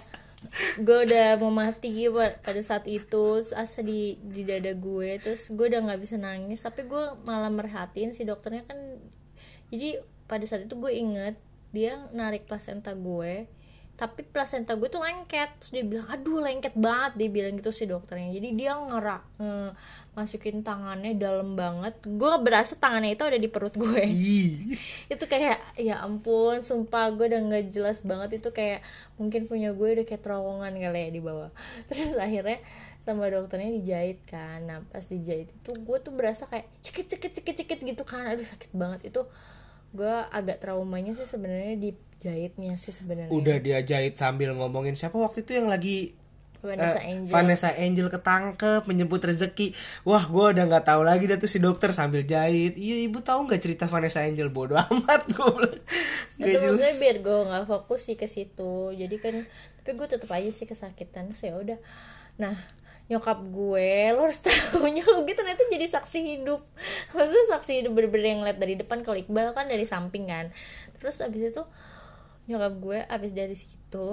gue 0.81 0.99
udah 1.05 1.37
mau 1.37 1.53
mati 1.53 2.09
pa- 2.09 2.37
pada 2.41 2.63
saat 2.65 2.89
itu 2.89 3.45
asa 3.53 3.85
di 3.85 4.17
di 4.25 4.43
dada 4.49 4.73
gue 4.73 5.21
terus 5.21 5.53
gue 5.53 5.67
udah 5.69 5.85
nggak 5.85 6.01
bisa 6.01 6.17
nangis 6.17 6.65
tapi 6.65 6.89
gue 6.89 7.05
malah 7.29 7.53
merhatiin 7.53 8.17
si 8.17 8.25
dokternya 8.25 8.65
kan. 8.65 8.79
Jadi 9.71 10.01
pada 10.27 10.45
saat 10.49 10.67
itu 10.67 10.75
gue 10.81 10.93
inget 10.95 11.37
dia 11.71 12.03
narik 12.11 12.51
plasenta 12.51 12.97
gue 12.97 13.47
tapi 14.01 14.25
plasenta 14.25 14.81
gue 14.81 14.89
tuh 14.89 15.05
lengket. 15.05 15.61
Terus 15.61 15.71
dia 15.77 15.85
bilang 15.85 16.09
aduh 16.09 16.41
lengket 16.41 16.73
banget. 16.73 17.21
Dia 17.21 17.29
bilang 17.29 17.53
gitu 17.61 17.69
si 17.69 17.85
dokternya. 17.85 18.33
Jadi 18.33 18.49
dia 18.57 18.73
ngerak 18.73 19.23
nge- 19.37 19.73
masukin 20.17 20.65
tangannya 20.65 21.21
dalam 21.21 21.53
banget. 21.53 22.01
Gue 22.09 22.33
berasa 22.41 22.81
tangannya 22.81 23.13
itu 23.13 23.29
ada 23.29 23.37
di 23.37 23.45
perut 23.53 23.77
gue. 23.77 24.05
Itu 25.13 25.25
kayak 25.29 25.77
ya 25.77 26.01
ampun 26.01 26.65
sumpah 26.65 27.13
gue 27.13 27.29
udah 27.29 27.41
nggak 27.45 27.65
jelas 27.69 28.01
banget. 28.01 28.41
Itu 28.41 28.57
kayak 28.57 28.81
mungkin 29.21 29.45
punya 29.45 29.77
gue 29.77 30.01
udah 30.01 30.05
kayak 30.09 30.25
terowongan 30.25 30.73
kali 30.81 30.99
ya 31.05 31.11
di 31.13 31.21
bawah. 31.21 31.53
Terus 31.93 32.17
akhirnya 32.17 32.57
sama 33.05 33.29
dokternya 33.29 33.69
dijahit 33.85 34.25
kan. 34.25 34.65
Nah 34.65 34.81
pas 34.89 35.05
dijahit 35.05 35.53
itu 35.53 35.71
gue 35.77 35.99
tuh 36.01 36.13
berasa 36.17 36.49
kayak 36.49 36.73
cekit 36.81 37.05
cekit 37.05 37.33
cekit 37.37 37.55
cekit 37.61 37.81
gitu 37.85 38.03
kan. 38.09 38.33
Aduh 38.33 38.49
sakit 38.49 38.73
banget. 38.73 39.13
Itu 39.13 39.29
gue 39.91 40.15
agak 40.31 40.63
traumanya 40.63 41.13
sih 41.19 41.27
sebenarnya 41.27 41.75
dijahitnya 41.79 42.79
sih 42.79 42.95
sebenarnya. 42.95 43.33
Udah 43.35 43.59
dia 43.59 43.83
jahit 43.83 44.15
sambil 44.15 44.55
ngomongin 44.55 44.95
siapa 44.95 45.19
waktu 45.19 45.43
itu 45.43 45.59
yang 45.59 45.67
lagi 45.67 46.15
Vanessa 46.61 47.01
eh, 47.01 47.11
Angel. 47.17 47.33
Vanessa 47.33 47.71
Angel 47.73 48.09
ketangkep 48.13 48.83
menjemput 48.85 49.21
rezeki. 49.25 49.73
Wah 50.05 50.25
gue 50.29 50.45
udah 50.53 50.65
nggak 50.69 50.87
tahu 50.87 51.03
lagi 51.03 51.25
dah 51.25 51.41
tuh 51.41 51.49
si 51.49 51.59
dokter 51.59 51.91
sambil 51.97 52.23
jahit. 52.23 52.77
Iya 52.77 53.09
ibu 53.09 53.19
tahu 53.25 53.49
nggak 53.49 53.61
cerita 53.65 53.85
Vanessa 53.89 54.21
Angel? 54.21 54.53
Bodoh 54.53 54.77
amat 54.79 55.23
gue 55.27 55.81
itu 56.41 56.57
maksudnya 56.57 56.97
biar 57.01 57.17
gue 57.25 57.39
nggak 57.49 57.65
fokus 57.67 58.01
sih 58.07 58.17
ke 58.21 58.29
situ. 58.29 58.93
Jadi 58.93 59.17
kan 59.17 59.35
tapi 59.81 59.91
gue 59.97 60.07
tetap 60.07 60.31
aja 60.31 60.51
sih 60.53 60.69
kesakitan. 60.69 61.33
Terus 61.33 61.43
ya 61.43 61.57
udah. 61.57 61.79
Nah 62.37 62.55
nyokap 63.11 63.43
gue 63.43 64.15
lo 64.15 64.31
harus 64.31 64.39
tahu 64.47 64.87
nyokap 64.87 65.27
gue 65.27 65.35
ternyata 65.35 65.67
jadi 65.67 65.87
saksi 65.91 66.19
hidup. 66.23 66.63
Maksudnya 67.11 67.45
saksi 67.59 67.73
hidup 67.83 67.93
bener-bener 67.99 68.39
yang 68.39 68.41
ngeliat 68.47 68.59
dari 68.63 68.79
depan 68.79 69.03
kalau 69.03 69.19
Iqbal 69.19 69.51
kan 69.51 69.67
dari 69.67 69.83
samping 69.83 70.31
kan. 70.31 70.55
Terus 71.03 71.19
abis 71.19 71.51
itu 71.51 71.63
nyokap 72.47 72.73
gue 72.79 72.99
abis 73.07 73.31
dari 73.31 73.55
situ 73.55 74.09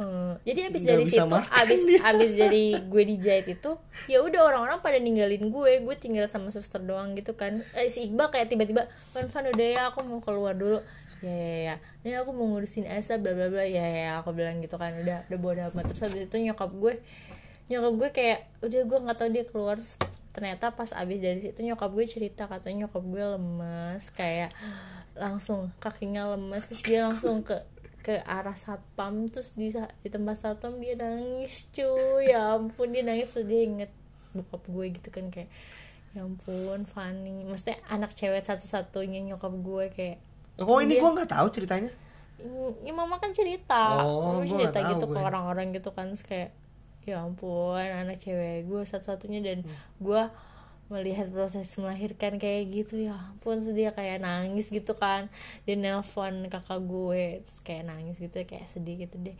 eh, 0.00 0.34
jadi 0.48 0.72
abis 0.72 0.80
Nggak 0.80 0.94
dari 0.96 1.06
situ 1.06 1.36
abis 1.36 1.80
dia. 1.84 2.00
abis 2.12 2.30
dari 2.32 2.66
gue 2.72 3.02
dijahit 3.04 3.46
itu 3.52 3.76
ya 4.08 4.24
udah 4.24 4.40
orang-orang 4.48 4.80
pada 4.80 4.96
ninggalin 4.96 5.52
gue 5.52 5.72
gue 5.84 5.96
tinggal 5.96 6.28
sama 6.28 6.52
suster 6.52 6.84
doang 6.84 7.16
gitu 7.16 7.32
kan. 7.36 7.64
Eh, 7.72 7.88
si 7.88 8.08
Iqbal 8.08 8.28
kayak 8.28 8.52
tiba-tiba 8.52 8.84
Van 9.16 9.26
Van 9.32 9.44
udah 9.48 9.68
ya 9.72 9.82
aku 9.88 10.04
mau 10.04 10.20
keluar 10.20 10.52
dulu. 10.52 10.84
Ya 11.24 11.32
ya 11.32 11.58
ya 11.72 11.74
ini 12.04 12.20
aku 12.20 12.36
mau 12.36 12.44
ngurusin 12.52 12.84
Asa 12.84 13.16
bla 13.16 13.32
bla 13.32 13.48
bla. 13.48 13.64
Ya 13.64 13.80
ya 13.80 14.00
ya, 14.04 14.12
aku 14.20 14.36
bilang 14.36 14.60
gitu 14.60 14.76
kan 14.76 14.92
udah 14.92 15.24
udah 15.30 15.38
bodo 15.40 15.60
amat. 15.72 15.88
Terus 15.88 16.00
habis 16.04 16.28
itu 16.28 16.36
nyokap 16.36 16.68
gue 16.68 17.00
nyokap 17.66 17.92
gue 17.96 18.10
kayak 18.12 18.40
udah 18.60 18.82
gue 18.84 18.98
nggak 19.04 19.16
tahu 19.16 19.28
dia 19.32 19.44
keluar. 19.44 19.78
Ternyata 20.34 20.74
pas 20.74 20.90
abis 20.90 21.18
dari 21.22 21.38
situ 21.38 21.62
nyokap 21.62 21.90
gue 21.90 22.06
cerita 22.06 22.50
katanya 22.50 22.86
nyokap 22.86 23.02
gue 23.06 23.24
lemes 23.38 24.02
kayak 24.10 24.50
langsung 25.14 25.70
kakinya 25.78 26.34
lemes 26.34 26.66
terus 26.66 26.82
dia 26.82 27.06
langsung 27.06 27.46
ke 27.46 27.54
ke 28.04 28.20
arah 28.26 28.52
satpam 28.52 29.30
terus 29.32 29.54
di 29.56 29.70
di 30.02 30.08
tempat 30.10 30.36
satpam 30.36 30.76
dia 30.82 30.98
nangis 30.98 31.70
cuy. 31.70 32.28
Ya 32.28 32.58
ampun 32.58 32.90
dia 32.90 33.06
nangis 33.06 33.30
terus 33.32 33.46
dia 33.46 33.62
inget 33.62 33.90
bokap 34.34 34.66
gue 34.66 34.86
gitu 34.98 35.08
kan 35.14 35.30
kayak 35.30 35.48
ya 36.10 36.26
ampun 36.26 36.82
Fanny 36.86 37.46
maksudnya 37.46 37.78
anak 37.86 38.10
cewek 38.14 38.42
satu-satunya 38.42 39.22
nyokap 39.24 39.50
gue 39.50 39.84
kayak 39.94 40.18
oh 40.58 40.78
ini 40.78 40.98
Dia- 40.98 41.02
gue 41.02 41.10
nggak 41.14 41.30
tahu 41.30 41.46
ceritanya? 41.50 41.90
Ya 42.82 42.92
mama 42.92 43.16
kan 43.22 43.30
cerita. 43.30 44.02
Oh, 44.04 44.42
cerita 44.42 44.82
tahu 44.82 44.90
gitu 44.98 45.06
ke 45.08 45.18
orang-orang 45.18 45.70
gitu 45.72 45.94
kan 45.94 46.10
kayak 46.18 46.50
ya 47.04 47.20
ampun 47.20 47.80
anak 47.80 48.16
cewek 48.18 48.64
gue 48.64 48.80
satu-satunya 48.82 49.40
dan 49.40 49.58
Hmm. 49.62 49.76
gue 50.00 50.22
melihat 50.84 51.32
proses 51.32 51.72
melahirkan 51.80 52.36
kayak 52.36 52.68
gitu 52.68 53.08
ya 53.08 53.16
ampun 53.16 53.56
dia 53.72 53.96
kayak 53.96 54.20
nangis 54.20 54.68
gitu 54.68 54.92
kan. 54.92 55.32
Dia 55.64 55.80
nelpon 55.80 56.48
kakak 56.52 56.80
gue 56.84 57.40
terus 57.44 57.60
kayak 57.64 57.88
nangis 57.88 58.20
gitu 58.20 58.36
kayak 58.44 58.68
sedih 58.68 59.08
gitu 59.08 59.16
deh. 59.16 59.36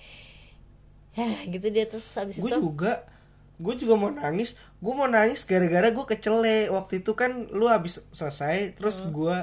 Ya 1.14 1.28
gitu 1.46 1.66
dia 1.70 1.84
terus 1.86 2.08
habis 2.16 2.40
gue 2.40 2.48
itu 2.48 2.58
juga 2.58 3.04
gue 3.60 3.74
juga 3.76 3.94
mau 3.94 4.10
nangis. 4.10 4.56
Gue 4.82 4.92
mau 4.96 5.06
nangis 5.06 5.44
gara-gara 5.44 5.92
gue 5.92 6.04
kecele. 6.08 6.72
Waktu 6.72 7.04
itu 7.04 7.12
kan 7.14 7.46
lu 7.52 7.68
habis 7.68 8.02
selesai 8.10 8.74
terus 8.74 9.04
Hmm. 9.04 9.12
gue 9.12 9.36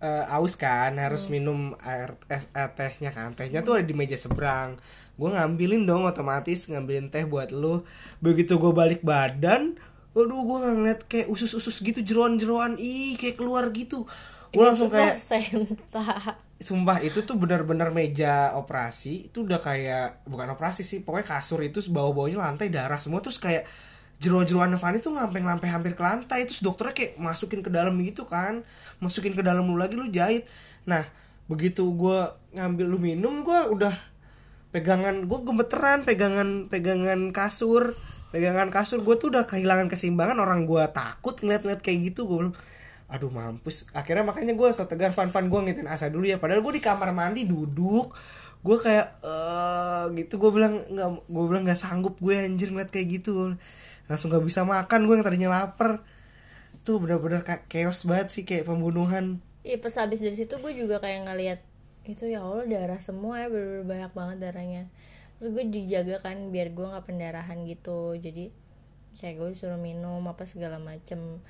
eh, 0.00 0.24
aus 0.36 0.52
kan 0.58 1.00
harus 1.00 1.32
minum 1.32 1.72
air 1.80 2.12
es, 2.28 2.44
eh, 2.52 2.70
tehnya 2.76 3.08
kan. 3.08 3.32
Tehnya 3.32 3.64
tuh 3.64 3.80
ada 3.80 3.86
di 3.86 3.96
meja 3.96 4.16
seberang 4.16 4.76
gue 5.14 5.30
ngambilin 5.30 5.86
dong 5.86 6.06
otomatis 6.06 6.66
ngambilin 6.66 7.10
teh 7.10 7.26
buat 7.26 7.54
lu. 7.54 7.86
Begitu 8.18 8.58
gue 8.58 8.72
balik 8.74 9.00
badan 9.06 9.78
Waduh 10.14 10.46
gue 10.46 10.58
ngeliat 10.62 11.00
kayak 11.10 11.26
usus-usus 11.26 11.74
gitu 11.82 11.98
jeroan-jeroan. 11.98 12.78
Ih 12.78 13.18
kayak 13.18 13.34
keluar 13.34 13.66
gitu. 13.74 14.06
Gue 14.54 14.62
langsung 14.62 14.86
kayak 14.86 15.18
senta. 15.18 16.38
Sumpah 16.62 17.02
itu 17.02 17.26
tuh 17.26 17.34
benar-benar 17.34 17.90
meja 17.90 18.54
operasi. 18.54 19.26
Itu 19.26 19.42
udah 19.42 19.58
kayak 19.58 20.22
bukan 20.30 20.54
operasi 20.54 20.86
sih 20.86 21.02
pokoknya 21.02 21.26
kasur 21.26 21.58
itu 21.66 21.82
bawah-bawahnya 21.90 22.38
lantai 22.38 22.70
darah 22.70 22.96
semua. 23.02 23.18
Terus 23.18 23.42
kayak 23.42 23.66
jero-jeroan 24.22 24.78
Fanny 24.78 25.02
tuh 25.02 25.18
ngampeng-ngampeng 25.18 25.74
hampir 25.74 25.98
ke 25.98 26.02
lantai. 26.06 26.46
Terus 26.46 26.62
dokternya 26.62 26.94
kayak 26.94 27.12
masukin 27.18 27.66
ke 27.66 27.70
dalam 27.74 27.98
gitu 27.98 28.22
kan. 28.22 28.62
Masukin 29.02 29.34
ke 29.34 29.42
dalam 29.42 29.66
lu 29.66 29.74
lagi 29.74 29.98
lu 29.98 30.06
jahit. 30.14 30.46
Nah 30.86 31.02
begitu 31.50 31.82
gua 31.90 32.38
ngambil 32.54 32.86
lu 32.86 32.98
minum 33.02 33.42
gua 33.42 33.66
udah 33.66 34.13
pegangan 34.74 35.30
gue 35.30 35.38
gemeteran 35.46 36.02
pegangan 36.02 36.66
pegangan 36.66 37.30
kasur. 37.30 37.94
Pegangan 38.34 38.66
kasur 38.74 39.06
gue 39.06 39.14
tuh 39.14 39.30
udah 39.30 39.46
kehilangan 39.46 39.86
keseimbangan 39.86 40.42
orang 40.42 40.66
gue 40.66 40.82
takut 40.90 41.38
ngeliat-ngeliat 41.38 41.78
kayak 41.78 42.10
gitu 42.10 42.26
gue 42.26 42.36
bilang 42.42 42.56
aduh 43.06 43.30
mampus. 43.30 43.86
Akhirnya 43.94 44.26
makanya 44.26 44.58
gue 44.58 44.68
so 44.74 44.90
tegar 44.90 45.14
fan 45.14 45.30
fan 45.30 45.46
gue 45.46 45.60
ngitin 45.62 45.86
asa 45.86 46.10
dulu 46.10 46.26
ya. 46.26 46.42
Padahal 46.42 46.58
gue 46.66 46.74
di 46.74 46.82
kamar 46.82 47.14
mandi 47.14 47.46
duduk. 47.46 48.10
Gue 48.66 48.76
kayak 48.82 49.22
eh 49.22 50.04
gitu. 50.18 50.42
Gue 50.42 50.50
bilang 50.50 50.82
nggak 50.82 51.30
gue 51.30 51.44
bilang 51.46 51.62
nggak 51.62 51.78
sanggup 51.78 52.18
gue 52.18 52.34
anjir 52.34 52.74
ngeliat 52.74 52.90
kayak 52.90 53.22
gitu. 53.22 53.54
Langsung 54.10 54.34
nggak 54.34 54.42
bisa 54.42 54.66
makan 54.66 55.06
gue 55.06 55.14
yang 55.14 55.22
tadinya 55.22 55.50
lapar. 55.54 56.02
Tuh 56.82 56.98
bener-bener 56.98 57.46
kayak 57.46 57.70
chaos 57.70 58.02
banget 58.02 58.34
sih 58.34 58.42
kayak 58.42 58.66
pembunuhan. 58.66 59.38
Iya 59.62 59.78
pas 59.78 59.94
habis 59.94 60.18
dari 60.18 60.34
situ 60.34 60.58
gue 60.58 60.72
juga 60.74 60.98
kayak 60.98 61.30
ngeliat 61.30 61.60
itu 62.04 62.28
ya 62.28 62.44
Allah 62.44 62.68
darah 62.68 63.00
semua 63.00 63.40
ya 63.40 63.48
bener 63.48 63.84
banyak 63.88 64.12
banget 64.12 64.36
darahnya. 64.44 64.82
Terus 65.40 65.48
gue 65.56 65.64
dijaga 65.72 66.20
kan 66.20 66.52
biar 66.52 66.76
gue 66.76 66.84
nggak 66.84 67.04
pendarahan 67.08 67.64
gitu. 67.64 68.16
Jadi 68.20 68.52
kayak 69.16 69.34
gue 69.40 69.48
disuruh 69.56 69.80
minum 69.80 70.20
apa 70.28 70.44
segala 70.44 70.76
macem. 70.76 71.40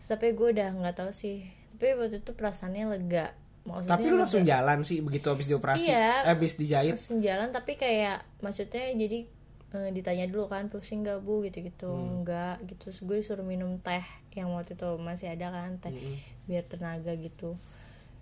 Terus, 0.00 0.08
tapi 0.08 0.32
gue 0.32 0.48
udah 0.56 0.68
nggak 0.80 0.96
tahu 0.96 1.12
sih. 1.12 1.44
Tapi 1.76 1.94
waktu 2.00 2.24
itu 2.24 2.32
perasaannya 2.32 2.84
lega. 2.88 3.36
Maksudnya 3.68 3.92
tapi 3.92 4.08
lu 4.08 4.16
lega. 4.16 4.22
langsung 4.24 4.44
jalan 4.48 4.78
sih 4.80 4.98
begitu 5.04 5.26
habis 5.28 5.46
dioperasi? 5.46 5.92
Iya. 5.92 6.24
eh, 6.24 6.32
habis 6.32 6.52
dijahit? 6.56 6.94
Langsung 6.96 7.20
jalan 7.20 7.48
tapi 7.52 7.76
kayak 7.76 8.24
maksudnya 8.40 8.88
jadi 8.96 9.28
eh, 9.76 9.90
ditanya 9.92 10.24
dulu 10.24 10.48
kan 10.48 10.72
pusing 10.72 11.04
gak 11.04 11.20
bu? 11.20 11.44
Gitu 11.44 11.68
gitu 11.68 11.92
enggak 11.92 12.64
gitu. 12.64 12.88
Terus 12.88 12.98
gue 13.04 13.16
disuruh 13.20 13.44
minum 13.44 13.76
teh 13.76 14.02
yang 14.32 14.56
waktu 14.56 14.72
itu 14.72 14.88
masih 14.96 15.36
ada 15.36 15.52
kan 15.52 15.76
teh 15.76 15.92
biar 16.48 16.64
tenaga 16.64 17.12
gitu 17.12 17.60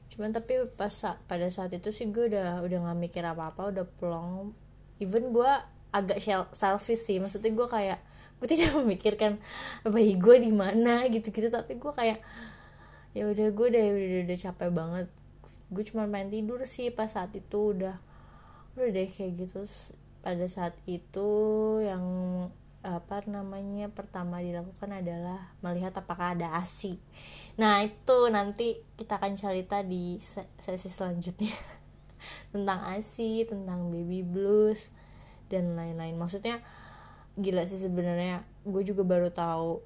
cuman 0.07 0.30
tapi 0.30 0.62
pas 0.78 0.92
pada 1.26 1.46
saat 1.50 1.74
itu 1.74 1.90
sih 1.90 2.07
gue 2.14 2.30
udah 2.30 2.62
udah 2.62 2.78
nggak 2.86 2.98
mikir 2.98 3.22
apa 3.26 3.50
apa 3.50 3.74
udah 3.74 3.86
plong 3.98 4.54
even 5.02 5.34
gue 5.34 5.52
agak 5.96 6.18
selfish 6.52 7.02
sih. 7.09 7.16
Maksudnya 7.16 7.52
gue 7.52 7.68
kayak 7.68 7.98
gue 8.36 8.46
tidak 8.52 8.76
memikirkan 8.76 9.40
bayi 9.86 10.16
gue 10.20 10.36
di 10.40 10.52
mana 10.52 11.09
gitu 11.09 11.32
gitu 11.32 11.48
tapi 11.48 11.80
gue 11.80 11.92
kayak 11.92 12.20
ya 13.16 13.24
udah 13.32 13.48
gue 13.48 13.66
udah, 13.72 13.84
udah 13.96 14.20
udah 14.28 14.38
capek 14.38 14.70
banget. 14.72 15.07
Gue 15.72 15.82
cuma 15.88 16.04
main 16.07 16.28
tidur 16.28 16.62
sih 16.68 16.92
pas 16.92 17.09
saat 17.11 17.32
itu 17.32 17.76
udah 17.76 17.96
udah 18.76 18.88
deh 18.92 19.09
kayak 19.09 19.32
gitu. 19.40 19.64
Pada 20.20 20.44
saat 20.50 20.74
itu 20.90 21.28
yang 21.80 22.04
apa 22.87 23.26
namanya 23.26 23.91
pertama 23.91 24.39
dilakukan 24.39 25.03
adalah 25.03 25.51
melihat 25.61 25.99
apakah 25.99 26.39
ada 26.39 26.55
asi 26.55 27.03
nah 27.59 27.82
itu 27.82 28.30
nanti 28.30 28.78
kita 28.95 29.18
akan 29.18 29.34
cerita 29.34 29.82
di 29.82 30.22
se- 30.22 30.49
sesi 30.62 30.87
selanjutnya 30.87 31.53
tentang 32.55 32.80
asi 32.87 33.45
tentang 33.45 33.91
baby 33.91 34.22
blues 34.22 34.89
dan 35.49 35.78
lain-lain. 35.78 36.18
Maksudnya 36.18 36.62
gila 37.39 37.62
sih 37.66 37.80
sebenarnya. 37.80 38.43
Gue 38.66 38.82
juga 38.82 39.07
baru 39.07 39.30
tahu 39.30 39.82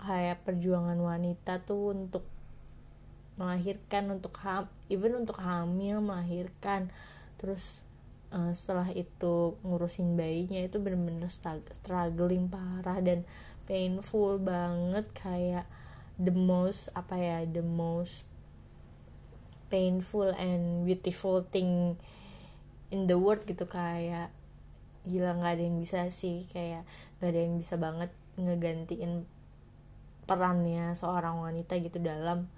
kayak 0.00 0.44
perjuangan 0.44 0.98
wanita 0.98 1.64
tuh 1.64 1.94
untuk 1.94 2.24
melahirkan 3.34 4.14
untuk 4.14 4.34
ham 4.46 4.70
even 4.88 5.16
untuk 5.18 5.38
hamil 5.42 6.00
melahirkan. 6.00 6.88
Terus 7.40 7.84
eh, 8.34 8.52
setelah 8.52 8.90
itu 8.90 9.54
ngurusin 9.62 10.18
bayinya 10.18 10.60
itu 10.66 10.82
bener-bener 10.82 11.30
struggling 11.70 12.50
parah 12.50 12.98
dan 12.98 13.22
painful 13.70 14.42
banget. 14.42 15.06
Kayak 15.14 15.70
the 16.18 16.34
most 16.34 16.90
apa 16.98 17.14
ya 17.14 17.38
the 17.46 17.62
most 17.62 18.26
painful 19.70 20.30
and 20.34 20.86
beautiful 20.86 21.46
thing 21.46 21.94
in 22.90 23.06
the 23.06 23.16
world 23.16 23.46
gitu. 23.46 23.64
Kayak 23.70 24.34
gila 25.06 25.38
nggak 25.38 25.54
ada 25.58 25.62
yang 25.62 25.78
bisa 25.78 26.10
sih. 26.10 26.44
Kayak 26.50 26.82
nggak 27.18 27.30
ada 27.30 27.40
yang 27.40 27.54
bisa 27.56 27.74
banget 27.78 28.10
ngegantiin 28.34 29.24
perannya 30.24 30.96
seorang 30.96 31.38
wanita 31.38 31.76
gitu 31.78 32.00
dalam 32.00 32.48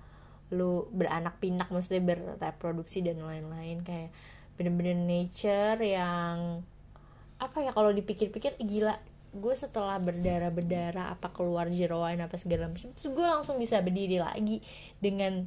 lu 0.54 0.86
beranak 0.94 1.42
pinak 1.42 1.66
maksudnya 1.74 2.02
berreproduksi 2.06 3.02
dan 3.02 3.20
lain-lain. 3.20 3.82
Kayak 3.82 4.14
bener-bener 4.56 4.96
nature 4.96 5.80
yang 5.80 6.64
apa 7.36 7.60
ya 7.60 7.70
kalau 7.72 7.92
dipikir-pikir 7.92 8.56
gila 8.64 8.96
gue 9.36 9.54
setelah 9.54 10.00
berdarah 10.00 10.48
berdarah 10.48 11.12
apa 11.12 11.28
keluar 11.28 11.68
jeroan 11.68 12.24
apa 12.24 12.40
segala 12.40 12.72
macam 12.72 12.88
terus 12.96 13.12
gue 13.12 13.26
langsung 13.26 13.60
bisa 13.60 13.84
berdiri 13.84 14.16
lagi 14.16 14.64
dengan 14.96 15.44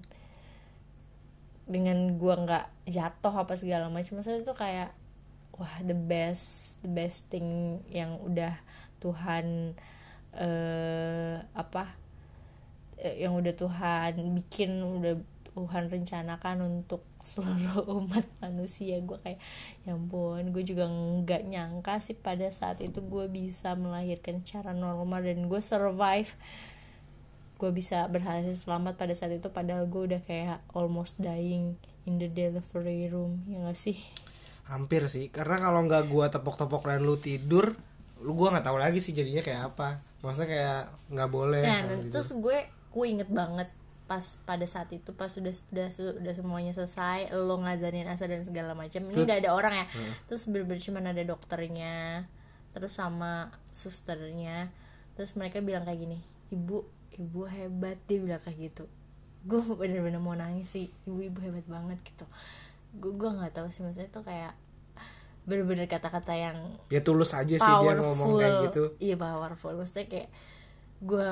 dengan 1.70 2.18
gue 2.18 2.34
nggak 2.34 2.90
jatuh 2.90 3.46
apa 3.46 3.54
segala 3.54 3.94
macam. 3.94 4.20
Maksudnya 4.20 4.42
itu 4.42 4.54
kayak 4.58 4.90
wah 5.54 5.78
the 5.86 5.94
best 5.94 6.82
the 6.82 6.90
best 6.90 7.30
thing 7.30 7.78
yang 7.94 8.18
udah 8.26 8.58
Tuhan 8.98 9.78
eh 10.34 11.38
apa 11.54 11.94
eh, 12.98 13.22
yang 13.22 13.38
udah 13.38 13.54
Tuhan 13.54 14.34
bikin 14.42 14.82
udah 14.82 15.14
Tuhan 15.60 15.92
rencanakan 15.92 16.64
untuk 16.64 17.04
seluruh 17.20 17.84
umat 18.00 18.24
manusia. 18.40 18.96
Gue 19.04 19.20
kayak 19.20 19.44
ya 19.84 19.92
ampun 19.92 20.56
gue 20.56 20.64
juga 20.64 20.88
nggak 20.88 21.52
nyangka 21.52 22.00
sih 22.00 22.16
pada 22.16 22.48
saat 22.48 22.80
itu 22.80 23.04
gue 23.04 23.28
bisa 23.28 23.76
melahirkan 23.76 24.40
secara 24.40 24.72
normal 24.72 25.20
dan 25.20 25.52
gue 25.52 25.60
survive. 25.60 26.32
Gue 27.60 27.76
bisa 27.76 28.08
berhasil 28.08 28.56
selamat 28.56 28.96
pada 28.96 29.12
saat 29.12 29.36
itu 29.36 29.52
padahal 29.52 29.84
gue 29.92 30.16
udah 30.16 30.22
kayak 30.24 30.64
almost 30.72 31.20
dying 31.20 31.76
in 32.08 32.16
the 32.16 32.32
delivery 32.32 33.12
room. 33.12 33.44
Ya 33.52 33.68
gak 33.68 33.76
sih? 33.76 34.00
Hampir 34.72 35.12
sih 35.12 35.28
karena 35.28 35.60
kalau 35.60 35.82
nggak 35.90 36.14
gua 36.14 36.30
tepok-tepok 36.30 36.86
dan 36.86 37.02
lu 37.02 37.18
tidur 37.18 37.74
lu 38.22 38.38
gua 38.38 38.54
nggak 38.54 38.70
tahu 38.70 38.78
lagi 38.78 39.02
sih 39.02 39.18
jadinya 39.18 39.42
kayak 39.42 39.74
apa. 39.74 40.00
Maksudnya 40.22 40.50
kayak 40.50 40.82
nggak 41.10 41.30
boleh 41.34 41.64
nah 41.66 41.82
dan 41.90 41.98
gitu. 42.06 42.14
terus 42.14 42.32
gue 42.38 42.58
gue 42.90 43.06
inget 43.06 43.30
banget 43.30 43.70
pas 44.10 44.42
pada 44.42 44.66
saat 44.66 44.90
itu 44.90 45.14
pas 45.14 45.30
sudah 45.30 45.54
sudah 45.54 45.94
sudah 45.94 46.34
semuanya 46.34 46.74
selesai 46.74 47.30
lo 47.38 47.62
ngajarin 47.62 48.10
asa 48.10 48.26
dan 48.26 48.42
segala 48.42 48.74
macam 48.74 49.06
ini 49.06 49.22
nggak 49.22 49.46
ada 49.46 49.54
orang 49.54 49.74
ya. 49.78 49.86
Terus 50.26 50.50
bener-bener 50.50 50.82
cuma 50.82 50.98
ada 51.06 51.22
dokternya 51.22 52.26
terus 52.74 52.98
sama 52.98 53.54
susternya 53.70 54.74
terus 55.14 55.34
mereka 55.38 55.62
bilang 55.62 55.86
kayak 55.86 56.06
gini 56.06 56.22
ibu 56.50 56.86
ibu 57.18 57.42
hebat 57.46 58.02
dia 58.10 58.18
bilang 58.18 58.42
kayak 58.42 58.74
gitu. 58.74 58.90
Gue 59.46 59.62
bener-bener 59.62 60.18
mau 60.18 60.34
nangis 60.34 60.74
sih 60.74 60.90
ibu 61.06 61.22
ibu 61.22 61.38
hebat 61.46 61.70
banget 61.70 62.02
gitu. 62.02 62.26
Gue 62.98 63.14
gue 63.14 63.30
nggak 63.30 63.62
tahu 63.62 63.70
sih 63.70 63.86
maksudnya 63.86 64.10
tuh 64.10 64.26
kayak 64.26 64.58
bener-bener 65.46 65.86
kata-kata 65.86 66.34
yang 66.34 66.58
ya 66.90 67.02
tulus 67.06 67.34
aja 67.38 67.58
sih 67.58 67.62
dia 67.62 67.94
powerful 67.94 68.18
ngomong 68.18 68.42
kayak 68.42 68.54
gitu. 68.74 68.84
Iya 68.98 69.16
powerful. 69.22 69.78
Maksudnya 69.78 70.06
kayak 70.10 70.30
gue 71.06 71.30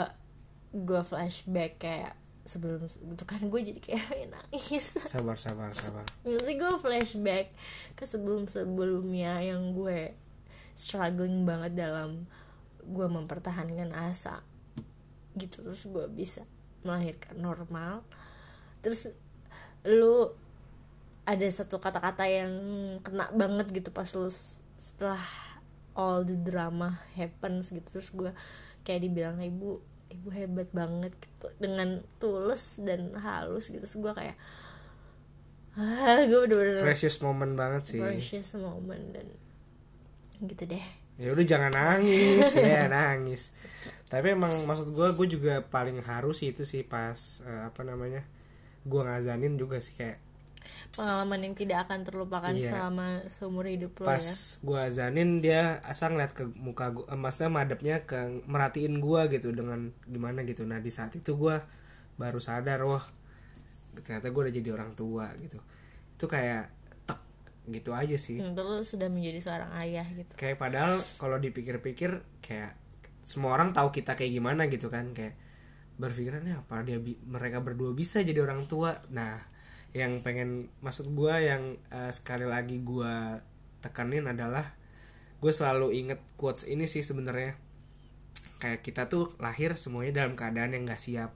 gue 0.78 1.02
flashback 1.02 1.82
kayak 1.82 2.14
sebelum 2.48 2.88
itu 2.88 3.26
kan 3.28 3.44
gue 3.44 3.62
jadi 3.62 3.80
kayak 3.84 4.08
nangis. 4.34 4.96
Sabar 5.04 5.36
sabar 5.36 5.76
sabar. 5.76 6.08
Maksudnya 6.24 6.56
gue 6.56 6.72
flashback 6.80 7.48
ke 7.94 8.08
sebelum 8.08 8.48
sebelumnya 8.48 9.44
yang 9.44 9.76
gue 9.76 10.16
struggling 10.74 11.44
banget 11.44 11.76
dalam 11.76 12.26
gue 12.88 13.08
mempertahankan 13.12 13.92
asa 13.92 14.42
gitu. 15.36 15.60
Terus 15.62 15.84
gue 15.92 16.08
bisa 16.08 16.48
melahirkan 16.88 17.36
normal. 17.36 18.08
Terus 18.80 19.12
lu 19.84 20.32
ada 21.28 21.48
satu 21.52 21.84
kata-kata 21.84 22.24
yang 22.32 22.52
kena 23.04 23.28
banget 23.36 23.68
gitu 23.76 23.92
pas 23.92 24.08
lu 24.16 24.32
setelah 24.80 25.20
all 25.92 26.24
the 26.24 26.40
drama 26.40 26.96
happens 27.20 27.76
gitu. 27.76 28.00
Terus 28.00 28.10
gue 28.16 28.32
kayak 28.88 29.04
dibilang 29.04 29.36
ibu 29.44 29.84
ibu 30.12 30.30
hebat 30.32 30.70
banget 30.72 31.14
gitu 31.16 31.48
dengan 31.60 32.04
tulus 32.22 32.80
dan 32.84 33.14
halus 33.18 33.72
gitu. 33.72 33.84
Terus 33.84 33.98
gue 34.00 34.14
kayak 34.14 34.38
ah 35.78 36.26
gue 36.26 36.40
udah 36.50 36.58
bener 36.58 36.76
precious 36.82 37.22
moment 37.22 37.54
banget 37.54 37.84
sih. 37.86 38.02
Precious 38.02 38.58
moment 38.58 39.06
dan 39.14 39.28
gitu 40.44 40.64
deh. 40.70 40.86
Ya 41.18 41.34
udah 41.34 41.46
jangan 41.46 41.72
nangis. 41.74 42.54
Ya 42.58 42.86
nangis. 42.90 43.56
Tapi 44.08 44.38
emang 44.38 44.54
maksud 44.70 44.94
gue 44.94 45.08
gue 45.18 45.28
juga 45.40 45.54
paling 45.66 46.00
harus 46.06 46.40
sih 46.40 46.54
itu 46.54 46.64
sih 46.64 46.86
pas 46.86 47.18
eh, 47.44 47.62
apa 47.68 47.82
namanya 47.84 48.24
gue 48.88 49.02
ngazanin 49.04 49.60
juga 49.60 49.84
sih 49.84 49.98
kayak 49.98 50.27
pengalaman 50.92 51.40
yang 51.44 51.54
tidak 51.54 51.86
akan 51.86 52.02
terlupakan 52.02 52.54
Iya. 52.54 52.70
selama 52.72 53.22
seumur 53.28 53.66
hidup 53.66 53.94
lo 54.02 54.10
pas 54.10 54.22
ya? 54.22 54.34
gue 54.64 54.80
azanin 54.80 55.30
dia 55.40 55.78
asal 55.84 56.14
ngeliat 56.14 56.34
ke 56.34 56.44
muka 56.56 56.90
gue 56.92 57.06
maksudnya 57.14 57.52
madepnya 57.52 58.04
ke 58.04 58.44
merhatiin 58.46 58.98
gue 58.98 59.22
gitu 59.34 59.52
dengan 59.52 59.92
gimana 60.06 60.42
gitu. 60.44 60.66
Nah 60.66 60.80
di 60.80 60.90
saat 60.90 61.14
itu 61.14 61.36
gue 61.36 61.56
baru 62.16 62.42
sadar 62.42 62.82
wah 62.82 63.04
ternyata 63.98 64.30
gue 64.30 64.42
udah 64.48 64.54
jadi 64.54 64.70
orang 64.74 64.94
tua 64.94 65.34
gitu. 65.38 65.58
Itu 66.18 66.26
kayak 66.26 66.70
tek 67.06 67.20
gitu 67.70 67.92
aja 67.94 68.18
sih. 68.18 68.42
Hmm, 68.42 68.54
lo 68.54 68.82
sudah 68.82 69.10
menjadi 69.10 69.40
seorang 69.42 69.72
ayah 69.82 70.06
gitu. 70.14 70.34
Kayak 70.38 70.58
padahal 70.62 70.98
kalau 71.18 71.38
dipikir-pikir 71.38 72.22
kayak 72.42 72.78
semua 73.28 73.54
orang 73.54 73.76
tahu 73.76 73.92
kita 73.92 74.14
kayak 74.16 74.34
gimana 74.34 74.66
gitu 74.70 74.88
kan. 74.88 75.14
Kayak 75.14 75.36
berpikirannya 75.98 76.62
apa? 76.62 76.86
Dia 76.86 77.02
mereka 77.26 77.62
berdua 77.62 77.92
bisa 77.94 78.22
jadi 78.22 78.38
orang 78.46 78.70
tua. 78.70 79.02
Nah 79.10 79.42
yang 79.96 80.20
pengen 80.22 80.68
maksud 80.84 81.10
gue 81.16 81.36
yang 81.38 81.80
eh, 81.94 82.12
sekali 82.12 82.44
lagi 82.44 82.84
gue 82.84 83.14
tekanin 83.80 84.28
adalah 84.28 84.76
gue 85.38 85.54
selalu 85.54 85.94
inget 85.94 86.20
quotes 86.36 86.66
ini 86.66 86.90
sih 86.90 87.06
sebenarnya. 87.06 87.56
Kayak 88.58 88.82
kita 88.82 89.06
tuh 89.06 89.38
lahir 89.38 89.78
semuanya 89.78 90.26
dalam 90.26 90.34
keadaan 90.34 90.74
yang 90.74 90.84
nggak 90.90 91.02
siap. 91.02 91.32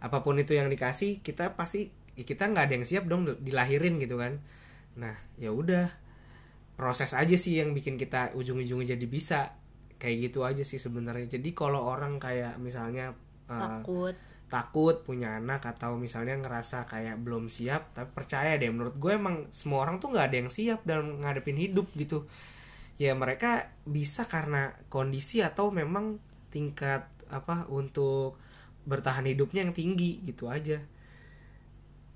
Apa 0.00 0.22
pun 0.22 0.38
itu 0.38 0.54
yang 0.54 0.70
dikasih 0.70 1.20
kita 1.20 1.58
pasti 1.58 1.90
ya 2.14 2.22
kita 2.22 2.48
nggak 2.48 2.64
ada 2.70 2.74
yang 2.78 2.86
siap 2.86 3.04
dong 3.10 3.26
dilahirin 3.42 3.98
gitu 3.98 4.16
kan. 4.16 4.38
Nah 4.94 5.18
ya 5.36 5.50
udah 5.50 5.90
proses 6.78 7.12
aja 7.12 7.34
sih 7.34 7.60
yang 7.60 7.76
bikin 7.76 7.98
kita 7.98 8.32
ujung-ujungnya 8.38 8.94
jadi 8.94 9.06
bisa. 9.10 9.40
Kayak 10.00 10.32
gitu 10.32 10.48
aja 10.48 10.64
sih 10.64 10.80
sebenarnya. 10.80 11.28
Jadi 11.28 11.52
kalau 11.52 11.84
orang 11.84 12.16
kayak 12.16 12.56
misalnya 12.56 13.12
uh, 13.52 13.84
takut 14.50 15.06
punya 15.06 15.38
anak 15.38 15.62
atau 15.62 15.94
misalnya 15.94 16.34
ngerasa 16.42 16.84
kayak 16.90 17.22
belum 17.22 17.46
siap 17.46 17.94
tapi 17.94 18.10
percaya 18.10 18.58
deh 18.58 18.66
menurut 18.66 18.98
gue 18.98 19.14
emang 19.14 19.46
semua 19.54 19.86
orang 19.86 20.02
tuh 20.02 20.10
nggak 20.10 20.26
ada 20.26 20.36
yang 20.42 20.50
siap 20.50 20.82
dalam 20.82 21.22
ngadepin 21.22 21.54
hidup 21.54 21.86
gitu. 21.94 22.26
Ya 22.98 23.14
mereka 23.14 23.70
bisa 23.86 24.26
karena 24.26 24.74
kondisi 24.90 25.40
atau 25.40 25.70
memang 25.70 26.18
tingkat 26.50 27.06
apa 27.30 27.70
untuk 27.70 28.36
bertahan 28.84 29.24
hidupnya 29.30 29.64
yang 29.64 29.72
tinggi 29.72 30.18
gitu 30.26 30.50
aja. 30.50 30.82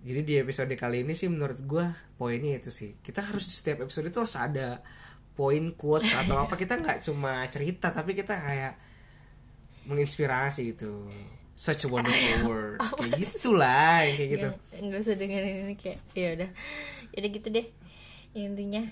Jadi 0.04 0.20
di 0.26 0.34
episode 0.36 0.74
kali 0.76 1.06
ini 1.06 1.16
sih 1.16 1.30
menurut 1.30 1.62
gue 1.64 1.86
poinnya 2.18 2.60
itu 2.60 2.68
sih. 2.68 2.98
Kita 3.00 3.24
harus 3.24 3.46
setiap 3.48 3.86
episode 3.86 4.10
itu 4.10 4.18
harus 4.20 4.36
ada 4.36 4.82
poin 5.38 5.72
quotes 5.72 6.12
atau 6.12 6.42
apa. 6.44 6.58
Kita 6.58 6.82
nggak 6.82 6.98
cuma 7.06 7.46
cerita 7.48 7.94
tapi 7.94 8.12
kita 8.12 8.34
kayak 8.36 8.74
menginspirasi 9.86 10.74
gitu 10.74 11.08
such 11.54 11.86
a 11.86 11.88
wonderful 11.88 12.38
world 12.50 12.82
kayak 12.98 13.14
gitu 13.22 13.54
lah 13.54 14.02
kayak 14.02 14.28
gitu. 14.34 14.48
nggak 14.82 15.00
usah 15.06 15.14
dengerin 15.14 15.56
ini 15.70 15.74
kayak 15.78 15.98
ya 16.12 16.28
udah. 16.34 16.50
Jadi 17.14 17.26
gitu 17.30 17.48
deh 17.54 17.66
intinya. 18.34 18.84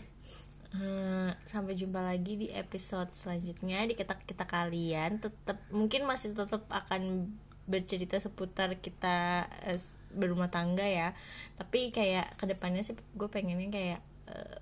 Uh, 0.73 1.29
sampai 1.45 1.77
jumpa 1.77 2.01
lagi 2.01 2.41
di 2.41 2.49
episode 2.49 3.13
selanjutnya 3.13 3.85
di 3.85 3.99
kita 3.99 4.17
kita 4.25 4.47
kalian. 4.47 5.21
Tetap 5.21 5.59
mungkin 5.75 6.09
masih 6.09 6.33
tetap 6.33 6.65
akan 6.71 7.35
bercerita 7.67 8.17
seputar 8.17 8.81
kita 8.81 9.51
uh, 9.69 9.81
berumah 10.15 10.49
tangga 10.49 10.87
ya. 10.87 11.13
Tapi 11.59 11.93
kayak 11.93 12.39
ke 12.41 12.47
depannya 12.49 12.81
sih 12.87 12.97
gue 12.97 13.29
pengennya 13.29 13.69
kayak 13.69 14.01
uh, 14.31 14.57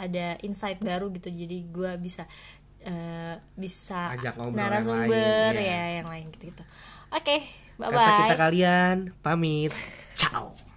ada 0.00 0.38
insight 0.46 0.80
baru 0.80 1.12
gitu. 1.12 1.28
Jadi 1.28 1.66
gue 1.68 1.92
bisa 2.00 2.24
uh, 2.86 3.36
bisa 3.58 4.16
narasumber 4.54 5.52
lain, 5.52 5.60
ya 5.60 5.82
ya. 5.92 5.98
yang 6.00 6.08
lain 6.08 6.32
gitu 6.32 6.54
gitu 6.54 6.64
Oke, 7.10 7.26
okay, 7.26 7.38
bye 7.74 7.90
bye. 7.90 7.98
Kata 7.98 8.22
kita 8.22 8.36
kalian 8.38 8.96
pamit. 9.18 9.74
Ciao. 10.14 10.54